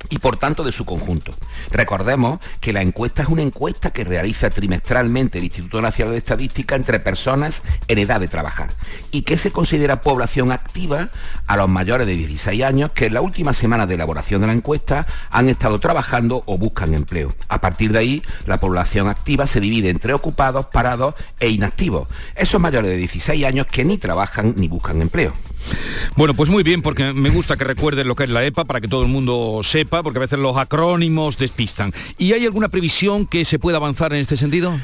y 0.10 0.20
por 0.20 0.38
tanto 0.38 0.64
de 0.64 0.72
su 0.72 0.86
conjunto. 0.86 1.34
Recordemos 1.72 2.40
que 2.60 2.74
la 2.74 2.82
encuesta 2.82 3.24
es 3.24 3.30
una 3.30 3.42
encuesta 3.42 3.92
que 3.92 4.04
realiza 4.04 4.50
trimestralmente 4.50 5.38
el 5.38 5.46
Instituto 5.46 5.82
Nacional 5.82 6.14
de 6.14 6.20
Estadística 6.20 6.76
entre 6.76 7.00
personas 7.00 7.64
en 7.88 8.00
edad 8.00 8.20
de 8.20 8.28
trabajar 8.28 8.70
y 9.12 9.24
que 9.24 9.38
se 9.38 9.52
considera 9.52 10.02
población 10.02 10.52
activa 10.52 11.10
a 11.48 11.58
los 11.58 11.70
mayores 11.70 12.08
de 12.08 12.16
16 12.16 12.64
años 12.64 12.92
que 12.92 13.06
en 13.06 13.14
la 13.14 13.22
última 13.22 13.54
semana 13.54 13.86
de 13.86 13.96
elaboración 13.96 14.42
de 14.42 14.48
la 14.48 14.54
encuesta 14.54 15.08
han 15.30 15.50
estado 15.50 15.80
trabajando 15.80 16.44
o 16.46 16.58
buscan 16.58 16.94
empleo. 16.94 17.34
A 17.48 17.62
partir 17.62 17.92
de 17.92 18.00
ahí, 18.00 18.24
la 18.46 18.60
población 18.60 19.08
activa 19.08 19.48
se 19.48 19.60
divide 19.60 19.90
entre 19.90 20.14
ocupados, 20.14 20.68
parados 20.68 21.16
e 21.40 21.50
inactivos. 21.50 22.08
Esos 22.36 22.62
mayores 22.62 22.92
de 22.92 22.98
16 22.98 23.46
años 23.46 23.68
que 23.68 23.86
ni 23.86 23.98
trabajan 23.98 24.54
ni 24.58 24.68
buscan 24.68 25.02
empleo. 25.02 25.34
Bueno, 26.16 26.34
pues 26.34 26.50
muy 26.50 26.64
bien, 26.64 26.82
porque 26.82 27.14
me 27.14 27.30
gusta 27.30 27.58
que 27.58 27.64
recuerden 27.64 28.08
lo 28.08 28.16
que 28.16 28.24
es 28.24 28.30
la 28.30 28.44
EPA 28.44 28.66
para 28.66 28.82
que 28.82 28.88
todo 28.88 29.04
el 29.04 29.10
mundo 29.10 29.62
sepa, 29.64 30.04
porque 30.04 30.20
a 30.20 30.22
veces 30.22 30.40
los 30.40 30.58
acrónimos 30.58 31.38
despistan. 31.38 31.94
¿Y 32.18 32.34
hay 32.34 32.46
alguna 32.46 32.70
previsión 32.70 33.26
que 33.26 33.46
se 33.46 33.60
pueda 33.60 33.78
avanzar 33.78 34.14
en 34.14 34.20
este 34.20 34.38
sentido? 34.38 34.78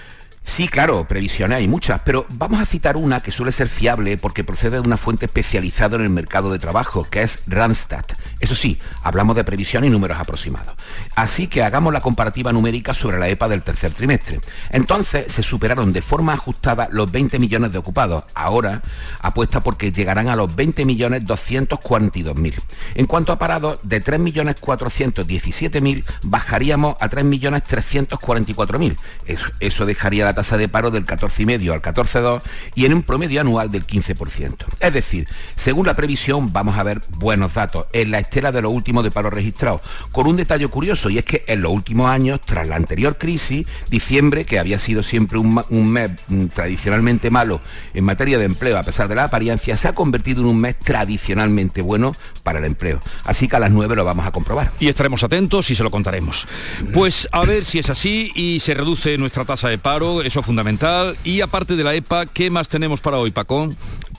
Sí, 0.51 0.67
claro, 0.67 1.07
previsiones 1.07 1.59
hay 1.59 1.67
muchas, 1.69 2.01
pero 2.01 2.25
vamos 2.27 2.59
a 2.59 2.65
citar 2.65 2.97
una 2.97 3.21
que 3.21 3.31
suele 3.31 3.53
ser 3.53 3.69
fiable 3.69 4.17
porque 4.17 4.43
procede 4.43 4.71
de 4.71 4.79
una 4.81 4.97
fuente 4.97 5.27
especializada 5.27 5.95
en 5.95 6.01
el 6.01 6.09
mercado 6.09 6.51
de 6.51 6.59
trabajo, 6.59 7.07
que 7.09 7.21
es 7.21 7.39
Randstad. 7.47 8.03
Eso 8.41 8.53
sí, 8.53 8.77
hablamos 9.01 9.37
de 9.37 9.45
previsión 9.45 9.85
y 9.85 9.89
números 9.89 10.19
aproximados. 10.19 10.75
Así 11.15 11.47
que 11.47 11.63
hagamos 11.63 11.93
la 11.93 12.01
comparativa 12.01 12.51
numérica 12.51 12.93
sobre 12.93 13.17
la 13.17 13.29
EPA 13.29 13.47
del 13.47 13.61
tercer 13.61 13.93
trimestre. 13.93 14.41
Entonces 14.71 15.31
se 15.31 15.41
superaron 15.41 15.93
de 15.93 16.01
forma 16.01 16.33
ajustada 16.33 16.89
los 16.91 17.09
20 17.09 17.39
millones 17.39 17.71
de 17.71 17.77
ocupados. 17.77 18.25
Ahora 18.33 18.81
apuesta 19.21 19.61
porque 19.61 19.93
llegarán 19.93 20.27
a 20.27 20.35
los 20.35 20.53
20 20.53 20.83
millones 20.83 21.25
242 21.25 22.35
mil. 22.35 22.55
En 22.95 23.05
cuanto 23.05 23.31
a 23.31 23.39
parados, 23.39 23.79
de 23.83 24.01
3 24.01 24.19
millones 24.19 24.57
417 24.59 25.79
mil 25.79 26.03
bajaríamos 26.23 26.97
a 26.99 27.07
3 27.07 27.23
millones 27.23 27.63
344 27.63 28.79
mil. 28.79 28.97
Eso, 29.25 29.47
eso 29.61 29.85
dejaría 29.85 30.25
la 30.25 30.40
tasa 30.41 30.57
de 30.57 30.67
paro 30.67 30.89
del 30.89 31.05
14,5 31.05 31.71
al 31.71 31.81
14,2 31.83 32.41
y 32.73 32.85
en 32.85 32.95
un 32.95 33.03
promedio 33.03 33.41
anual 33.41 33.69
del 33.69 33.85
15%. 33.85 34.55
Es 34.79 34.93
decir, 34.93 35.27
según 35.55 35.85
la 35.85 35.95
previsión 35.95 36.51
vamos 36.51 36.79
a 36.79 36.83
ver 36.83 36.99
buenos 37.09 37.53
datos 37.53 37.85
en 37.93 38.09
la 38.09 38.17
estela 38.17 38.51
de 38.51 38.63
lo 38.63 38.71
último 38.71 39.03
de 39.03 39.11
paro 39.11 39.29
registrado, 39.29 39.81
con 40.11 40.25
un 40.25 40.37
detalle 40.37 40.67
curioso 40.67 41.11
y 41.11 41.19
es 41.19 41.25
que 41.25 41.43
en 41.47 41.61
los 41.61 41.71
últimos 41.71 42.09
años, 42.09 42.39
tras 42.43 42.67
la 42.67 42.75
anterior 42.75 43.19
crisis, 43.19 43.67
diciembre, 43.91 44.45
que 44.45 44.57
había 44.57 44.79
sido 44.79 45.03
siempre 45.03 45.37
un, 45.37 45.63
un 45.69 45.89
mes 45.89 46.09
mm, 46.27 46.45
tradicionalmente 46.47 47.29
malo 47.29 47.61
en 47.93 48.03
materia 48.03 48.39
de 48.39 48.45
empleo 48.45 48.79
a 48.79 48.83
pesar 48.83 49.07
de 49.07 49.13
la 49.13 49.25
apariencia, 49.25 49.77
se 49.77 49.89
ha 49.89 49.93
convertido 49.93 50.41
en 50.41 50.47
un 50.47 50.59
mes 50.59 50.75
tradicionalmente 50.79 51.83
bueno 51.83 52.15
para 52.41 52.57
el 52.57 52.65
empleo. 52.65 52.99
Así 53.25 53.47
que 53.47 53.57
a 53.57 53.59
las 53.59 53.69
9 53.69 53.95
lo 53.95 54.05
vamos 54.05 54.27
a 54.27 54.31
comprobar. 54.31 54.71
Y 54.79 54.87
estaremos 54.87 55.23
atentos 55.23 55.69
y 55.69 55.75
se 55.75 55.83
lo 55.83 55.91
contaremos. 55.91 56.47
Pues 56.95 57.29
a 57.31 57.45
ver 57.45 57.63
si 57.63 57.77
es 57.77 57.91
así 57.91 58.31
y 58.33 58.59
se 58.59 58.73
reduce 58.73 59.19
nuestra 59.19 59.45
tasa 59.45 59.69
de 59.69 59.77
paro, 59.77 60.20
eso 60.21 60.39
es 60.39 60.45
fundamental. 60.45 61.15
Y 61.23 61.41
aparte 61.41 61.75
de 61.75 61.83
la 61.83 61.93
EPA, 61.93 62.25
¿qué 62.25 62.49
más 62.49 62.69
tenemos 62.69 63.01
para 63.01 63.17
hoy, 63.17 63.31
Paco? 63.31 63.69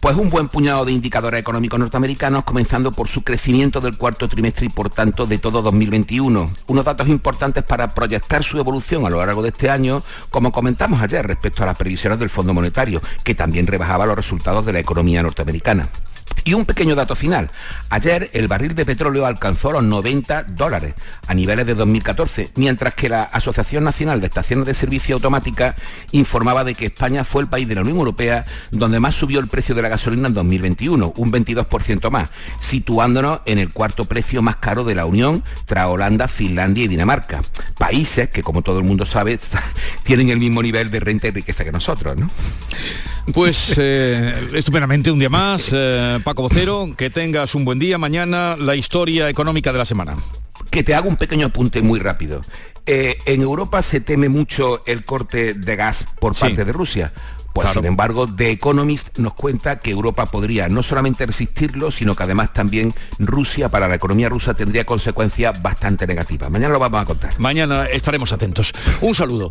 Pues 0.00 0.16
un 0.16 0.30
buen 0.30 0.48
puñado 0.48 0.84
de 0.84 0.92
indicadores 0.92 1.38
económicos 1.38 1.78
norteamericanos, 1.78 2.44
comenzando 2.44 2.90
por 2.90 3.08
su 3.08 3.22
crecimiento 3.22 3.80
del 3.80 3.96
cuarto 3.96 4.28
trimestre 4.28 4.66
y 4.66 4.68
por 4.68 4.90
tanto 4.90 5.26
de 5.26 5.38
todo 5.38 5.62
2021. 5.62 6.50
Unos 6.66 6.84
datos 6.84 7.08
importantes 7.08 7.62
para 7.62 7.94
proyectar 7.94 8.42
su 8.42 8.58
evolución 8.58 9.06
a 9.06 9.10
lo 9.10 9.24
largo 9.24 9.42
de 9.42 9.50
este 9.50 9.70
año, 9.70 10.02
como 10.30 10.50
comentamos 10.50 11.00
ayer 11.00 11.26
respecto 11.26 11.62
a 11.62 11.66
las 11.66 11.76
previsiones 11.76 12.18
del 12.18 12.30
Fondo 12.30 12.52
Monetario, 12.52 13.00
que 13.22 13.34
también 13.34 13.66
rebajaba 13.66 14.06
los 14.06 14.16
resultados 14.16 14.66
de 14.66 14.72
la 14.72 14.80
economía 14.80 15.22
norteamericana. 15.22 15.88
Y 16.44 16.54
un 16.54 16.64
pequeño 16.64 16.94
dato 16.94 17.14
final. 17.14 17.50
Ayer 17.90 18.30
el 18.32 18.48
barril 18.48 18.74
de 18.74 18.84
petróleo 18.84 19.26
alcanzó 19.26 19.72
los 19.72 19.84
90 19.84 20.44
dólares 20.44 20.94
a 21.26 21.34
niveles 21.34 21.66
de 21.66 21.74
2014, 21.74 22.50
mientras 22.56 22.94
que 22.94 23.08
la 23.08 23.22
Asociación 23.22 23.84
Nacional 23.84 24.20
de 24.20 24.26
Estaciones 24.26 24.66
de 24.66 24.74
Servicio 24.74 25.14
Automática 25.14 25.76
informaba 26.10 26.64
de 26.64 26.74
que 26.74 26.86
España 26.86 27.24
fue 27.24 27.42
el 27.42 27.48
país 27.48 27.68
de 27.68 27.76
la 27.76 27.82
Unión 27.82 27.98
Europea 27.98 28.44
donde 28.70 29.00
más 29.00 29.14
subió 29.14 29.40
el 29.40 29.48
precio 29.48 29.74
de 29.74 29.82
la 29.82 29.88
gasolina 29.88 30.28
en 30.28 30.34
2021, 30.34 31.12
un 31.16 31.32
22% 31.32 32.10
más, 32.10 32.30
situándonos 32.60 33.40
en 33.46 33.58
el 33.58 33.72
cuarto 33.72 34.04
precio 34.04 34.42
más 34.42 34.56
caro 34.56 34.84
de 34.84 34.94
la 34.94 35.06
Unión 35.06 35.44
tras 35.66 35.86
Holanda, 35.86 36.28
Finlandia 36.28 36.84
y 36.84 36.88
Dinamarca. 36.88 37.42
Países 37.78 38.30
que, 38.30 38.42
como 38.42 38.62
todo 38.62 38.78
el 38.78 38.84
mundo 38.84 39.06
sabe, 39.06 39.38
tienen 40.02 40.30
el 40.30 40.38
mismo 40.38 40.62
nivel 40.62 40.90
de 40.90 41.00
renta 41.00 41.28
y 41.28 41.30
riqueza 41.30 41.64
que 41.64 41.72
nosotros, 41.72 42.16
¿no? 42.16 42.30
Pues 43.32 43.74
eh, 43.76 44.34
estupendamente 44.52 45.10
un 45.10 45.18
día 45.18 45.30
más. 45.30 45.70
Eh, 45.72 46.20
Paco 46.22 46.42
Vocero, 46.42 46.88
que 46.96 47.10
tengas 47.10 47.54
un 47.54 47.64
buen 47.64 47.78
día. 47.78 47.98
Mañana 47.98 48.56
la 48.58 48.74
historia 48.76 49.28
económica 49.28 49.72
de 49.72 49.78
la 49.78 49.84
semana. 49.84 50.16
Que 50.70 50.82
te 50.82 50.94
hago 50.94 51.08
un 51.08 51.16
pequeño 51.16 51.46
apunte 51.46 51.82
muy 51.82 51.98
rápido. 52.00 52.40
Eh, 52.86 53.18
en 53.26 53.42
Europa 53.42 53.82
se 53.82 54.00
teme 54.00 54.28
mucho 54.28 54.82
el 54.86 55.04
corte 55.04 55.54
de 55.54 55.76
gas 55.76 56.04
por 56.20 56.34
Sí. 56.34 56.42
parte 56.42 56.64
de 56.64 56.72
Rusia. 56.72 57.12
Pues 57.52 57.66
Claro. 57.66 57.80
sin 57.80 57.86
embargo, 57.88 58.26
The 58.34 58.50
Economist 58.50 59.18
nos 59.18 59.34
cuenta 59.34 59.78
que 59.80 59.90
Europa 59.90 60.26
podría 60.26 60.68
no 60.70 60.82
solamente 60.82 61.26
resistirlo, 61.26 61.90
sino 61.90 62.14
que 62.14 62.22
además 62.22 62.52
también 62.54 62.94
Rusia, 63.18 63.68
para 63.68 63.88
la 63.88 63.96
economía 63.96 64.30
rusa, 64.30 64.54
tendría 64.54 64.86
consecuencias 64.86 65.60
bastante 65.60 66.06
negativas. 66.06 66.50
Mañana 66.50 66.72
lo 66.72 66.78
vamos 66.78 67.02
a 67.02 67.04
contar. 67.04 67.38
Mañana 67.38 67.84
estaremos 67.84 68.32
atentos. 68.32 68.72
Un 69.02 69.14
saludo. 69.14 69.50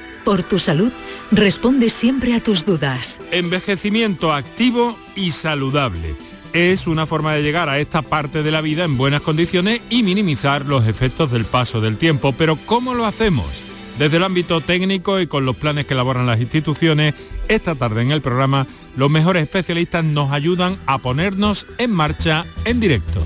por 0.23 0.43
tu 0.43 0.59
salud, 0.59 0.91
responde 1.31 1.89
siempre 1.89 2.33
a 2.33 2.43
tus 2.43 2.65
dudas. 2.65 3.19
Envejecimiento 3.31 4.33
activo 4.33 4.97
y 5.15 5.31
saludable. 5.31 6.15
es 6.53 6.87
una 6.87 7.05
forma 7.05 7.33
de 7.33 7.43
llegar 7.43 7.69
a 7.69 7.79
esta 7.79 8.01
parte 8.01 8.43
de 8.43 8.51
la 8.51 8.59
vida 8.59 8.83
en 8.83 8.97
buenas 8.97 9.21
condiciones 9.21 9.81
y 9.89 10.03
minimizar 10.03 10.65
los 10.65 10.85
efectos 10.85 11.31
del 11.31 11.45
paso 11.45 11.79
del 11.79 11.97
tiempo. 11.97 12.33
Pero 12.33 12.57
¿cómo 12.65 12.93
lo 12.93 13.05
hacemos? 13.05 13.63
Desde 13.97 14.17
el 14.17 14.23
ámbito 14.23 14.61
técnico 14.61 15.19
y 15.19 15.27
con 15.27 15.45
los 15.45 15.55
planes 15.55 15.85
que 15.85 15.93
elaboran 15.93 16.25
las 16.25 16.41
instituciones, 16.41 17.13
esta 17.47 17.75
tarde 17.75 18.01
en 18.01 18.11
el 18.11 18.21
programa 18.21 18.67
los 18.95 19.09
mejores 19.09 19.43
especialistas 19.43 20.03
nos 20.03 20.31
ayudan 20.31 20.77
a 20.87 20.97
ponernos 20.97 21.67
en 21.77 21.91
marcha 21.91 22.45
en 22.65 22.79
directo. 22.79 23.25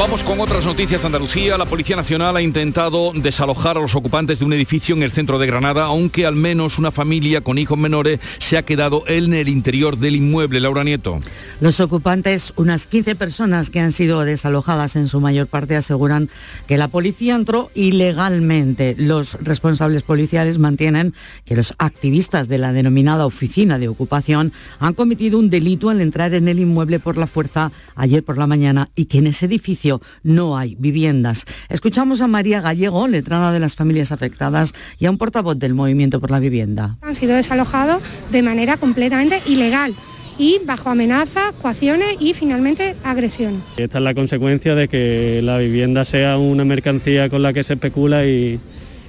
Vamos 0.00 0.24
con 0.24 0.40
otras 0.40 0.64
noticias 0.64 1.02
de 1.02 1.08
Andalucía. 1.08 1.58
La 1.58 1.66
Policía 1.66 1.94
Nacional 1.94 2.34
ha 2.34 2.40
intentado 2.40 3.12
desalojar 3.14 3.76
a 3.76 3.80
los 3.80 3.94
ocupantes 3.94 4.38
de 4.38 4.46
un 4.46 4.54
edificio 4.54 4.94
en 4.94 5.02
el 5.02 5.10
centro 5.10 5.38
de 5.38 5.46
Granada, 5.46 5.84
aunque 5.84 6.24
al 6.24 6.36
menos 6.36 6.78
una 6.78 6.90
familia 6.90 7.42
con 7.42 7.58
hijos 7.58 7.76
menores 7.76 8.18
se 8.38 8.56
ha 8.56 8.62
quedado 8.62 9.02
en 9.08 9.34
el 9.34 9.50
interior 9.50 9.98
del 9.98 10.16
inmueble. 10.16 10.58
Laura 10.58 10.84
Nieto. 10.84 11.20
Los 11.60 11.80
ocupantes, 11.80 12.54
unas 12.56 12.86
15 12.86 13.14
personas 13.14 13.68
que 13.68 13.80
han 13.80 13.92
sido 13.92 14.24
desalojadas 14.24 14.96
en 14.96 15.06
su 15.06 15.20
mayor 15.20 15.48
parte, 15.48 15.76
aseguran 15.76 16.30
que 16.66 16.78
la 16.78 16.88
policía 16.88 17.34
entró 17.34 17.70
ilegalmente. 17.74 18.94
Los 18.96 19.34
responsables 19.34 20.02
policiales 20.02 20.56
mantienen 20.56 21.12
que 21.44 21.56
los 21.56 21.74
activistas 21.76 22.48
de 22.48 22.56
la 22.56 22.72
denominada 22.72 23.26
oficina 23.26 23.78
de 23.78 23.88
ocupación 23.88 24.54
han 24.78 24.94
cometido 24.94 25.38
un 25.38 25.50
delito 25.50 25.90
al 25.90 26.00
entrar 26.00 26.32
en 26.32 26.48
el 26.48 26.58
inmueble 26.58 27.00
por 27.00 27.18
la 27.18 27.26
fuerza 27.26 27.70
ayer 27.96 28.24
por 28.24 28.38
la 28.38 28.46
mañana 28.46 28.88
y 28.96 29.04
que 29.04 29.18
en 29.18 29.26
ese 29.26 29.44
edificio 29.44 29.89
no 30.22 30.56
hay 30.56 30.76
viviendas. 30.78 31.46
Escuchamos 31.68 32.22
a 32.22 32.28
María 32.28 32.60
Gallego, 32.60 33.08
letrada 33.08 33.52
de 33.52 33.58
las 33.58 33.74
familias 33.74 34.12
afectadas, 34.12 34.72
y 34.98 35.06
a 35.06 35.10
un 35.10 35.18
portavoz 35.18 35.58
del 35.58 35.74
Movimiento 35.74 36.20
por 36.20 36.30
la 36.30 36.38
Vivienda. 36.38 36.96
Han 37.02 37.14
sido 37.14 37.34
desalojados 37.34 38.02
de 38.30 38.42
manera 38.42 38.76
completamente 38.76 39.42
ilegal 39.46 39.94
y 40.38 40.58
bajo 40.64 40.88
amenazas, 40.88 41.52
coacciones 41.60 42.16
y 42.18 42.32
finalmente 42.32 42.96
agresiones. 43.04 43.60
Esta 43.76 43.98
es 43.98 44.04
la 44.04 44.14
consecuencia 44.14 44.74
de 44.74 44.88
que 44.88 45.40
la 45.42 45.58
vivienda 45.58 46.04
sea 46.06 46.38
una 46.38 46.64
mercancía 46.64 47.28
con 47.28 47.42
la 47.42 47.52
que 47.52 47.62
se 47.62 47.74
especula 47.74 48.24
y, 48.24 48.58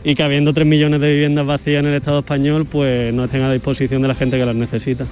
y 0.04 0.16
que 0.16 0.24
habiendo 0.24 0.54
3 0.54 0.68
millones 0.68 1.00
de 1.00 1.14
viviendas 1.14 1.46
vacías 1.46 1.80
en 1.80 1.88
el 1.88 1.94
Estado 1.94 2.20
español, 2.20 2.66
pues 2.70 3.14
no 3.14 3.24
estén 3.24 3.44
a 3.44 3.54
disposición 3.54 4.02
de 4.02 4.10
la 4.10 4.16
gente 4.16 4.38
que 4.38 4.46
las 4.46 4.56
necesita. 4.56 5.06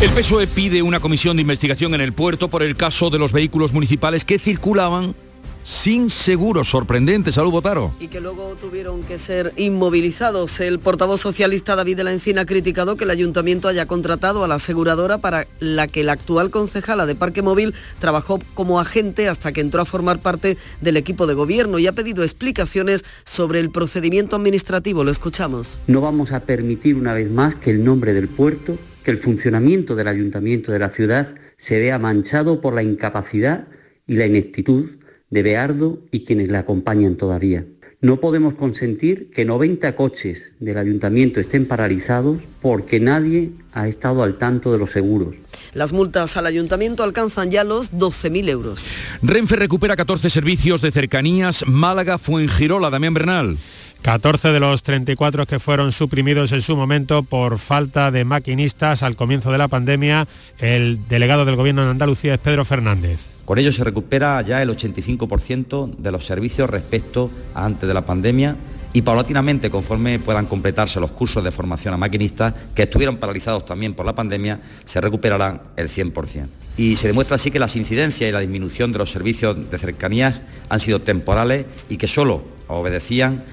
El 0.00 0.08
PSOE 0.08 0.46
pide 0.46 0.80
una 0.80 0.98
comisión 0.98 1.36
de 1.36 1.42
investigación 1.42 1.92
en 1.92 2.00
el 2.00 2.14
puerto 2.14 2.48
por 2.48 2.62
el 2.62 2.74
caso 2.74 3.10
de 3.10 3.18
los 3.18 3.32
vehículos 3.32 3.74
municipales 3.74 4.24
que 4.24 4.38
circulaban 4.38 5.14
sin 5.62 6.08
seguro. 6.08 6.64
Sorprendente. 6.64 7.32
Salud, 7.32 7.50
Botaro. 7.50 7.92
Y 8.00 8.08
que 8.08 8.18
luego 8.18 8.56
tuvieron 8.58 9.02
que 9.02 9.18
ser 9.18 9.52
inmovilizados. 9.58 10.58
El 10.60 10.78
portavoz 10.78 11.20
socialista 11.20 11.76
David 11.76 11.98
de 11.98 12.04
la 12.04 12.14
Encina 12.14 12.40
ha 12.40 12.46
criticado 12.46 12.96
que 12.96 13.04
el 13.04 13.10
ayuntamiento 13.10 13.68
haya 13.68 13.84
contratado 13.84 14.42
a 14.42 14.48
la 14.48 14.54
aseguradora 14.54 15.18
para 15.18 15.46
la 15.58 15.86
que 15.86 16.02
la 16.02 16.12
actual 16.12 16.48
concejala 16.48 17.04
de 17.04 17.14
Parque 17.14 17.42
Móvil 17.42 17.74
trabajó 17.98 18.40
como 18.54 18.80
agente 18.80 19.28
hasta 19.28 19.52
que 19.52 19.60
entró 19.60 19.82
a 19.82 19.84
formar 19.84 20.18
parte 20.18 20.56
del 20.80 20.96
equipo 20.96 21.26
de 21.26 21.34
gobierno 21.34 21.78
y 21.78 21.86
ha 21.86 21.92
pedido 21.92 22.22
explicaciones 22.22 23.04
sobre 23.24 23.60
el 23.60 23.68
procedimiento 23.68 24.36
administrativo. 24.36 25.04
Lo 25.04 25.10
escuchamos. 25.10 25.78
No 25.88 26.00
vamos 26.00 26.32
a 26.32 26.40
permitir 26.40 26.94
una 26.94 27.12
vez 27.12 27.30
más 27.30 27.54
que 27.54 27.70
el 27.70 27.84
nombre 27.84 28.14
del 28.14 28.28
puerto 28.28 28.78
que 29.04 29.10
el 29.10 29.18
funcionamiento 29.18 29.96
del 29.96 30.08
ayuntamiento 30.08 30.72
de 30.72 30.78
la 30.78 30.90
ciudad 30.90 31.34
se 31.56 31.78
vea 31.78 31.98
manchado 31.98 32.60
por 32.60 32.74
la 32.74 32.82
incapacidad 32.82 33.68
y 34.06 34.14
la 34.14 34.26
ineptitud 34.26 34.90
de 35.30 35.42
Beardo 35.42 36.00
y 36.10 36.24
quienes 36.24 36.48
le 36.48 36.58
acompañan 36.58 37.16
todavía. 37.16 37.64
No 38.02 38.18
podemos 38.18 38.54
consentir 38.54 39.30
que 39.30 39.44
90 39.44 39.94
coches 39.94 40.52
del 40.58 40.78
ayuntamiento 40.78 41.38
estén 41.38 41.66
paralizados 41.66 42.38
porque 42.62 42.98
nadie 42.98 43.50
ha 43.72 43.88
estado 43.88 44.22
al 44.22 44.38
tanto 44.38 44.72
de 44.72 44.78
los 44.78 44.90
seguros. 44.90 45.34
Las 45.74 45.92
multas 45.92 46.38
al 46.38 46.46
ayuntamiento 46.46 47.02
alcanzan 47.02 47.50
ya 47.50 47.62
los 47.62 47.92
12.000 47.92 48.48
euros. 48.48 48.86
Renfe 49.22 49.54
recupera 49.56 49.96
14 49.96 50.30
servicios 50.30 50.80
de 50.80 50.92
cercanías. 50.92 51.62
Málaga 51.66 52.16
fue 52.16 52.42
en 52.42 52.48
Girola, 52.48 52.88
Damián 52.88 53.12
Bernal. 53.12 53.58
14 54.02 54.52
de 54.52 54.60
los 54.60 54.82
34 54.82 55.44
que 55.46 55.60
fueron 55.60 55.92
suprimidos 55.92 56.52
en 56.52 56.62
su 56.62 56.74
momento 56.74 57.22
por 57.22 57.58
falta 57.58 58.10
de 58.10 58.24
maquinistas 58.24 59.02
al 59.02 59.14
comienzo 59.14 59.52
de 59.52 59.58
la 59.58 59.68
pandemia, 59.68 60.26
el 60.58 61.06
delegado 61.06 61.44
del 61.44 61.56
Gobierno 61.56 61.84
de 61.84 61.90
Andalucía 61.90 62.34
es 62.34 62.40
Pedro 62.40 62.64
Fernández. 62.64 63.26
Con 63.44 63.58
ello 63.58 63.72
se 63.72 63.84
recupera 63.84 64.40
ya 64.40 64.62
el 64.62 64.70
85% 64.70 65.96
de 65.98 66.12
los 66.12 66.24
servicios 66.24 66.70
respecto 66.70 67.30
a 67.54 67.66
antes 67.66 67.86
de 67.86 67.94
la 67.94 68.06
pandemia 68.06 68.56
y 68.92 69.02
paulatinamente, 69.02 69.70
conforme 69.70 70.18
puedan 70.18 70.46
completarse 70.46 70.98
los 70.98 71.12
cursos 71.12 71.44
de 71.44 71.50
formación 71.50 71.92
a 71.92 71.96
maquinistas, 71.96 72.54
que 72.74 72.84
estuvieron 72.84 73.18
paralizados 73.18 73.64
también 73.66 73.94
por 73.94 74.06
la 74.06 74.14
pandemia, 74.14 74.60
se 74.84 75.00
recuperarán 75.00 75.60
el 75.76 75.88
100%. 75.88 76.46
Y 76.76 76.96
se 76.96 77.08
demuestra 77.08 77.36
así 77.36 77.50
que 77.50 77.58
las 77.58 77.76
incidencias 77.76 78.28
y 78.28 78.32
la 78.32 78.40
disminución 78.40 78.92
de 78.92 78.98
los 78.98 79.10
servicios 79.10 79.70
de 79.70 79.78
cercanías 79.78 80.42
han 80.68 80.80
sido 80.80 81.00
temporales 81.00 81.66
y 81.88 81.98
que 81.98 82.08
solo 82.08 82.59
obedecían 82.70 83.44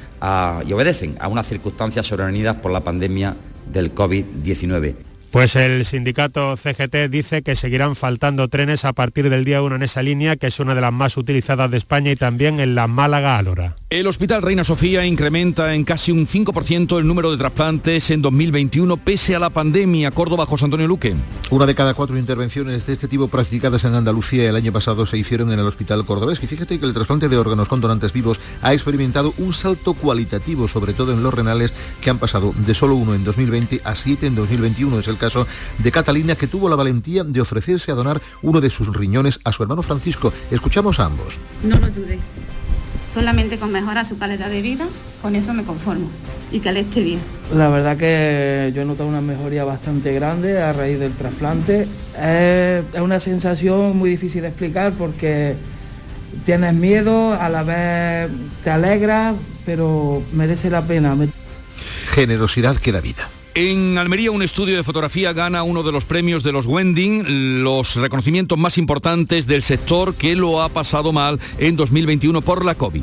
y 0.66 0.74
obedecen 0.74 1.18
a 1.20 1.28
unas 1.28 1.48
circunstancias 1.48 2.08
sobrevenidas 2.08 2.56
por 2.58 2.72
la 2.72 2.82
pandemia 2.82 3.36
del 3.72 3.94
COVID-19. 3.94 5.07
Pues 5.32 5.56
el 5.58 5.86
sindicato 5.86 6.56
CGT 6.56 7.10
dice 7.10 7.42
que 7.42 7.56
seguirán 7.56 7.96
faltando 7.96 8.48
trenes 8.48 8.86
a 8.86 8.94
partir 8.94 9.30
del 9.30 9.44
día 9.44 9.62
1 9.62 9.76
en 9.76 9.84
esa 9.84 10.02
línea, 10.02 10.38
que 10.38 10.48
es 10.48 10.60
una 10.60 10.74
de 10.74 10.82
las 10.82 10.94
más 10.94 11.18
utilizadas 11.18 11.70
de 11.70 11.78
España 11.78 12.12
y 12.12 12.16
también 12.16 12.60
en 12.60 12.76
la 12.76 12.88
Málaga-Álora. 12.88 13.76
El 13.90 14.08
Hospital 14.08 14.42
Reina 14.42 14.64
Sofía 14.64 15.06
incrementa 15.06 15.74
en 15.74 15.84
casi 15.84 16.12
un 16.12 16.28
5% 16.28 16.98
el 16.98 17.08
número 17.08 17.32
de 17.32 17.38
trasplantes 17.38 18.10
en 18.12 18.22
2021 18.22 18.98
pese 18.98 19.36
a 19.36 19.40
la 19.40 19.50
pandemia. 19.50 20.12
Córdoba, 20.12 20.46
José 20.46 20.66
Antonio 20.66 20.88
Luque. 20.88 21.16
Una 21.50 21.66
de 21.66 21.76
cada 21.76 21.94
cuatro 21.94 22.18
intervenciones 22.18 22.86
de 22.86 22.94
este 22.94 23.08
tipo 23.08 23.28
practicadas 23.28 23.84
en 23.84 23.96
Andalucía 23.96 24.50
el 24.50 24.56
año 24.56 24.72
pasado 24.72 25.06
se 25.06 25.18
hicieron 25.18 25.52
en 25.52 25.60
el 25.60 25.68
Hospital 25.68 26.06
Cordobés. 26.06 26.42
Y 26.42 26.48
fíjate 26.48 26.80
que 26.80 26.86
el 26.86 26.94
trasplante 26.94 27.30
de 27.30 27.38
órganos 27.38 27.70
con 27.70 27.82
donantes 27.82 28.14
vivos 28.14 28.40
ha 28.62 28.74
experimentado 28.74 29.34
un 29.38 29.54
salto 29.54 29.94
cualitativo, 29.94 30.68
sobre 30.68 30.94
todo 30.94 31.14
en 31.14 31.22
los 31.22 31.34
renales, 31.34 31.74
que 32.02 32.10
han 32.10 32.18
pasado 32.18 32.54
de 32.58 32.74
solo 32.74 32.96
uno 32.96 33.14
en 33.14 33.24
2020 33.24 33.82
a 33.84 33.96
siete 33.96 34.28
en 34.28 34.36
2021. 34.36 35.00
Es 35.00 35.08
el 35.08 35.17
caso 35.18 35.48
de 35.78 35.92
Catalina, 35.92 36.36
que 36.36 36.48
tuvo 36.48 36.70
la 36.70 36.76
valentía 36.76 37.24
de 37.24 37.42
ofrecerse 37.42 37.92
a 37.92 37.96
donar 37.96 38.22
uno 38.42 38.62
de 38.62 38.70
sus 38.70 38.96
riñones 38.96 39.40
a 39.44 39.52
su 39.52 39.64
hermano 39.64 39.84
Francisco. 39.84 40.34
Escuchamos 40.52 41.00
a 41.00 41.06
ambos. 41.06 41.40
No 41.64 41.78
lo 41.80 41.88
dudé. 41.90 42.20
Solamente 43.14 43.58
con 43.58 43.72
mejorar 43.72 44.08
su 44.08 44.18
calidad 44.18 44.50
de 44.50 44.62
vida, 44.62 44.86
con 45.22 45.36
eso 45.36 45.54
me 45.54 45.64
conformo 45.64 46.10
y 46.52 46.60
que 46.60 46.72
le 46.72 46.82
esté 46.82 47.02
bien. 47.02 47.20
La 47.56 47.70
verdad 47.70 47.98
que 47.98 48.72
yo 48.76 48.82
he 48.82 48.86
notado 48.86 49.10
una 49.10 49.22
mejoría 49.22 49.64
bastante 49.64 50.14
grande 50.14 50.62
a 50.62 50.72
raíz 50.72 51.00
del 51.00 51.14
trasplante. 51.14 51.88
Es, 52.16 52.84
es 52.94 53.02
una 53.02 53.20
sensación 53.20 53.98
muy 53.98 54.12
difícil 54.12 54.44
de 54.44 54.50
explicar 54.50 54.94
porque 54.94 55.56
tienes 56.46 56.74
miedo, 56.74 57.34
a 57.34 57.50
la 57.50 57.64
vez 57.64 58.30
te 58.64 58.70
alegra, 58.70 59.34
pero 59.66 60.22
merece 60.34 60.70
la 60.70 60.82
pena. 60.82 61.16
Generosidad 62.14 62.78
que 62.78 62.92
da 62.92 63.02
vida. 63.02 63.30
En 63.60 63.98
Almería 63.98 64.30
un 64.30 64.44
estudio 64.44 64.78
de 64.78 64.84
fotografía 64.84 65.34
gana 65.34 65.64
uno 65.64 65.82
de 65.82 65.92
los 65.92 66.06
premios 66.06 66.44
de 66.44 66.52
los 66.52 66.68
Wending, 66.68 67.64
los 67.64 67.96
reconocimientos 67.96 68.56
más 68.56 68.78
importantes 68.78 69.48
del 69.48 69.64
sector 69.64 70.14
que 70.14 70.36
lo 70.36 70.62
ha 70.62 70.70
pasado 70.70 71.12
mal 71.12 71.40
en 71.58 71.76
2021 71.76 72.44
por 72.44 72.64
la 72.64 72.76
COVID. 72.76 73.02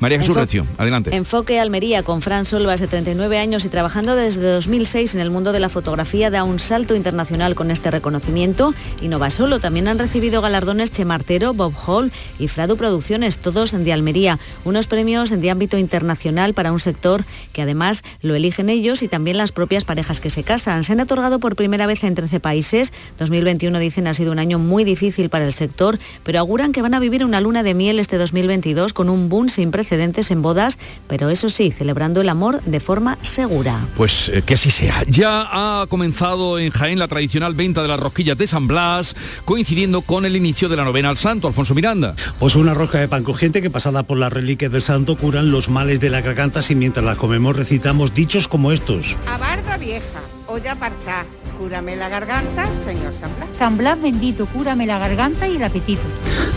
María 0.00 0.18
Jesús 0.18 0.36
Recio, 0.36 0.66
adelante. 0.76 1.14
Enfoque 1.14 1.60
Almería 1.60 2.02
con 2.02 2.20
Fran 2.20 2.46
Solvas 2.46 2.80
de 2.80 2.88
39 2.88 3.38
años 3.38 3.64
y 3.64 3.68
trabajando 3.68 4.16
desde 4.16 4.42
2006 4.42 5.14
en 5.14 5.20
el 5.20 5.30
mundo 5.30 5.52
de 5.52 5.60
la 5.60 5.68
fotografía 5.68 6.30
da 6.30 6.42
un 6.42 6.58
salto 6.58 6.96
internacional 6.96 7.54
con 7.54 7.70
este 7.70 7.90
reconocimiento 7.90 8.74
y 9.00 9.08
no 9.08 9.18
va 9.18 9.30
solo, 9.30 9.60
también 9.60 9.86
han 9.86 9.98
recibido 9.98 10.42
galardones 10.42 10.90
Chemartero, 10.90 11.54
Bob 11.54 11.72
Hall 11.86 12.10
y 12.40 12.48
Fradu 12.48 12.76
Producciones, 12.76 13.38
todos 13.38 13.70
de 13.72 13.92
Almería, 13.92 14.38
unos 14.64 14.88
premios 14.88 15.30
de 15.30 15.50
ámbito 15.50 15.78
internacional 15.78 16.54
para 16.54 16.72
un 16.72 16.80
sector 16.80 17.24
que 17.52 17.62
además 17.62 18.02
lo 18.20 18.34
eligen 18.34 18.70
ellos 18.70 19.02
y 19.02 19.08
también 19.08 19.38
las 19.38 19.52
propias 19.52 19.84
parejas 19.84 20.20
que 20.20 20.28
se 20.28 20.42
casan. 20.42 20.82
Se 20.82 20.92
han 20.92 21.00
otorgado 21.00 21.38
por 21.38 21.54
primera 21.54 21.86
vez 21.86 22.02
en 22.02 22.16
13 22.16 22.40
países. 22.40 22.92
2021 23.18 23.78
dicen 23.78 24.08
ha 24.08 24.14
sido 24.14 24.32
un 24.32 24.40
año 24.40 24.58
muy 24.58 24.82
difícil 24.82 25.30
para 25.30 25.46
el 25.46 25.52
sector, 25.52 25.98
pero 26.24 26.40
auguran 26.40 26.72
que 26.72 26.82
van 26.82 26.94
a 26.94 27.00
vivir 27.00 27.24
una 27.24 27.40
luna 27.40 27.62
de 27.62 27.74
miel 27.74 28.00
este 28.00 28.18
2022 28.18 28.92
con 28.92 29.08
un 29.08 29.28
boom 29.28 29.48
sin 29.48 29.70
precedentes 29.70 29.83
precedentes 29.84 30.30
en 30.30 30.40
bodas, 30.40 30.78
pero 31.08 31.28
eso 31.28 31.50
sí, 31.50 31.70
celebrando 31.70 32.22
el 32.22 32.30
amor 32.30 32.62
de 32.62 32.80
forma 32.80 33.18
segura. 33.20 33.86
Pues 33.96 34.30
eh, 34.30 34.42
que 34.42 34.54
así 34.54 34.70
sea. 34.70 35.02
Ya 35.06 35.46
ha 35.50 35.86
comenzado 35.88 36.58
en 36.58 36.70
Jaén 36.70 36.98
la 36.98 37.06
tradicional 37.06 37.52
venta 37.54 37.82
de 37.82 37.88
las 37.88 38.00
rosquillas 38.00 38.38
de 38.38 38.46
San 38.46 38.66
Blas, 38.66 39.14
coincidiendo 39.44 40.00
con 40.00 40.24
el 40.24 40.36
inicio 40.36 40.70
de 40.70 40.76
la 40.76 40.84
novena 40.84 41.10
al 41.10 41.18
santo. 41.18 41.48
Alfonso 41.48 41.74
Miranda. 41.74 42.16
Pues 42.38 42.56
una 42.56 42.72
rosca 42.72 42.98
de 42.98 43.08
pan 43.08 43.24
crujiente 43.24 43.60
que 43.60 43.70
pasada 43.70 44.04
por 44.04 44.16
las 44.16 44.32
reliquias 44.32 44.72
del 44.72 44.82
santo 44.82 45.18
curan 45.18 45.50
los 45.50 45.68
males 45.68 46.00
de 46.00 46.08
la 46.08 46.22
garganta 46.22 46.60
y 46.68 46.74
mientras 46.74 47.04
las 47.04 47.18
comemos 47.18 47.56
recitamos 47.56 48.14
dichos 48.14 48.48
como 48.48 48.72
estos. 48.72 49.16
A 49.26 49.36
barda 49.36 49.76
vieja, 49.76 50.22
olla 50.46 50.72
apartá, 50.72 51.26
cúrame 51.64 51.96
la 51.96 52.10
garganta, 52.10 52.66
señor 52.84 53.14
San 53.14 53.34
Blas. 53.36 53.48
San 53.58 53.78
Blas 53.78 53.98
bendito, 54.00 54.44
cúrame 54.44 54.84
la 54.86 54.98
garganta 54.98 55.48
y 55.48 55.56
el 55.56 55.62
apetito. 55.62 56.02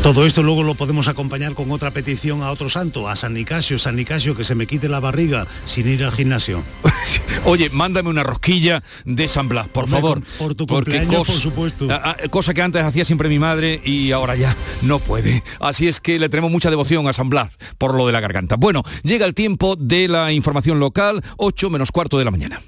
Todo 0.04 0.26
esto 0.26 0.44
luego 0.44 0.64
lo 0.64 0.76
podemos 0.76 1.08
acompañar 1.08 1.54
con 1.54 1.72
otra 1.72 1.92
petición 1.92 2.44
a 2.44 2.52
otro 2.52 2.68
santo, 2.68 3.08
a 3.08 3.16
San 3.16 3.34
Nicasio, 3.34 3.80
San 3.80 3.96
Nicasio, 3.96 4.36
que 4.36 4.44
se 4.44 4.54
me 4.54 4.68
quite 4.68 4.90
la 4.90 5.00
barriga 5.00 5.48
sin 5.66 5.88
ir 5.88 6.04
al 6.04 6.12
gimnasio. 6.12 6.62
Oye, 7.46 7.70
mándame 7.70 8.10
una 8.10 8.24
rosquilla 8.24 8.84
de 9.06 9.30
San 9.30 9.48
Blas, 9.48 9.70
por 9.70 9.86
Hombre, 9.86 10.02
favor. 10.02 10.24
por 10.38 10.56
tu 10.56 10.68
porque 10.68 10.98
cumpleaños, 11.00 11.26
por 11.30 11.38
supuesto. 11.38 11.88
a- 11.90 12.12
a- 12.12 12.28
cosa 12.30 12.54
que 12.54 12.62
antes 12.62 12.84
hacía 12.84 13.06
siempre 13.06 13.30
mi 13.30 13.40
madre 13.40 13.80
y 13.86 14.12
ahora 14.12 14.36
ya 14.36 14.58
no 14.82 15.00
puede. 15.00 15.42
Así 15.62 15.88
es 15.88 16.02
que 16.02 16.20
le 16.20 16.28
tenemos 16.28 16.52
mucha 16.52 16.70
devoción 16.70 17.08
a 17.08 17.14
San 17.14 17.30
Blas 17.30 17.50
por 17.78 17.96
lo 17.96 18.06
de 18.08 18.12
la 18.12 18.20
garganta. 18.20 18.58
Bueno, 18.58 18.84
llega 19.04 19.26
el 19.26 19.34
tiempo 19.34 19.78
de 19.78 20.10
la 20.10 20.34
información 20.34 20.82
local, 20.82 21.24
8 21.38 21.70
menos 21.70 21.94
cuarto 21.94 22.18
de 22.20 22.26
la 22.26 22.32
mañana. 22.32 22.62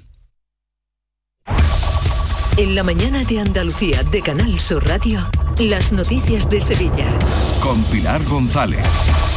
En 2.56 2.74
la 2.74 2.82
mañana 2.82 3.24
de 3.24 3.40
Andalucía 3.40 4.02
de 4.02 4.20
Canal 4.20 4.60
Sur 4.60 4.86
Radio, 4.86 5.26
las 5.58 5.92
noticias 5.92 6.48
de 6.48 6.60
Sevilla. 6.60 7.06
Con 7.62 7.82
Pilar 7.84 8.22
González. 8.24 8.84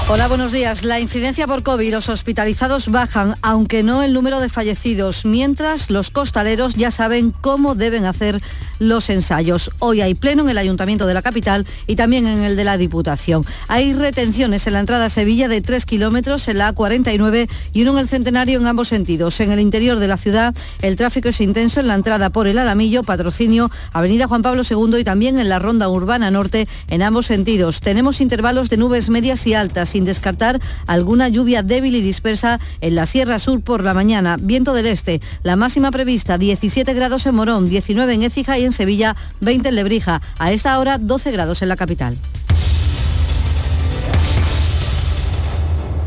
Hola, 0.09 0.27
buenos 0.27 0.51
días. 0.51 0.83
La 0.83 0.99
incidencia 0.99 1.47
por 1.47 1.63
COVID, 1.63 1.93
los 1.93 2.09
hospitalizados 2.09 2.89
bajan, 2.89 3.35
aunque 3.41 3.83
no 3.83 4.03
el 4.03 4.13
número 4.13 4.41
de 4.41 4.49
fallecidos, 4.49 5.23
mientras 5.23 5.89
los 5.89 6.11
costaleros 6.11 6.75
ya 6.75 6.91
saben 6.91 7.31
cómo 7.31 7.73
deben 7.73 8.03
hacer 8.03 8.41
los 8.79 9.09
ensayos. 9.09 9.71
Hoy 9.79 10.01
hay 10.01 10.13
pleno 10.13 10.43
en 10.43 10.49
el 10.49 10.57
Ayuntamiento 10.57 11.05
de 11.05 11.13
la 11.13 11.21
capital 11.21 11.65
y 11.87 11.95
también 11.95 12.27
en 12.27 12.43
el 12.43 12.57
de 12.57 12.65
la 12.65 12.77
Diputación. 12.77 13.45
Hay 13.69 13.93
retenciones 13.93 14.67
en 14.67 14.73
la 14.73 14.81
entrada 14.81 15.05
a 15.05 15.09
Sevilla 15.09 15.47
de 15.47 15.61
3 15.61 15.85
kilómetros, 15.85 16.49
en 16.49 16.57
la 16.57 16.73
A49 16.73 17.49
y 17.71 17.81
uno 17.83 17.93
en 17.93 17.99
el 17.99 18.09
Centenario 18.09 18.59
en 18.59 18.67
ambos 18.67 18.89
sentidos. 18.89 19.39
En 19.39 19.51
el 19.51 19.61
interior 19.61 19.99
de 19.99 20.07
la 20.09 20.17
ciudad 20.17 20.53
el 20.81 20.97
tráfico 20.97 21.29
es 21.29 21.39
intenso 21.39 21.79
en 21.79 21.87
la 21.87 21.95
entrada 21.95 22.29
por 22.29 22.47
el 22.47 22.57
Alamillo, 22.57 23.02
patrocinio, 23.03 23.69
Avenida 23.91 24.27
Juan 24.27 24.41
Pablo 24.41 24.63
II 24.69 24.99
y 24.99 25.03
también 25.03 25.39
en 25.39 25.49
la 25.49 25.59
Ronda 25.59 25.89
Urbana 25.89 26.31
Norte 26.31 26.67
en 26.87 27.01
ambos 27.01 27.25
sentidos. 27.25 27.81
Tenemos 27.81 28.21
intervalos 28.21 28.69
de 28.69 28.77
nubes 28.77 29.09
medias 29.09 29.45
y 29.47 29.53
altas, 29.53 29.89
sin 29.89 30.05
descartar 30.05 30.59
alguna 30.87 31.27
lluvia 31.27 31.63
débil 31.63 31.95
y 31.95 32.01
dispersa 32.01 32.59
en 32.81 32.95
la 32.95 33.05
Sierra 33.05 33.39
Sur 33.39 33.61
por 33.61 33.83
la 33.83 33.93
mañana. 33.93 34.37
Viento 34.39 34.73
del 34.73 34.87
este, 34.87 35.21
la 35.43 35.55
máxima 35.55 35.91
prevista 35.91 36.37
17 36.37 36.93
grados 36.93 37.25
en 37.25 37.35
Morón, 37.35 37.69
19 37.69 38.13
en 38.13 38.23
Écija 38.23 38.57
y 38.59 38.65
en 38.65 38.71
Sevilla, 38.71 39.15
20 39.41 39.69
en 39.69 39.75
Lebrija. 39.75 40.21
A 40.39 40.51
esta 40.51 40.77
hora 40.79 40.97
12 40.97 41.31
grados 41.31 41.61
en 41.61 41.69
la 41.69 41.75
capital. 41.75 42.17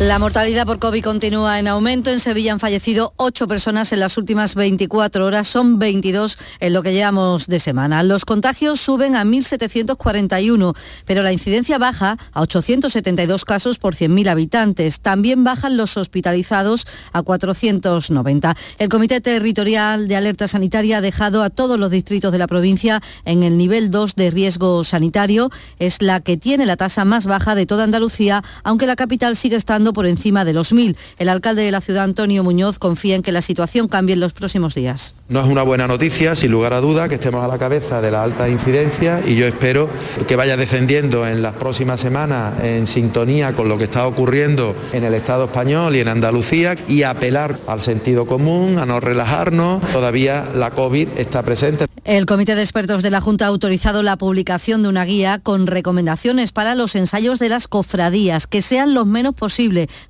La 0.00 0.18
mortalidad 0.18 0.64
por 0.64 0.78
COVID 0.78 1.04
continúa 1.04 1.58
en 1.58 1.68
aumento. 1.68 2.08
En 2.10 2.20
Sevilla 2.20 2.54
han 2.54 2.58
fallecido 2.58 3.12
8 3.16 3.46
personas 3.46 3.92
en 3.92 4.00
las 4.00 4.16
últimas 4.16 4.54
24 4.54 5.26
horas. 5.26 5.46
Son 5.46 5.78
22 5.78 6.38
en 6.60 6.72
lo 6.72 6.82
que 6.82 6.94
llevamos 6.94 7.48
de 7.48 7.60
semana. 7.60 8.02
Los 8.02 8.24
contagios 8.24 8.80
suben 8.80 9.14
a 9.14 9.24
1.741, 9.24 10.74
pero 11.04 11.22
la 11.22 11.32
incidencia 11.32 11.76
baja 11.76 12.16
a 12.32 12.40
872 12.40 13.44
casos 13.44 13.78
por 13.78 13.94
100.000 13.94 14.30
habitantes. 14.30 15.00
También 15.00 15.44
bajan 15.44 15.76
los 15.76 15.98
hospitalizados 15.98 16.86
a 17.12 17.20
490. 17.20 18.56
El 18.78 18.88
Comité 18.88 19.20
Territorial 19.20 20.08
de 20.08 20.16
Alerta 20.16 20.48
Sanitaria 20.48 20.96
ha 20.96 21.02
dejado 21.02 21.42
a 21.42 21.50
todos 21.50 21.78
los 21.78 21.90
distritos 21.90 22.32
de 22.32 22.38
la 22.38 22.46
provincia 22.46 23.02
en 23.26 23.42
el 23.42 23.58
nivel 23.58 23.90
2 23.90 24.14
de 24.14 24.30
riesgo 24.30 24.82
sanitario. 24.82 25.50
Es 25.78 26.00
la 26.00 26.20
que 26.20 26.38
tiene 26.38 26.64
la 26.64 26.78
tasa 26.78 27.04
más 27.04 27.26
baja 27.26 27.54
de 27.54 27.66
toda 27.66 27.84
Andalucía, 27.84 28.42
aunque 28.64 28.86
la 28.86 28.96
capital 28.96 29.36
sigue 29.36 29.56
estando 29.56 29.89
por 29.92 30.06
encima 30.06 30.44
de 30.44 30.52
los 30.52 30.72
1.000. 30.72 30.96
El 31.18 31.28
alcalde 31.28 31.62
de 31.62 31.70
la 31.70 31.80
ciudad, 31.80 32.04
Antonio 32.04 32.42
Muñoz, 32.44 32.78
confía 32.78 33.16
en 33.16 33.22
que 33.22 33.32
la 33.32 33.42
situación 33.42 33.88
cambie 33.88 34.14
en 34.14 34.20
los 34.20 34.32
próximos 34.32 34.74
días. 34.74 35.14
No 35.28 35.40
es 35.40 35.46
una 35.46 35.62
buena 35.62 35.86
noticia, 35.86 36.34
sin 36.34 36.50
lugar 36.50 36.72
a 36.72 36.80
duda, 36.80 37.08
que 37.08 37.16
estemos 37.16 37.44
a 37.44 37.48
la 37.48 37.58
cabeza 37.58 38.00
de 38.00 38.10
la 38.10 38.22
alta 38.22 38.48
incidencia 38.48 39.20
y 39.26 39.36
yo 39.36 39.46
espero 39.46 39.88
que 40.26 40.36
vaya 40.36 40.56
descendiendo 40.56 41.26
en 41.26 41.42
las 41.42 41.54
próximas 41.54 42.00
semanas 42.00 42.62
en 42.62 42.88
sintonía 42.88 43.52
con 43.52 43.68
lo 43.68 43.78
que 43.78 43.84
está 43.84 44.06
ocurriendo 44.06 44.74
en 44.92 45.04
el 45.04 45.14
Estado 45.14 45.44
español 45.44 45.94
y 45.96 46.00
en 46.00 46.08
Andalucía 46.08 46.76
y 46.88 47.02
apelar 47.04 47.58
al 47.66 47.80
sentido 47.80 48.26
común, 48.26 48.78
a 48.78 48.86
no 48.86 49.00
relajarnos. 49.00 49.82
Todavía 49.92 50.48
la 50.54 50.70
COVID 50.70 51.08
está 51.16 51.42
presente. 51.42 51.86
El 52.04 52.26
Comité 52.26 52.54
de 52.54 52.62
Expertos 52.62 53.02
de 53.02 53.10
la 53.10 53.20
Junta 53.20 53.44
ha 53.44 53.48
autorizado 53.48 54.02
la 54.02 54.16
publicación 54.16 54.82
de 54.82 54.88
una 54.88 55.04
guía 55.04 55.38
con 55.42 55.66
recomendaciones 55.66 56.50
para 56.50 56.74
los 56.74 56.94
ensayos 56.94 57.38
de 57.38 57.50
las 57.50 57.68
cofradías, 57.68 58.46
que 58.46 58.62
sean 58.62 58.94
lo 58.94 59.04
menos 59.04 59.34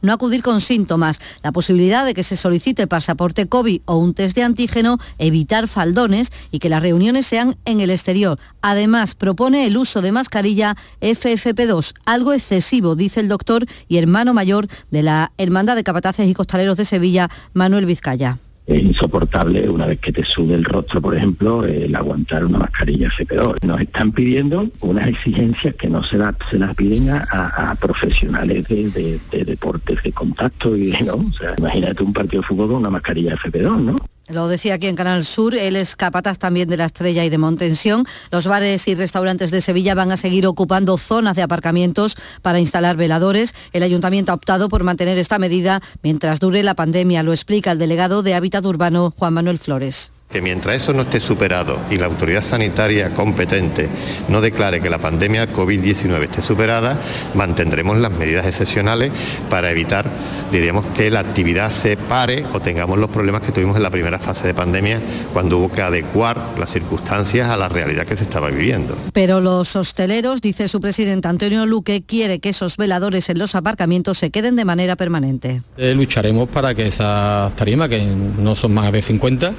no 0.02 0.12
acudir 0.12 0.42
con 0.42 0.60
síntomas, 0.60 1.20
la 1.42 1.52
posibilidad 1.52 2.04
de 2.04 2.14
que 2.14 2.22
se 2.22 2.36
solicite 2.36 2.86
pasaporte 2.86 3.46
COVID 3.46 3.82
o 3.84 3.96
un 3.96 4.14
test 4.14 4.36
de 4.36 4.42
antígeno, 4.42 4.98
evitar 5.18 5.68
faldones 5.68 6.32
y 6.50 6.58
que 6.58 6.68
las 6.68 6.82
reuniones 6.82 7.26
sean 7.26 7.56
en 7.64 7.80
el 7.80 7.90
exterior. 7.90 8.38
Además, 8.62 9.14
propone 9.14 9.66
el 9.66 9.76
uso 9.76 10.02
de 10.02 10.12
mascarilla 10.12 10.76
FFP2, 11.00 11.94
algo 12.04 12.32
excesivo, 12.32 12.96
dice 12.96 13.20
el 13.20 13.28
doctor 13.28 13.66
y 13.88 13.98
hermano 13.98 14.34
mayor 14.34 14.66
de 14.90 15.02
la 15.02 15.32
Hermandad 15.38 15.76
de 15.76 15.84
Capataces 15.84 16.28
y 16.28 16.34
Costaleros 16.34 16.76
de 16.76 16.84
Sevilla, 16.84 17.28
Manuel 17.52 17.86
Vizcaya. 17.86 18.38
Es 18.70 18.82
insoportable 18.84 19.68
una 19.68 19.84
vez 19.86 19.98
que 19.98 20.12
te 20.12 20.24
sube 20.24 20.54
el 20.54 20.64
rostro, 20.64 21.00
por 21.02 21.16
ejemplo, 21.16 21.64
el 21.64 21.92
aguantar 21.96 22.44
una 22.44 22.58
mascarilla 22.60 23.08
FP2. 23.08 23.64
Nos 23.66 23.80
están 23.80 24.12
pidiendo 24.12 24.68
unas 24.80 25.08
exigencias 25.08 25.74
que 25.74 25.88
no 25.88 26.04
se, 26.04 26.16
la- 26.18 26.36
se 26.48 26.56
las 26.56 26.76
piden 26.76 27.10
a, 27.10 27.76
profesionales 27.80 28.68
de, 28.68 28.88
de- 28.90 29.18
de 29.32 29.44
deportes 29.44 30.00
de 30.04 30.12
contacto 30.12 30.76
y 30.76 30.92
¿no? 31.04 31.14
O 31.14 31.32
sea, 31.32 31.54
imagínate 31.58 32.04
un 32.04 32.12
partido 32.12 32.42
de 32.42 32.46
fútbol 32.46 32.68
con 32.68 32.76
una 32.76 32.90
mascarilla 32.90 33.34
FP2, 33.36 33.80
¿no? 33.82 33.96
Lo 34.30 34.46
decía 34.46 34.74
aquí 34.74 34.86
en 34.86 34.94
Canal 34.94 35.24
Sur, 35.24 35.56
él 35.56 35.74
es 35.74 35.96
capataz 35.96 36.38
también 36.38 36.68
de 36.68 36.76
la 36.76 36.84
Estrella 36.84 37.24
y 37.24 37.30
de 37.30 37.38
Montensión. 37.38 38.06
Los 38.30 38.46
bares 38.46 38.86
y 38.86 38.94
restaurantes 38.94 39.50
de 39.50 39.60
Sevilla 39.60 39.96
van 39.96 40.12
a 40.12 40.16
seguir 40.16 40.46
ocupando 40.46 40.96
zonas 40.98 41.34
de 41.34 41.42
aparcamientos 41.42 42.16
para 42.40 42.60
instalar 42.60 42.96
veladores. 42.96 43.54
El 43.72 43.82
ayuntamiento 43.82 44.30
ha 44.30 44.36
optado 44.36 44.68
por 44.68 44.84
mantener 44.84 45.18
esta 45.18 45.40
medida 45.40 45.82
mientras 46.04 46.38
dure 46.38 46.62
la 46.62 46.74
pandemia, 46.74 47.24
lo 47.24 47.32
explica 47.32 47.72
el 47.72 47.78
delegado 47.78 48.22
de 48.22 48.34
Hábitat 48.34 48.64
Urbano, 48.64 49.12
Juan 49.18 49.34
Manuel 49.34 49.58
Flores. 49.58 50.12
Que 50.30 50.40
mientras 50.40 50.76
eso 50.76 50.92
no 50.92 51.02
esté 51.02 51.18
superado 51.18 51.76
y 51.90 51.96
la 51.96 52.06
autoridad 52.06 52.42
sanitaria 52.42 53.10
competente 53.10 53.88
no 54.28 54.40
declare 54.40 54.80
que 54.80 54.88
la 54.88 54.98
pandemia 54.98 55.52
COVID-19 55.52 56.22
esté 56.22 56.40
superada, 56.40 56.96
mantendremos 57.34 57.98
las 57.98 58.12
medidas 58.12 58.46
excepcionales 58.46 59.10
para 59.50 59.72
evitar, 59.72 60.06
diríamos, 60.50 60.84
que 60.96 61.10
la 61.10 61.20
actividad 61.20 61.70
se 61.70 61.96
pare 61.96 62.44
o 62.52 62.60
tengamos 62.60 62.98
los 62.98 63.10
problemas 63.10 63.42
que 63.42 63.52
tuvimos 63.52 63.76
en 63.76 63.82
la 63.82 63.90
primera 63.90 64.18
fase 64.18 64.46
de 64.46 64.54
pandemia 64.54 65.00
cuando 65.32 65.58
hubo 65.58 65.70
que 65.70 65.82
adecuar 65.82 66.36
las 66.58 66.70
circunstancias 66.70 67.48
a 67.48 67.56
la 67.56 67.68
realidad 67.68 68.06
que 68.06 68.16
se 68.16 68.24
estaba 68.24 68.50
viviendo. 68.50 68.96
Pero 69.12 69.40
los 69.40 69.76
hosteleros, 69.76 70.40
dice 70.40 70.68
su 70.68 70.80
presidente 70.80 71.28
Antonio 71.28 71.66
Luque, 71.66 72.02
quiere 72.02 72.40
que 72.40 72.50
esos 72.50 72.76
veladores 72.76 73.28
en 73.30 73.38
los 73.38 73.54
aparcamientos 73.54 74.18
se 74.18 74.30
queden 74.30 74.56
de 74.56 74.64
manera 74.64 74.96
permanente. 74.96 75.62
Eh, 75.76 75.94
lucharemos 75.94 76.48
para 76.48 76.74
que 76.74 76.86
esas 76.86 77.54
tarimas, 77.56 77.88
que 77.88 78.02
no 78.02 78.54
son 78.54 78.74
más 78.74 78.90
de 78.92 79.02
50, 79.02 79.52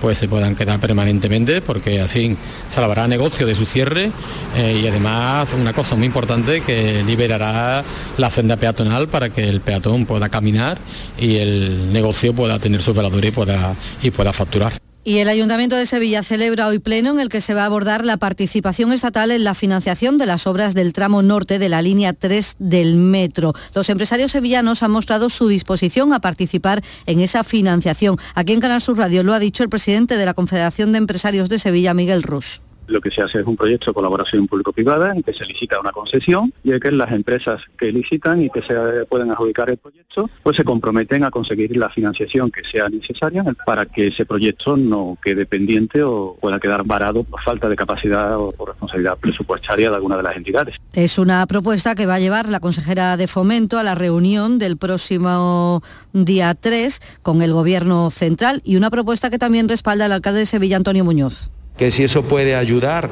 pues 0.00 0.18
se 0.18 0.28
puedan 0.28 0.54
quedar 0.54 0.80
permanentemente, 0.80 1.60
porque 1.60 2.00
así 2.00 2.36
salvará 2.70 3.08
negocio 3.08 3.46
de 3.46 3.54
su 3.54 3.64
cierre 3.64 4.10
eh, 4.56 4.80
y 4.82 4.86
además 4.86 5.52
una 5.58 5.72
cosa 5.72 5.94
muy 5.96 6.06
importante 6.06 6.60
que 6.60 7.02
liberará 7.04 7.82
la 8.16 8.30
senda 8.30 8.56
peatonal 8.56 9.08
para 9.08 9.30
que 9.30 9.48
el 9.48 9.60
peatón 9.60 10.06
pueda 10.06 10.28
caminar 10.38 10.78
y 11.18 11.36
el 11.36 11.92
negocio 11.92 12.32
pueda 12.32 12.58
tener 12.58 12.80
sus 12.80 12.96
veladores 12.96 13.30
y 13.30 13.32
pueda, 13.32 13.74
y 14.02 14.10
pueda 14.10 14.32
facturar. 14.32 14.78
Y 15.04 15.18
el 15.18 15.28
Ayuntamiento 15.28 15.74
de 15.74 15.86
Sevilla 15.86 16.22
celebra 16.22 16.66
hoy 16.66 16.80
pleno 16.80 17.12
en 17.12 17.20
el 17.20 17.28
que 17.28 17.40
se 17.40 17.54
va 17.54 17.62
a 17.62 17.66
abordar 17.66 18.04
la 18.04 18.18
participación 18.18 18.92
estatal 18.92 19.30
en 19.30 19.42
la 19.42 19.54
financiación 19.54 20.18
de 20.18 20.26
las 20.26 20.46
obras 20.46 20.74
del 20.74 20.92
tramo 20.92 21.22
norte 21.22 21.58
de 21.58 21.68
la 21.68 21.80
línea 21.80 22.12
3 22.12 22.56
del 22.58 22.96
metro. 22.96 23.54
Los 23.74 23.88
empresarios 23.88 24.32
sevillanos 24.32 24.82
han 24.82 24.90
mostrado 24.90 25.30
su 25.30 25.48
disposición 25.48 26.12
a 26.12 26.20
participar 26.20 26.82
en 27.06 27.20
esa 27.20 27.42
financiación. 27.42 28.16
Aquí 28.34 28.52
en 28.52 28.60
Canal 28.60 28.82
Sur 28.82 28.98
Radio 28.98 29.22
lo 29.22 29.32
ha 29.32 29.38
dicho 29.38 29.62
el 29.62 29.70
presidente 29.70 30.16
de 30.16 30.26
la 30.26 30.34
Confederación 30.34 30.92
de 30.92 30.98
Empresarios 30.98 31.48
de 31.48 31.58
Sevilla, 31.58 31.94
Miguel 31.94 32.22
Rus 32.22 32.60
lo 32.88 33.00
que 33.00 33.10
se 33.10 33.22
hace 33.22 33.40
es 33.40 33.46
un 33.46 33.56
proyecto 33.56 33.90
de 33.90 33.94
colaboración 33.94 34.46
público-privada 34.46 35.12
en 35.12 35.22
que 35.22 35.32
se 35.32 35.44
licita 35.44 35.80
una 35.80 35.92
concesión 35.92 36.52
y 36.64 36.72
es 36.72 36.80
que 36.80 36.90
las 36.90 37.12
empresas 37.12 37.62
que 37.78 37.92
licitan 37.92 38.42
y 38.42 38.50
que 38.50 38.62
se 38.62 38.74
pueden 39.06 39.30
adjudicar 39.30 39.70
el 39.70 39.76
proyecto, 39.76 40.28
pues 40.42 40.56
se 40.56 40.64
comprometen 40.64 41.24
a 41.24 41.30
conseguir 41.30 41.76
la 41.76 41.90
financiación 41.90 42.50
que 42.50 42.64
sea 42.64 42.88
necesaria 42.88 43.44
para 43.66 43.86
que 43.86 44.08
ese 44.08 44.24
proyecto 44.24 44.76
no 44.76 45.16
quede 45.22 45.46
pendiente 45.46 46.02
o 46.02 46.36
pueda 46.40 46.58
quedar 46.58 46.84
varado 46.84 47.24
por 47.24 47.40
falta 47.42 47.68
de 47.68 47.76
capacidad 47.76 48.38
o 48.38 48.52
por 48.52 48.70
responsabilidad 48.70 49.18
presupuestaria 49.18 49.90
de 49.90 49.96
alguna 49.96 50.16
de 50.16 50.22
las 50.22 50.36
entidades. 50.36 50.76
Es 50.92 51.18
una 51.18 51.46
propuesta 51.46 51.94
que 51.94 52.06
va 52.06 52.14
a 52.14 52.20
llevar 52.20 52.48
la 52.48 52.60
consejera 52.60 53.16
de 53.16 53.26
Fomento 53.26 53.78
a 53.78 53.82
la 53.82 53.94
reunión 53.94 54.58
del 54.58 54.76
próximo 54.76 55.82
día 56.12 56.54
3 56.54 57.00
con 57.22 57.42
el 57.42 57.52
Gobierno 57.52 58.10
Central 58.10 58.62
y 58.64 58.76
una 58.76 58.90
propuesta 58.90 59.30
que 59.30 59.38
también 59.38 59.68
respalda 59.68 60.06
el 60.06 60.12
alcalde 60.12 60.40
de 60.40 60.46
Sevilla, 60.46 60.76
Antonio 60.76 61.04
Muñoz 61.04 61.50
que 61.78 61.90
si 61.90 62.04
eso 62.04 62.24
puede 62.24 62.54
ayudar 62.56 63.08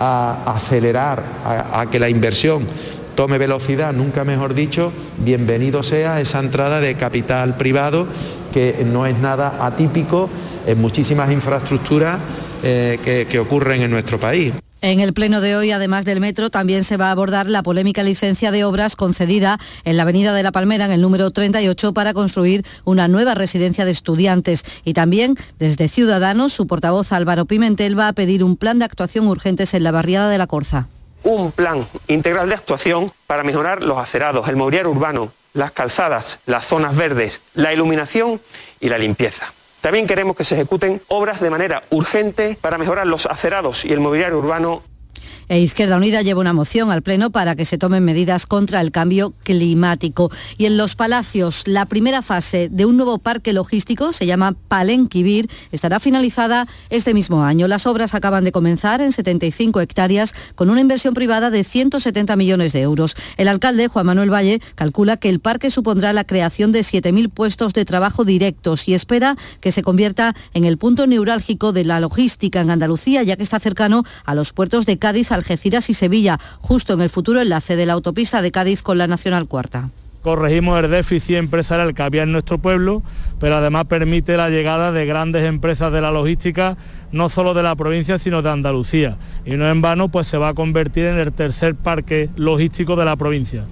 a 0.00 0.54
acelerar, 0.56 1.22
a, 1.44 1.86
que 1.90 2.00
la 2.00 2.08
inversión 2.08 2.66
tome 3.14 3.38
velocidad, 3.38 3.92
nunca 3.92 4.24
mejor 4.24 4.54
dicho, 4.54 4.92
bienvenido 5.18 5.82
sea 5.82 6.20
esa 6.20 6.40
entrada 6.40 6.80
de 6.80 6.94
capital 6.96 7.56
privado 7.56 8.06
que 8.52 8.84
no 8.84 9.06
es 9.06 9.16
nada 9.18 9.64
atípico 9.64 10.28
en 10.66 10.80
muchísimas 10.80 11.30
infraestructuras 11.30 12.18
eh, 12.64 13.26
que 13.30 13.38
ocurren 13.38 13.82
en 13.82 13.90
nuestro 13.90 14.18
país. 14.18 14.52
En 14.86 15.00
el 15.00 15.14
pleno 15.14 15.40
de 15.40 15.56
hoy, 15.56 15.72
además 15.72 16.04
del 16.04 16.20
metro, 16.20 16.48
también 16.48 16.84
se 16.84 16.96
va 16.96 17.08
a 17.08 17.10
abordar 17.10 17.50
la 17.50 17.64
polémica 17.64 18.04
licencia 18.04 18.52
de 18.52 18.62
obras 18.62 18.94
concedida 18.94 19.58
en 19.82 19.96
la 19.96 20.04
Avenida 20.04 20.32
de 20.32 20.44
la 20.44 20.52
Palmera, 20.52 20.84
en 20.84 20.92
el 20.92 21.00
número 21.00 21.32
38, 21.32 21.92
para 21.92 22.14
construir 22.14 22.64
una 22.84 23.08
nueva 23.08 23.34
residencia 23.34 23.84
de 23.84 23.90
estudiantes. 23.90 24.62
Y 24.84 24.94
también, 24.94 25.34
desde 25.58 25.88
Ciudadanos, 25.88 26.52
su 26.52 26.68
portavoz 26.68 27.10
Álvaro 27.10 27.46
Pimentel 27.46 27.98
va 27.98 28.06
a 28.06 28.12
pedir 28.12 28.44
un 28.44 28.56
plan 28.56 28.78
de 28.78 28.84
actuación 28.84 29.26
urgentes 29.26 29.74
en 29.74 29.82
la 29.82 29.90
barriada 29.90 30.30
de 30.30 30.38
la 30.38 30.46
Corza. 30.46 30.86
Un 31.24 31.50
plan 31.50 31.84
integral 32.06 32.48
de 32.48 32.54
actuación 32.54 33.10
para 33.26 33.42
mejorar 33.42 33.82
los 33.82 33.98
acerados, 33.98 34.46
el 34.46 34.54
mobiliario 34.54 34.92
urbano, 34.92 35.32
las 35.52 35.72
calzadas, 35.72 36.38
las 36.46 36.64
zonas 36.64 36.94
verdes, 36.94 37.40
la 37.54 37.72
iluminación 37.72 38.40
y 38.78 38.88
la 38.88 38.98
limpieza. 38.98 39.52
También 39.80 40.06
queremos 40.06 40.36
que 40.36 40.44
se 40.44 40.54
ejecuten 40.54 41.00
obras 41.08 41.40
de 41.40 41.50
manera 41.50 41.82
urgente 41.90 42.58
para 42.60 42.78
mejorar 42.78 43.06
los 43.06 43.26
acerados 43.26 43.84
y 43.84 43.92
el 43.92 44.00
mobiliario 44.00 44.38
urbano 44.38 44.82
e 45.48 45.60
Izquierda 45.60 45.96
Unida 45.96 46.22
lleva 46.22 46.40
una 46.40 46.52
moción 46.52 46.90
al 46.90 47.02
Pleno 47.02 47.30
para 47.30 47.54
que 47.56 47.64
se 47.64 47.78
tomen 47.78 48.04
medidas 48.04 48.46
contra 48.46 48.80
el 48.80 48.90
cambio 48.90 49.32
climático. 49.44 50.30
Y 50.58 50.66
en 50.66 50.76
Los 50.76 50.94
Palacios, 50.94 51.62
la 51.66 51.86
primera 51.86 52.22
fase 52.22 52.68
de 52.70 52.84
un 52.84 52.96
nuevo 52.96 53.18
parque 53.18 53.52
logístico, 53.52 54.12
se 54.12 54.26
llama 54.26 54.56
Palenquivir, 54.68 55.48
estará 55.72 56.00
finalizada 56.00 56.66
este 56.90 57.14
mismo 57.14 57.44
año. 57.44 57.68
Las 57.68 57.86
obras 57.86 58.14
acaban 58.14 58.44
de 58.44 58.52
comenzar 58.52 59.00
en 59.00 59.12
75 59.12 59.80
hectáreas 59.80 60.34
con 60.54 60.70
una 60.70 60.80
inversión 60.80 61.14
privada 61.14 61.50
de 61.50 61.64
170 61.64 62.34
millones 62.36 62.72
de 62.72 62.80
euros. 62.80 63.14
El 63.36 63.48
alcalde, 63.48 63.88
Juan 63.88 64.06
Manuel 64.06 64.32
Valle, 64.32 64.60
calcula 64.74 65.16
que 65.16 65.28
el 65.28 65.40
parque 65.40 65.70
supondrá 65.70 66.12
la 66.12 66.24
creación 66.24 66.72
de 66.72 66.80
7.000 66.80 67.30
puestos 67.30 67.72
de 67.72 67.84
trabajo 67.84 68.24
directos 68.24 68.88
y 68.88 68.94
espera 68.94 69.36
que 69.60 69.72
se 69.72 69.82
convierta 69.82 70.34
en 70.54 70.64
el 70.64 70.78
punto 70.78 71.06
neurálgico 71.06 71.72
de 71.72 71.84
la 71.84 72.00
logística 72.00 72.60
en 72.60 72.70
Andalucía, 72.70 73.22
ya 73.22 73.36
que 73.36 73.42
está 73.42 73.60
cercano 73.60 74.04
a 74.24 74.34
los 74.34 74.52
puertos 74.52 74.86
de 74.86 74.98
Cádiz, 74.98 75.32
Algeciras 75.36 75.88
y 75.88 75.94
Sevilla, 75.94 76.40
justo 76.60 76.94
en 76.94 77.02
el 77.02 77.10
futuro 77.10 77.40
enlace 77.40 77.76
de 77.76 77.86
la 77.86 77.92
autopista 77.92 78.42
de 78.42 78.50
Cádiz 78.50 78.82
con 78.82 78.98
la 78.98 79.06
Nacional 79.06 79.46
Cuarta 79.46 79.90
corregimos 80.26 80.82
el 80.82 80.90
déficit 80.90 81.36
empresarial 81.36 81.94
que 81.94 82.02
había 82.02 82.24
en 82.24 82.32
nuestro 82.32 82.58
pueblo, 82.58 83.00
pero 83.38 83.58
además 83.58 83.84
permite 83.84 84.36
la 84.36 84.50
llegada 84.50 84.90
de 84.90 85.06
grandes 85.06 85.44
empresas 85.44 85.92
de 85.92 86.00
la 86.00 86.10
logística, 86.10 86.76
no 87.12 87.28
solo 87.28 87.54
de 87.54 87.62
la 87.62 87.76
provincia, 87.76 88.18
sino 88.18 88.42
de 88.42 88.50
Andalucía. 88.50 89.18
Y 89.44 89.52
no 89.52 89.68
en 89.68 89.80
vano, 89.82 90.08
pues 90.08 90.26
se 90.26 90.36
va 90.36 90.48
a 90.48 90.54
convertir 90.54 91.04
en 91.04 91.18
el 91.18 91.32
tercer 91.32 91.76
parque 91.76 92.28
logístico 92.34 92.96
de 92.96 93.04
la 93.04 93.14
provincia. 93.14 93.66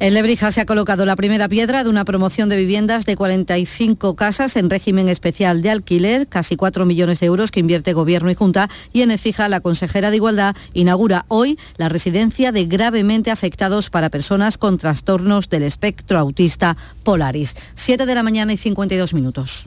En 0.00 0.12
Lebrija 0.12 0.50
se 0.50 0.60
ha 0.60 0.66
colocado 0.66 1.06
la 1.06 1.14
primera 1.14 1.48
piedra 1.48 1.84
de 1.84 1.88
una 1.88 2.04
promoción 2.04 2.48
de 2.48 2.56
viviendas 2.56 3.06
de 3.06 3.14
45 3.14 4.16
casas 4.16 4.56
en 4.56 4.68
régimen 4.68 5.08
especial 5.08 5.62
de 5.62 5.70
alquiler, 5.70 6.26
casi 6.26 6.56
4 6.56 6.84
millones 6.84 7.20
de 7.20 7.26
euros 7.26 7.52
que 7.52 7.60
invierte 7.60 7.92
Gobierno 7.92 8.30
y 8.30 8.34
Junta. 8.34 8.68
Y 8.92 9.02
en 9.02 9.12
Efija, 9.12 9.48
la 9.48 9.60
consejera 9.60 10.10
de 10.10 10.16
Igualdad 10.16 10.56
inaugura 10.72 11.26
hoy 11.28 11.58
la 11.76 11.88
residencia 11.88 12.50
de 12.50 12.66
gravemente 12.66 13.30
afectados 13.30 13.88
para 13.88 14.10
personas 14.10 14.58
con 14.58 14.78
trastornos 14.78 15.48
del 15.48 15.62
espectro 15.62 16.18
autista 16.18 16.76
Polaris. 17.04 17.54
7 17.74 18.04
de 18.04 18.14
la 18.14 18.24
mañana 18.24 18.52
y 18.52 18.56
52 18.56 19.14
minutos. 19.14 19.66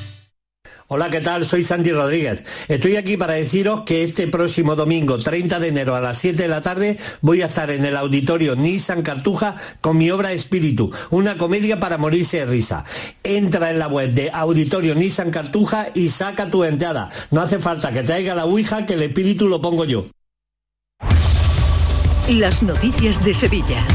Hola, 0.93 1.09
¿qué 1.09 1.21
tal? 1.21 1.45
Soy 1.45 1.63
Sandy 1.63 1.93
Rodríguez. 1.93 2.43
Estoy 2.67 2.97
aquí 2.97 3.15
para 3.15 3.35
deciros 3.35 3.83
que 3.85 4.03
este 4.03 4.27
próximo 4.27 4.75
domingo, 4.75 5.17
30 5.17 5.61
de 5.61 5.69
enero 5.69 5.95
a 5.95 6.01
las 6.01 6.17
7 6.17 6.43
de 6.43 6.49
la 6.49 6.61
tarde, 6.61 6.97
voy 7.21 7.41
a 7.41 7.45
estar 7.45 7.71
en 7.71 7.85
el 7.85 7.95
auditorio 7.95 8.57
Nissan 8.57 9.01
Cartuja 9.01 9.55
con 9.79 9.97
mi 9.97 10.11
obra 10.11 10.33
Espíritu, 10.33 10.91
una 11.09 11.37
comedia 11.37 11.79
para 11.79 11.97
morirse 11.97 12.39
de 12.39 12.45
risa. 12.45 12.83
Entra 13.23 13.71
en 13.71 13.79
la 13.79 13.87
web 13.87 14.11
de 14.11 14.31
Auditorio 14.31 14.93
Nissan 14.93 15.31
Cartuja 15.31 15.87
y 15.93 16.09
saca 16.09 16.51
tu 16.51 16.65
entrada. 16.65 17.09
No 17.29 17.39
hace 17.39 17.59
falta 17.59 17.93
que 17.93 18.03
traiga 18.03 18.35
la 18.35 18.43
Ouija, 18.43 18.85
que 18.85 18.95
el 18.95 19.03
espíritu 19.03 19.47
lo 19.47 19.61
pongo 19.61 19.85
yo. 19.85 20.07
Las 22.27 22.61
noticias 22.63 23.23
de 23.23 23.33
Sevilla. 23.33 23.87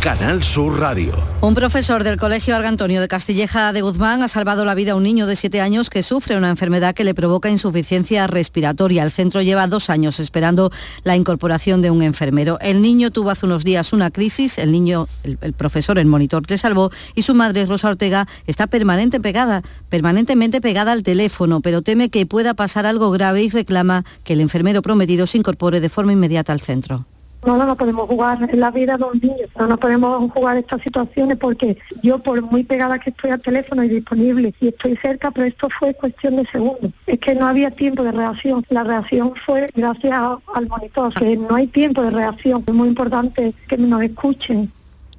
Canal 0.00 0.42
Sur 0.42 0.80
Radio. 0.80 1.12
Un 1.42 1.54
profesor 1.54 2.04
del 2.04 2.16
Colegio 2.16 2.56
Argantonio 2.56 3.02
de 3.02 3.08
Castilleja 3.08 3.74
de 3.74 3.82
Guzmán 3.82 4.22
ha 4.22 4.28
salvado 4.28 4.64
la 4.64 4.74
vida 4.74 4.92
a 4.92 4.94
un 4.94 5.02
niño 5.02 5.26
de 5.26 5.36
7 5.36 5.60
años 5.60 5.90
que 5.90 6.02
sufre 6.02 6.38
una 6.38 6.48
enfermedad 6.48 6.94
que 6.94 7.04
le 7.04 7.12
provoca 7.12 7.50
insuficiencia 7.50 8.26
respiratoria. 8.26 9.02
El 9.02 9.10
centro 9.10 9.42
lleva 9.42 9.66
dos 9.66 9.90
años 9.90 10.18
esperando 10.18 10.70
la 11.04 11.16
incorporación 11.16 11.82
de 11.82 11.90
un 11.90 12.00
enfermero. 12.02 12.58
El 12.62 12.80
niño 12.80 13.10
tuvo 13.10 13.28
hace 13.28 13.44
unos 13.44 13.62
días 13.62 13.92
una 13.92 14.10
crisis, 14.10 14.56
el 14.56 14.72
niño, 14.72 15.06
el, 15.22 15.52
profesor, 15.52 15.98
el 15.98 16.06
monitor 16.06 16.48
le 16.48 16.56
salvó 16.56 16.90
y 17.14 17.20
su 17.20 17.34
madre, 17.34 17.66
Rosa 17.66 17.90
Ortega, 17.90 18.26
está 18.46 18.68
permanente 18.68 19.20
pegada, 19.20 19.62
permanentemente 19.90 20.62
pegada 20.62 20.92
al 20.92 21.02
teléfono, 21.02 21.60
pero 21.60 21.82
teme 21.82 22.08
que 22.08 22.24
pueda 22.24 22.54
pasar 22.54 22.86
algo 22.86 23.10
grave 23.10 23.42
y 23.42 23.50
reclama 23.50 24.06
que 24.24 24.32
el 24.32 24.40
enfermero 24.40 24.80
prometido 24.80 25.26
se 25.26 25.36
incorpore 25.36 25.78
de 25.78 25.90
forma 25.90 26.14
inmediata 26.14 26.54
al 26.54 26.62
centro. 26.62 27.04
No, 27.46 27.56
no, 27.56 27.76
podemos 27.76 28.06
jugar 28.06 28.54
la 28.54 28.70
vida 28.70 28.98
de 28.98 29.04
un 29.04 29.18
niño, 29.18 29.46
no 29.58 29.76
podemos 29.78 30.30
jugar 30.32 30.58
estas 30.58 30.82
situaciones 30.82 31.38
porque 31.38 31.78
yo 32.02 32.18
por 32.18 32.42
muy 32.42 32.64
pegada 32.64 32.98
que 32.98 33.10
estoy 33.10 33.30
al 33.30 33.40
teléfono 33.40 33.82
y 33.82 33.88
disponible 33.88 34.54
y 34.60 34.68
estoy 34.68 34.96
cerca, 34.96 35.30
pero 35.30 35.46
esto 35.46 35.68
fue 35.70 35.94
cuestión 35.94 36.36
de 36.36 36.46
segundos. 36.46 36.92
Es 37.06 37.18
que 37.18 37.34
no 37.34 37.46
había 37.46 37.70
tiempo 37.70 38.02
de 38.02 38.12
reacción. 38.12 38.64
La 38.68 38.84
reacción 38.84 39.32
fue 39.34 39.68
gracias 39.74 40.14
al 40.54 40.68
monitor, 40.68 41.14
que 41.14 41.36
no 41.36 41.54
hay 41.54 41.66
tiempo 41.66 42.02
de 42.02 42.10
reacción. 42.10 42.62
Es 42.66 42.74
muy 42.74 42.88
importante 42.88 43.54
que 43.68 43.78
nos 43.78 44.02
escuchen. 44.02 44.70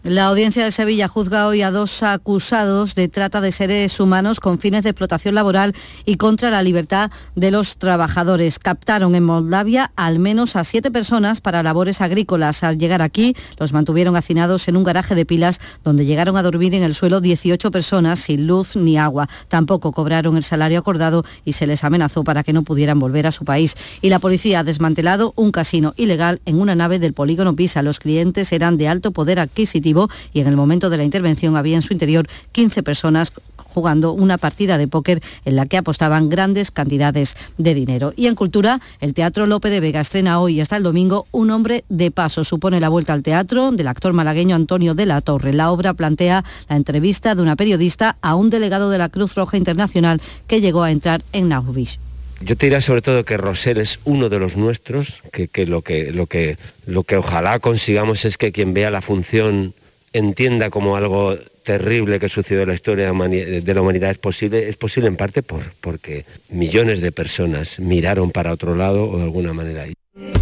La 0.04 0.26
audiencia 0.26 0.66
de 0.66 0.72
Sevilla 0.72 1.08
juzga 1.08 1.46
hoy 1.46 1.62
a 1.62 1.70
dos 1.70 2.02
acusados 2.02 2.96
de 2.96 3.08
trata 3.08 3.40
de 3.40 3.52
seres 3.52 4.00
humanos 4.00 4.40
con 4.40 4.58
fines 4.58 4.84
de 4.84 4.90
explotación 4.90 5.36
laboral 5.36 5.76
y 6.06 6.16
contra 6.16 6.50
la 6.50 6.64
libertad 6.64 7.12
de 7.36 7.52
los 7.52 7.78
trabajadores. 7.78 8.58
Captaron 8.58 9.14
en 9.14 9.24
Moldavia 9.24 9.92
al 9.96 10.18
menos 10.18 10.56
a 10.56 10.64
siete 10.64 10.90
personas 10.90 11.40
para 11.40 11.62
labores 11.62 12.02
agrícolas. 12.02 12.64
Al 12.64 12.80
llegar 12.80 13.04
aquí, 13.04 13.36
los 13.60 13.74
mantuvieron 13.74 14.16
hacinados 14.16 14.68
en 14.68 14.76
un 14.76 14.84
garaje 14.84 15.14
de 15.14 15.24
pilas 15.24 15.62
donde 15.84 16.04
llegaron 16.04 16.36
a 16.36 16.42
dormir 16.42 16.74
en 16.74 16.82
el 16.82 16.96
suelo 16.96 17.22
18 17.22 17.70
personas 17.70 18.18
sin 18.22 18.48
luz 18.48 18.76
ni 18.76 18.98
agua. 18.98 19.30
Tampoco 19.50 19.92
cobraron 19.92 20.36
el 20.36 20.44
salario 20.44 20.80
acordado 20.80 21.24
y 21.46 21.54
se 21.54 21.68
les 21.68 21.84
amenazó 21.84 22.24
para 22.24 22.42
que 22.42 22.54
no 22.54 22.64
pudieran 22.64 22.98
volver 22.98 23.28
a 23.28 23.32
su 23.32 23.46
país. 23.46 23.76
Y 24.02 24.10
la 24.10 24.18
policía 24.18 24.62
ha 24.62 24.64
desmantelado 24.64 25.32
un 25.36 25.52
casino 25.52 25.94
ilegal 25.96 26.42
en 26.48 26.60
una 26.60 26.74
nave 26.74 26.98
del 26.98 27.14
polígono 27.14 27.56
Pisa. 27.56 27.84
Los 27.84 28.00
clientes 28.00 28.52
eran 28.52 28.78
de 28.78 28.88
alto 28.88 29.12
poder 29.12 29.40
adquisitivo 29.40 29.91
y 30.34 30.40
en 30.40 30.48
el 30.48 30.56
momento 30.56 30.90
de 30.90 30.98
la 30.98 31.04
intervención 31.04 31.56
había 31.56 31.76
en 31.76 31.82
su 31.82 31.94
interior 31.94 32.28
15 32.52 32.84
personas 32.84 33.34
jugando 33.56 34.12
una 34.12 34.38
partida 34.38 34.78
de 34.78 34.88
póker 34.88 35.22
en 35.46 35.56
la 35.56 35.66
que 35.66 35.78
apostaban 35.78 36.30
grandes 36.30 36.72
cantidades 36.72 37.36
de 37.58 37.74
dinero. 37.74 38.14
Y 38.16 38.28
en 38.28 38.36
cultura, 38.36 38.80
el 39.00 39.14
Teatro 39.14 39.48
Lope 39.48 39.70
de 39.70 39.80
Vega 39.80 40.02
estrena 40.02 40.40
hoy 40.40 40.60
hasta 40.60 40.78
el 40.78 40.84
domingo 40.84 41.26
Un 41.32 41.52
hombre 41.52 41.84
de 41.90 42.12
paso. 42.12 42.44
Supone 42.44 42.80
la 42.80 42.90
vuelta 42.90 43.14
al 43.14 43.24
teatro 43.24 43.72
del 43.72 43.88
actor 43.88 44.14
malagueño 44.14 44.56
Antonio 44.56 44.94
de 44.94 45.06
la 45.06 45.22
Torre. 45.22 45.54
La 45.54 45.72
obra 45.72 45.94
plantea 45.94 46.44
la 46.68 46.76
entrevista 46.76 47.36
de 47.36 47.42
una 47.42 47.56
periodista 47.56 48.18
a 48.22 48.36
un 48.36 48.50
delegado 48.50 48.90
de 48.90 48.98
la 48.98 49.10
Cruz 49.10 49.36
Roja 49.36 49.58
Internacional 49.58 50.22
que 50.48 50.62
llegó 50.62 50.84
a 50.84 50.92
entrar 50.92 51.24
en 51.32 51.50
Nauvis. 51.50 52.00
Yo 52.44 52.58
te 52.58 52.66
diré 52.66 52.82
sobre 52.82 53.04
todo 53.04 53.24
que 53.24 53.38
Rosel 53.38 53.78
es 53.78 54.00
uno 54.04 54.28
de 54.28 54.40
los 54.40 54.58
nuestros, 54.58 55.22
que, 55.32 55.48
que, 55.48 55.68
lo 55.68 55.84
que 55.84 56.12
lo 56.12 56.26
que 56.26 56.58
lo 56.88 57.04
que 57.04 57.18
ojalá 57.18 57.60
consigamos 57.60 58.26
es 58.26 58.38
que 58.38 58.52
quien 58.52 58.74
vea 58.74 58.90
la 58.90 59.02
función 59.02 59.76
entienda 60.14 60.70
como 60.70 60.96
algo 60.96 61.38
terrible 61.64 62.20
que 62.20 62.30
sucedió 62.30 62.64
en 62.64 62.70
la 62.70 62.74
historia 62.74 63.06
de 63.12 63.74
la 63.74 63.82
humanidad 63.82 64.12
es 64.12 64.18
posible, 64.18 64.68
es 64.68 64.78
posible 64.78 65.08
en 65.08 65.16
parte 65.16 65.44
por, 65.44 65.74
porque 65.80 66.26
millones 66.50 67.02
de 67.02 67.12
personas 67.12 67.80
miraron 67.80 68.32
para 68.32 68.52
otro 68.52 68.76
lado 68.76 69.10
o 69.10 69.18
de 69.18 69.24
alguna 69.24 69.54
manera. 69.54 69.86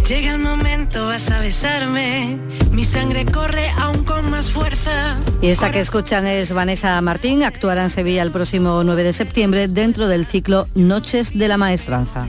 Llega 0.08 0.32
el 0.32 0.40
momento, 0.40 1.06
vas 1.06 1.30
a 1.30 1.38
besarme, 1.38 2.38
mi 2.72 2.82
sangre 2.82 3.24
corre 3.24 3.68
aún 3.78 4.02
con 4.02 4.28
más 4.28 4.50
fuerza. 4.50 5.18
Y 5.40 5.48
esta 5.48 5.70
que 5.70 5.78
escuchan 5.78 6.26
es 6.26 6.52
Vanessa 6.52 7.00
Martín, 7.00 7.44
actuará 7.44 7.84
en 7.84 7.90
Sevilla 7.90 8.22
el 8.22 8.32
próximo 8.32 8.82
9 8.82 9.04
de 9.04 9.12
septiembre 9.12 9.68
dentro 9.68 10.08
del 10.08 10.26
ciclo 10.26 10.66
Noches 10.74 11.38
de 11.38 11.46
la 11.46 11.56
Maestranza. 11.56 12.26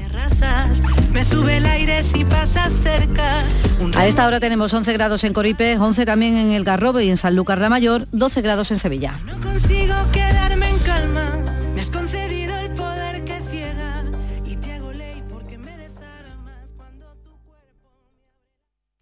Me 1.12 1.24
sube 1.24 1.58
el 1.58 1.66
aire 1.66 2.04
si 2.04 2.24
pasas 2.24 2.74
cerca. 2.84 3.44
A 3.96 4.08
esta 4.08 4.28
hora 4.28 4.40
tenemos 4.40 4.74
11 4.74 4.94
grados 4.94 5.24
en 5.24 5.34
Coripe, 5.34 5.78
11 5.78 6.06
también 6.06 6.38
en 6.38 6.52
El 6.52 6.64
Garrobo 6.64 7.00
y 7.02 7.10
en 7.10 7.18
Sanlúcar 7.18 7.60
la 7.60 7.70
Mayor, 7.70 8.08
12 8.12 8.42
grados 8.42 8.72
en 8.72 8.78
Sevilla. 8.78 9.20
No 9.26 9.40
consigo 9.42 9.94
quedarme 10.12 10.70
en 10.70 10.80
calma, 10.80 11.44
me 11.74 11.82
has 11.82 11.92
concedido 11.92 12.56
el 12.58 12.72
poder 12.72 13.24
que 13.26 13.40
ciega 13.50 14.04
y 14.46 14.56
te 14.56 14.74
hago 14.74 14.92
ley 14.92 15.24
porque 15.30 15.58
me 15.58 15.78
desarmas 15.78 16.74
cuando 16.78 17.06
tu 17.24 17.32
cuerpo... 17.46 17.90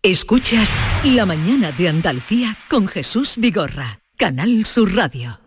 Escuchas 0.01 0.69
La 1.03 1.25
mañana 1.25 1.71
de 1.71 1.89
Andalucía 1.89 2.57
con 2.69 2.87
Jesús 2.87 3.35
Vigorra, 3.37 3.99
Canal 4.17 4.65
Sur 4.65 4.95
Radio. 4.95 5.39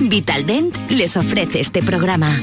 Vitaldent 0.00 0.74
les 0.90 1.16
ofrece 1.16 1.60
este 1.60 1.82
programa. 1.82 2.38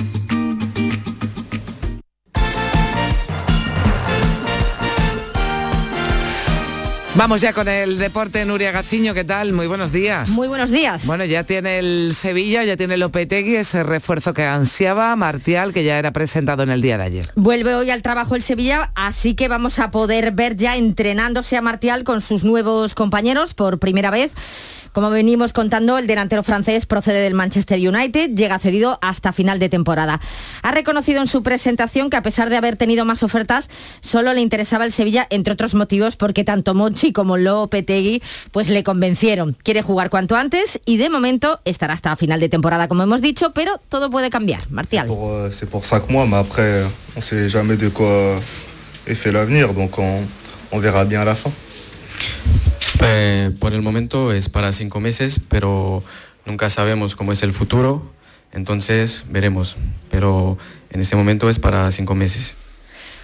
Vamos 7.16 7.42
ya 7.42 7.54
con 7.54 7.68
el 7.68 8.00
deporte, 8.00 8.44
Nuria 8.44 8.72
Gaciño, 8.72 9.14
¿qué 9.14 9.24
tal? 9.24 9.54
Muy 9.54 9.68
buenos 9.68 9.92
días. 9.92 10.32
Muy 10.32 10.48
buenos 10.48 10.72
días. 10.72 11.06
Bueno, 11.06 11.26
ya 11.26 11.44
tiene 11.44 11.78
el 11.78 12.12
Sevilla, 12.16 12.64
ya 12.64 12.76
tiene 12.76 12.96
el 12.96 13.02
Lopetegui, 13.02 13.56
ese 13.56 13.84
refuerzo 13.84 14.34
que 14.34 14.44
ansiaba, 14.44 15.16
Martial, 15.16 15.74
que 15.74 15.84
ya 15.84 16.00
era 16.00 16.12
presentado 16.12 16.64
en 16.64 16.72
el 16.72 16.82
día 16.82 16.98
de 16.98 17.04
ayer. 17.04 17.32
Vuelve 17.36 17.76
hoy 17.76 17.92
al 17.92 18.02
trabajo 18.02 18.36
el 18.36 18.42
Sevilla, 18.42 18.92
así 18.96 19.36
que 19.36 19.48
vamos 19.48 19.78
a 19.78 19.92
poder 19.92 20.32
ver 20.32 20.58
ya 20.58 20.76
entrenándose 20.76 21.56
a 21.56 21.62
Martial 21.62 22.04
con 22.04 22.20
sus 22.20 22.44
nuevos 22.44 22.96
compañeros 22.96 23.54
por 23.54 23.78
primera 23.78 24.10
vez. 24.10 24.32
Como 24.94 25.10
venimos 25.10 25.54
contando, 25.54 25.98
el 25.98 26.06
delantero 26.06 26.44
francés 26.44 26.86
procede 26.86 27.22
del 27.22 27.34
Manchester 27.34 27.80
United, 27.80 28.30
llega 28.36 28.60
cedido 28.60 29.00
hasta 29.02 29.34
final 29.34 29.58
de 29.58 29.68
temporada. 29.68 30.22
Ha 30.62 30.72
reconocido 30.72 31.20
en 31.20 31.28
su 31.28 31.42
presentación 31.42 32.12
que 32.12 32.18
a 32.18 32.22
pesar 32.22 32.52
de 32.52 32.58
haber 32.58 32.78
tenido 32.78 33.04
más 33.04 33.24
ofertas, 33.24 33.70
solo 34.02 34.34
le 34.34 34.42
interesaba 34.42 34.86
el 34.86 34.94
Sevilla, 34.94 35.26
entre 35.32 35.54
otros 35.54 35.74
motivos, 35.74 36.16
porque 36.16 36.44
tanto 36.44 36.76
Monchi 36.76 37.12
como 37.12 37.38
Lopetegui 37.38 38.22
pues 38.52 38.70
le 38.70 38.84
convencieron. 38.84 39.58
Quiere 39.64 39.82
jugar 39.82 40.12
cuanto 40.12 40.36
antes 40.36 40.80
y 40.86 40.98
de 40.98 41.10
momento 41.10 41.60
estará 41.66 41.96
hasta 41.96 42.16
final 42.16 42.40
de 42.40 42.50
temporada, 42.50 42.88
como 42.88 43.02
hemos 43.02 43.22
dicho, 43.22 43.52
pero 43.52 43.82
todo 43.90 44.12
puede 44.12 44.30
cambiar. 44.30 44.70
Marcial. 44.70 45.10
C'est 45.52 45.70
pour, 45.70 45.84
cinq 45.84 46.08
mois, 46.10 46.28
mais 46.28 46.38
après, 46.38 46.84
on 47.16 47.22
sait 47.22 47.50
jamais 47.50 47.78
de 47.78 47.90
quoi 47.90 48.40
est 49.08 49.16
fait 49.16 49.32
l'avenir, 49.32 49.74
donc 49.74 49.98
on, 49.98 50.22
on 50.72 50.80
verra 50.80 51.04
bien 51.04 51.22
à 51.22 51.26
la 51.26 51.36
fin. 51.36 51.52
Por 53.60 53.74
el 53.74 53.82
momento 53.82 54.34
es 54.34 54.50
para 54.50 54.74
cinco 54.74 55.00
meses, 55.00 55.40
pero 55.48 56.04
nunca 56.46 56.70
sabemos 56.70 57.16
cómo 57.16 57.32
es 57.32 57.44
el 57.44 57.54
futuro, 57.54 58.12
entonces 58.52 59.26
veremos. 59.30 59.78
Pero 60.12 60.58
en 60.90 61.02
este 61.02 61.16
momento 61.16 61.50
es 61.50 61.60
para 61.60 61.92
cinco 61.92 62.14
meses. 62.14 62.56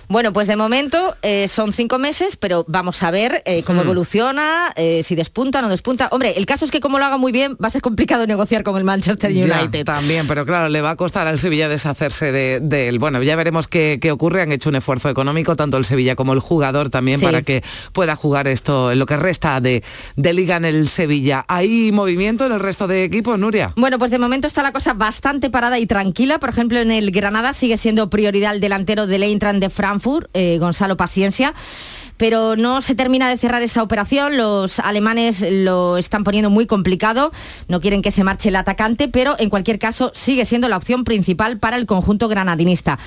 Bueno, 0.10 0.34
pues 0.34 0.48
de 0.48 0.56
momento 0.56 1.16
eh, 1.22 1.48
son 1.48 1.72
cinco 1.72 2.00
meses, 2.00 2.36
pero 2.36 2.66
vamos 2.68 3.04
a 3.04 3.12
ver 3.12 3.44
eh, 3.46 3.62
cómo 3.64 3.82
Hmm. 3.82 3.86
evoluciona, 3.86 4.74
eh, 4.76 5.04
si 5.04 5.14
despunta 5.16 5.60
o 5.60 5.62
no 5.62 5.70
despunta. 5.70 6.08
Hombre, 6.12 6.34
el 6.36 6.48
caso 6.48 6.66
es 6.66 6.72
que 6.72 6.80
como 6.80 6.98
lo 6.98 7.06
haga 7.06 7.18
muy 7.18 7.32
bien, 7.32 7.56
va 7.64 7.68
a 7.68 7.70
ser 7.70 7.82
complicado 7.84 8.26
negociar 8.26 8.64
con 8.64 8.76
el 8.78 8.84
Manchester 8.84 9.32
Ya, 9.32 9.60
United. 9.62 9.86
también, 9.86 10.28
pero 10.28 10.48
claro, 10.48 10.68
le 10.70 10.82
va 10.82 10.90
a 10.90 10.96
costar 10.96 11.28
al 11.28 11.38
Sevilla 11.38 11.70
deshacerse 11.70 12.32
de, 12.32 12.60
de 12.60 12.88
él. 12.88 12.98
Bueno, 12.98 13.22
ya 13.22 13.36
veremos 13.36 13.68
qué, 13.68 14.00
qué 14.02 14.12
ocurre. 14.12 14.42
Han 14.42 14.52
hecho 14.52 14.70
un 14.70 14.76
esfuerzo 14.78 15.10
económico, 15.10 15.56
tanto 15.56 15.78
el 15.78 15.86
Sevilla 15.86 16.16
como 16.16 16.34
el 16.34 16.40
jugador 16.40 16.90
también, 16.90 17.20
Sí. 17.20 17.26
para 17.26 17.44
que 17.44 17.64
pueda 17.94 18.16
jugar 18.16 18.48
esto 18.48 18.92
en 18.92 18.98
lo 18.98 19.06
que 19.06 19.16
resta 19.16 19.62
de, 19.62 19.84
de 20.16 20.34
liga 20.34 20.56
en 20.58 20.66
el 20.66 20.88
Sevilla. 20.90 21.46
¿Hay 21.48 21.92
movimiento 21.92 22.48
en 22.48 22.52
el 22.54 22.60
resto 22.60 22.88
de 22.88 23.04
equipos, 23.04 23.38
Nuria? 23.38 23.74
Bueno, 23.76 24.00
pues 24.00 24.10
de 24.10 24.18
momento 24.18 24.48
está 24.48 24.64
la 24.64 24.72
cosa 24.72 24.94
bastante 24.94 25.52
parada 25.52 25.78
y 25.78 25.86
tranquila. 25.86 26.40
Por 26.40 26.50
ejemplo, 26.50 26.80
en 26.80 26.90
el 26.90 27.12
Granada 27.12 27.54
sigue 27.54 27.78
siendo 27.78 28.10
prioridad 28.10 28.56
el 28.56 28.60
delantero 28.62 29.06
del 29.06 29.22
Eintracht 29.24 29.60
de 29.60 29.70
Frankfurt, 30.00 30.30
eh, 30.34 30.58
Gonzalo 30.60 30.98
Paciencia. 30.98 31.54
Pero 32.18 32.58
no 32.58 32.82
se 32.82 32.96
termina 32.96 33.30
de 33.30 33.38
cerrar 33.38 33.62
esa 33.62 33.82
operación, 33.82 34.36
los 34.36 34.80
alemanes 34.80 35.42
lo 35.50 35.98
están 35.98 36.26
poniendo 36.26 36.50
muy 36.50 36.68
complicado, 36.68 37.32
no 37.70 37.80
quieren 37.80 38.02
que 38.02 38.12
se 38.12 38.26
marche 38.26 38.50
el 38.50 38.58
atacante, 38.58 39.08
pero 39.08 39.38
en 39.40 39.50
cualquier 39.50 39.80
caso 39.80 40.12
sigue 40.14 40.44
siendo 40.44 40.68
la 40.68 40.76
opción 40.76 41.06
principal 41.06 41.60
para 41.60 41.78
el 41.78 41.86
conjunto 41.86 42.28
granadinista. 42.28 43.00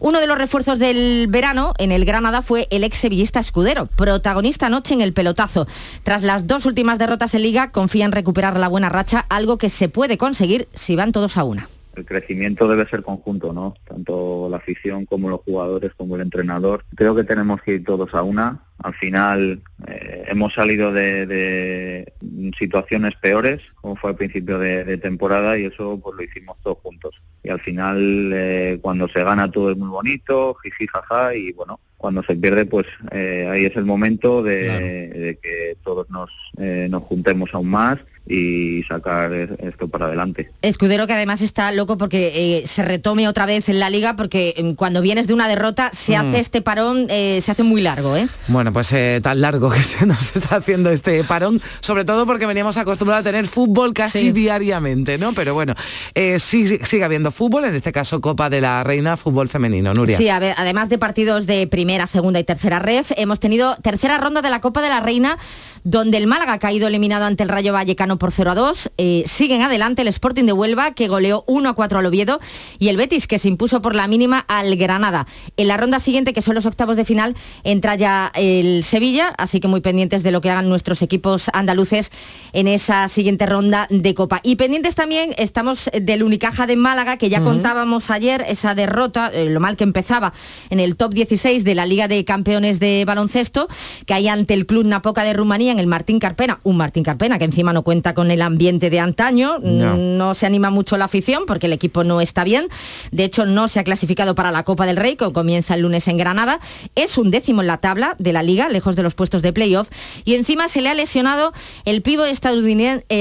Uno 0.00 0.18
de 0.18 0.26
los 0.26 0.36
refuerzos 0.36 0.80
del 0.80 1.28
verano 1.28 1.74
en 1.78 1.92
el 1.92 2.04
Granada 2.04 2.42
fue 2.42 2.66
el 2.72 2.82
ex 2.82 2.98
sevillista 2.98 3.38
Escudero, 3.38 3.86
protagonista 3.86 4.66
anoche 4.66 4.94
en 4.94 5.00
el 5.00 5.12
pelotazo. 5.12 5.68
Tras 6.02 6.24
las 6.24 6.48
dos 6.48 6.66
últimas 6.66 6.98
derrotas 6.98 7.34
en 7.34 7.42
liga, 7.42 7.70
confía 7.70 8.04
en 8.04 8.10
recuperar 8.10 8.58
la 8.58 8.66
buena 8.66 8.88
racha, 8.88 9.26
algo 9.28 9.58
que 9.58 9.70
se 9.70 9.88
puede 9.88 10.18
conseguir 10.18 10.66
si 10.74 10.96
van 10.96 11.12
todos 11.12 11.36
a 11.36 11.44
una. 11.44 11.68
El 11.96 12.04
crecimiento 12.04 12.68
debe 12.68 12.88
ser 12.88 13.02
conjunto, 13.02 13.52
¿no? 13.52 13.74
Tanto 13.86 14.48
la 14.50 14.58
afición 14.58 15.06
como 15.06 15.28
los 15.28 15.40
jugadores, 15.40 15.92
como 15.94 16.16
el 16.16 16.22
entrenador. 16.22 16.84
Creo 16.94 17.14
que 17.14 17.24
tenemos 17.24 17.62
que 17.62 17.74
ir 17.74 17.84
todos 17.84 18.14
a 18.14 18.22
una. 18.22 18.62
Al 18.78 18.94
final 18.94 19.62
eh, 19.88 20.24
hemos 20.28 20.52
salido 20.54 20.92
de, 20.92 21.26
de 21.26 22.12
situaciones 22.58 23.14
peores, 23.16 23.62
como 23.80 23.96
fue 23.96 24.10
al 24.10 24.16
principio 24.16 24.58
de, 24.58 24.84
de 24.84 24.98
temporada, 24.98 25.58
y 25.58 25.64
eso 25.64 25.98
pues 26.02 26.16
lo 26.16 26.22
hicimos 26.22 26.56
todos 26.62 26.78
juntos. 26.78 27.14
Y 27.42 27.48
al 27.48 27.60
final, 27.60 28.30
eh, 28.34 28.78
cuando 28.82 29.08
se 29.08 29.24
gana 29.24 29.50
todo 29.50 29.70
es 29.70 29.76
muy 29.76 29.88
bonito, 29.88 30.54
jiji, 30.62 30.86
jaja, 30.86 31.34
y 31.34 31.52
bueno, 31.52 31.80
cuando 31.96 32.22
se 32.22 32.36
pierde, 32.36 32.66
pues 32.66 32.86
eh, 33.12 33.48
ahí 33.50 33.64
es 33.64 33.74
el 33.76 33.86
momento 33.86 34.42
de, 34.42 35.08
de 35.08 35.38
que 35.42 35.76
todos 35.82 36.10
nos, 36.10 36.30
eh, 36.58 36.88
nos 36.90 37.02
juntemos 37.04 37.54
aún 37.54 37.68
más 37.68 37.98
y 38.26 38.82
sacar 38.88 39.32
esto 39.32 39.88
para 39.88 40.06
adelante. 40.06 40.50
Escudero 40.62 41.06
que 41.06 41.12
además 41.12 41.40
está 41.42 41.70
loco 41.72 41.96
porque 41.96 42.32
eh, 42.62 42.66
se 42.66 42.82
retome 42.82 43.28
otra 43.28 43.46
vez 43.46 43.68
en 43.68 43.78
la 43.78 43.90
liga 43.90 44.16
porque 44.16 44.54
eh, 44.56 44.74
cuando 44.76 45.00
vienes 45.00 45.26
de 45.26 45.34
una 45.34 45.48
derrota 45.48 45.90
se 45.92 46.16
Mm. 46.16 46.20
hace 46.28 46.40
este 46.40 46.62
parón, 46.62 47.06
eh, 47.10 47.40
se 47.42 47.50
hace 47.52 47.62
muy 47.62 47.82
largo, 47.82 48.16
¿eh? 48.16 48.26
Bueno, 48.48 48.72
pues 48.72 48.92
eh, 48.92 49.20
tan 49.22 49.40
largo 49.40 49.70
que 49.70 49.82
se 49.82 50.06
nos 50.06 50.34
está 50.34 50.56
haciendo 50.56 50.90
este 50.90 51.22
parón, 51.24 51.60
sobre 51.80 52.04
todo 52.04 52.26
porque 52.26 52.46
veníamos 52.46 52.76
acostumbrados 52.76 53.20
a 53.20 53.24
tener 53.24 53.46
fútbol 53.46 53.92
casi 53.94 54.18
Sí. 54.18 54.32
diariamente, 54.32 55.18
¿no? 55.18 55.32
Pero 55.34 55.54
bueno, 55.54 55.74
eh, 56.14 56.38
sí, 56.38 56.66
sí- 56.66 56.78
sigue 56.82 57.04
habiendo 57.04 57.30
fútbol, 57.32 57.64
en 57.66 57.74
este 57.74 57.92
caso 57.92 58.20
Copa 58.20 58.48
de 58.50 58.60
la 58.60 58.82
Reina, 58.82 59.16
fútbol 59.16 59.48
femenino, 59.48 59.92
Nuria. 59.94 60.16
Sí, 60.16 60.28
a 60.28 60.38
ver, 60.38 60.54
además 60.56 60.88
de 60.88 60.98
partidos 60.98 61.46
de 61.46 61.66
primera, 61.66 62.06
segunda 62.06 62.40
y 62.40 62.44
tercera 62.44 62.78
ref, 62.78 63.12
hemos 63.16 63.40
tenido 63.40 63.76
tercera 63.82 64.18
ronda 64.18 64.42
de 64.42 64.50
la 64.50 64.60
Copa 64.60 64.80
de 64.82 64.88
la 64.88 65.00
Reina, 65.00 65.38
donde 65.84 66.16
el 66.18 66.26
Málaga 66.26 66.54
ha 66.54 66.58
caído 66.58 66.88
eliminado 66.88 67.24
ante 67.26 67.42
el 67.44 67.48
Rayo 67.48 67.72
Vallecano 67.72 68.15
por 68.18 68.32
0 68.32 68.50
a 68.50 68.54
2. 68.54 68.90
Eh, 68.98 69.24
siguen 69.26 69.62
adelante 69.62 70.02
el 70.02 70.08
Sporting 70.08 70.44
de 70.44 70.52
Huelva, 70.52 70.92
que 70.92 71.08
goleó 71.08 71.44
1 71.46 71.68
a 71.68 71.74
4 71.74 71.98
al 71.98 72.06
Oviedo, 72.06 72.40
y 72.78 72.88
el 72.88 72.96
Betis, 72.96 73.26
que 73.26 73.38
se 73.38 73.48
impuso 73.48 73.82
por 73.82 73.94
la 73.94 74.08
mínima 74.08 74.44
al 74.48 74.76
Granada. 74.76 75.26
En 75.56 75.68
la 75.68 75.76
ronda 75.76 76.00
siguiente, 76.00 76.32
que 76.32 76.42
son 76.42 76.54
los 76.54 76.66
octavos 76.66 76.96
de 76.96 77.04
final, 77.04 77.34
entra 77.64 77.94
ya 77.94 78.32
el 78.34 78.84
Sevilla, 78.84 79.34
así 79.38 79.60
que 79.60 79.68
muy 79.68 79.80
pendientes 79.80 80.22
de 80.22 80.30
lo 80.30 80.40
que 80.40 80.50
hagan 80.50 80.68
nuestros 80.68 81.02
equipos 81.02 81.50
andaluces 81.52 82.10
en 82.52 82.68
esa 82.68 83.08
siguiente 83.08 83.46
ronda 83.46 83.86
de 83.90 84.14
Copa. 84.14 84.40
Y 84.42 84.56
pendientes 84.56 84.94
también 84.94 85.34
estamos 85.38 85.90
del 85.92 86.22
Unicaja 86.22 86.66
de 86.66 86.76
Málaga, 86.76 87.16
que 87.16 87.28
ya 87.28 87.42
contábamos 87.42 88.10
ayer 88.10 88.44
esa 88.48 88.74
derrota, 88.74 89.30
eh, 89.32 89.48
lo 89.50 89.60
mal 89.60 89.76
que 89.76 89.84
empezaba 89.84 90.32
en 90.70 90.80
el 90.80 90.96
top 90.96 91.14
16 91.14 91.64
de 91.64 91.74
la 91.74 91.86
Liga 91.86 92.08
de 92.08 92.24
Campeones 92.24 92.80
de 92.80 93.04
Baloncesto, 93.06 93.68
que 94.06 94.14
hay 94.14 94.28
ante 94.28 94.54
el 94.54 94.66
Club 94.66 94.86
Napoca 94.86 95.24
de 95.24 95.32
Rumanía 95.32 95.72
en 95.72 95.78
el 95.78 95.86
Martín 95.86 96.18
Carpena, 96.18 96.60
un 96.62 96.76
Martín 96.76 97.02
Carpena 97.02 97.38
que 97.38 97.44
encima 97.44 97.72
no 97.72 97.82
cuenta 97.82 98.05
con 98.14 98.30
el 98.30 98.42
ambiente 98.42 98.90
de 98.90 99.00
antaño, 99.00 99.58
No. 99.62 99.96
no 99.96 100.34
se 100.34 100.46
anima 100.46 100.70
mucho 100.70 100.96
la 100.96 101.06
afición 101.06 101.44
porque 101.46 101.66
el 101.66 101.72
equipo 101.72 102.04
no 102.04 102.20
está 102.20 102.44
bien. 102.44 102.68
De 103.12 103.24
hecho, 103.24 103.46
no 103.46 103.68
se 103.68 103.80
ha 103.80 103.84
clasificado 103.84 104.34
para 104.34 104.50
la 104.50 104.62
Copa 104.64 104.86
del 104.86 104.96
Rey, 104.96 105.16
que 105.16 105.32
comienza 105.32 105.74
el 105.74 105.82
lunes 105.82 106.08
en 106.08 106.16
Granada. 106.16 106.60
Es 106.94 107.18
un 107.18 107.30
décimo 107.30 107.60
en 107.60 107.66
la 107.66 107.78
tabla 107.78 108.16
de 108.18 108.32
la 108.32 108.42
liga, 108.42 108.68
lejos 108.68 108.96
de 108.96 109.02
los 109.02 109.14
puestos 109.14 109.42
de 109.42 109.52
playoff. 109.52 109.88
Y 110.24 110.34
encima 110.34 110.68
se 110.68 110.80
le 110.80 110.88
ha 110.88 110.94
lesionado 110.94 111.52
el 111.84 112.02
pivo 112.02 112.24
eh, 112.24 112.30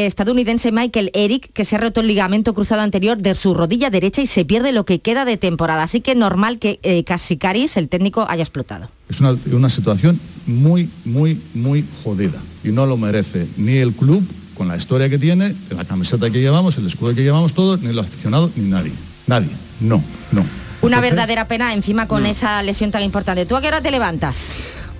estadounidense 0.06 0.72
Michael 0.72 1.12
Eric, 1.14 1.52
que 1.54 1.66
se 1.66 1.76
ha 1.76 1.80
roto 1.80 2.02
el 2.02 2.08
ligamento 2.08 2.54
cruzado 2.54 2.82
anterior 2.82 3.18
de 3.18 3.36
su 3.36 3.54
rodilla 3.54 3.90
derecha 3.90 4.22
y 4.22 4.28
se 4.28 4.46
pierde 4.46 4.72
lo 4.72 4.86
que 4.86 5.00
queda 5.00 5.26
de 5.26 5.38
temporada. 5.38 5.84
Así 5.84 6.02
que 6.02 6.16
normal 6.16 6.60
que 6.60 6.80
eh, 6.84 7.04
Casicaris, 7.04 7.78
el 7.78 7.90
técnico, 7.90 8.26
haya 8.30 8.44
explotado. 8.44 8.90
Es 9.10 9.20
una, 9.20 9.36
una 9.52 9.70
situación 9.70 10.20
muy, 10.48 10.90
muy, 11.06 11.40
muy 11.54 11.86
jodida. 12.04 12.42
Y 12.64 12.70
no 12.70 12.86
lo 12.86 12.98
merece 12.98 13.48
ni 13.58 13.78
el 13.78 13.94
club, 13.94 14.24
con 14.56 14.68
la 14.68 14.78
historia 14.78 15.10
que 15.10 15.18
tiene, 15.20 15.54
la 15.70 15.86
camiseta 15.86 16.30
que 16.30 16.40
llevamos, 16.42 16.78
el 16.78 16.88
escudo 16.88 17.14
que 17.14 17.24
llevamos 17.24 17.54
todos, 17.54 17.82
ni 17.82 17.94
los 17.94 18.06
aficionados, 18.08 18.52
ni 18.56 18.70
nadie. 18.70 18.92
Nadie. 19.28 19.50
No, 19.80 20.04
no. 20.32 20.42
Una 20.82 20.98
Entonces, 20.98 21.02
verdadera 21.12 21.48
pena 21.48 21.74
encima 21.74 22.08
con 22.08 22.26
esa 22.26 22.62
lesión 22.64 22.92
tan 22.92 23.02
importante. 23.04 23.46
¿Tú 23.46 23.56
a 23.56 23.62
qué 23.62 23.68
hora 23.68 23.82
te 23.82 23.92
levantas? 23.92 24.38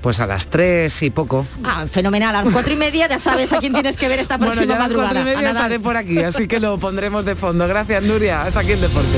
Pues 0.02 0.20
a 0.20 0.28
las 0.28 0.48
tres 0.48 1.02
y 1.04 1.10
poco. 1.10 1.48
Ah, 1.64 1.86
fenomenal. 1.92 2.36
A 2.36 2.44
las 2.44 2.54
cuatro 2.54 2.74
y 2.74 2.78
media 2.78 3.08
ya 3.08 3.18
sabes 3.20 3.52
a 3.54 3.60
quién 3.60 3.74
tienes 3.74 3.98
que 3.98 4.08
ver 4.08 4.20
esta 4.20 4.38
Bueno, 4.38 4.54
próxima 4.54 4.74
ya 4.74 4.76
a 4.76 4.80
las 4.80 4.88
madrugada. 4.88 5.10
cuatro 5.14 5.32
y 5.32 5.36
media 5.36 5.48
A 5.48 5.52
estaré 5.52 5.80
por 5.80 5.98
aquí, 5.98 6.20
así 6.20 6.48
que 6.48 6.60
lo 6.60 6.78
pondremos 6.78 7.26
de 7.26 7.36
fondo. 7.36 7.68
Gracias, 7.68 8.04
Nuria. 8.04 8.44
Hasta 8.44 8.60
aquí 8.60 8.72
el 8.74 8.82
deporte. 8.82 9.18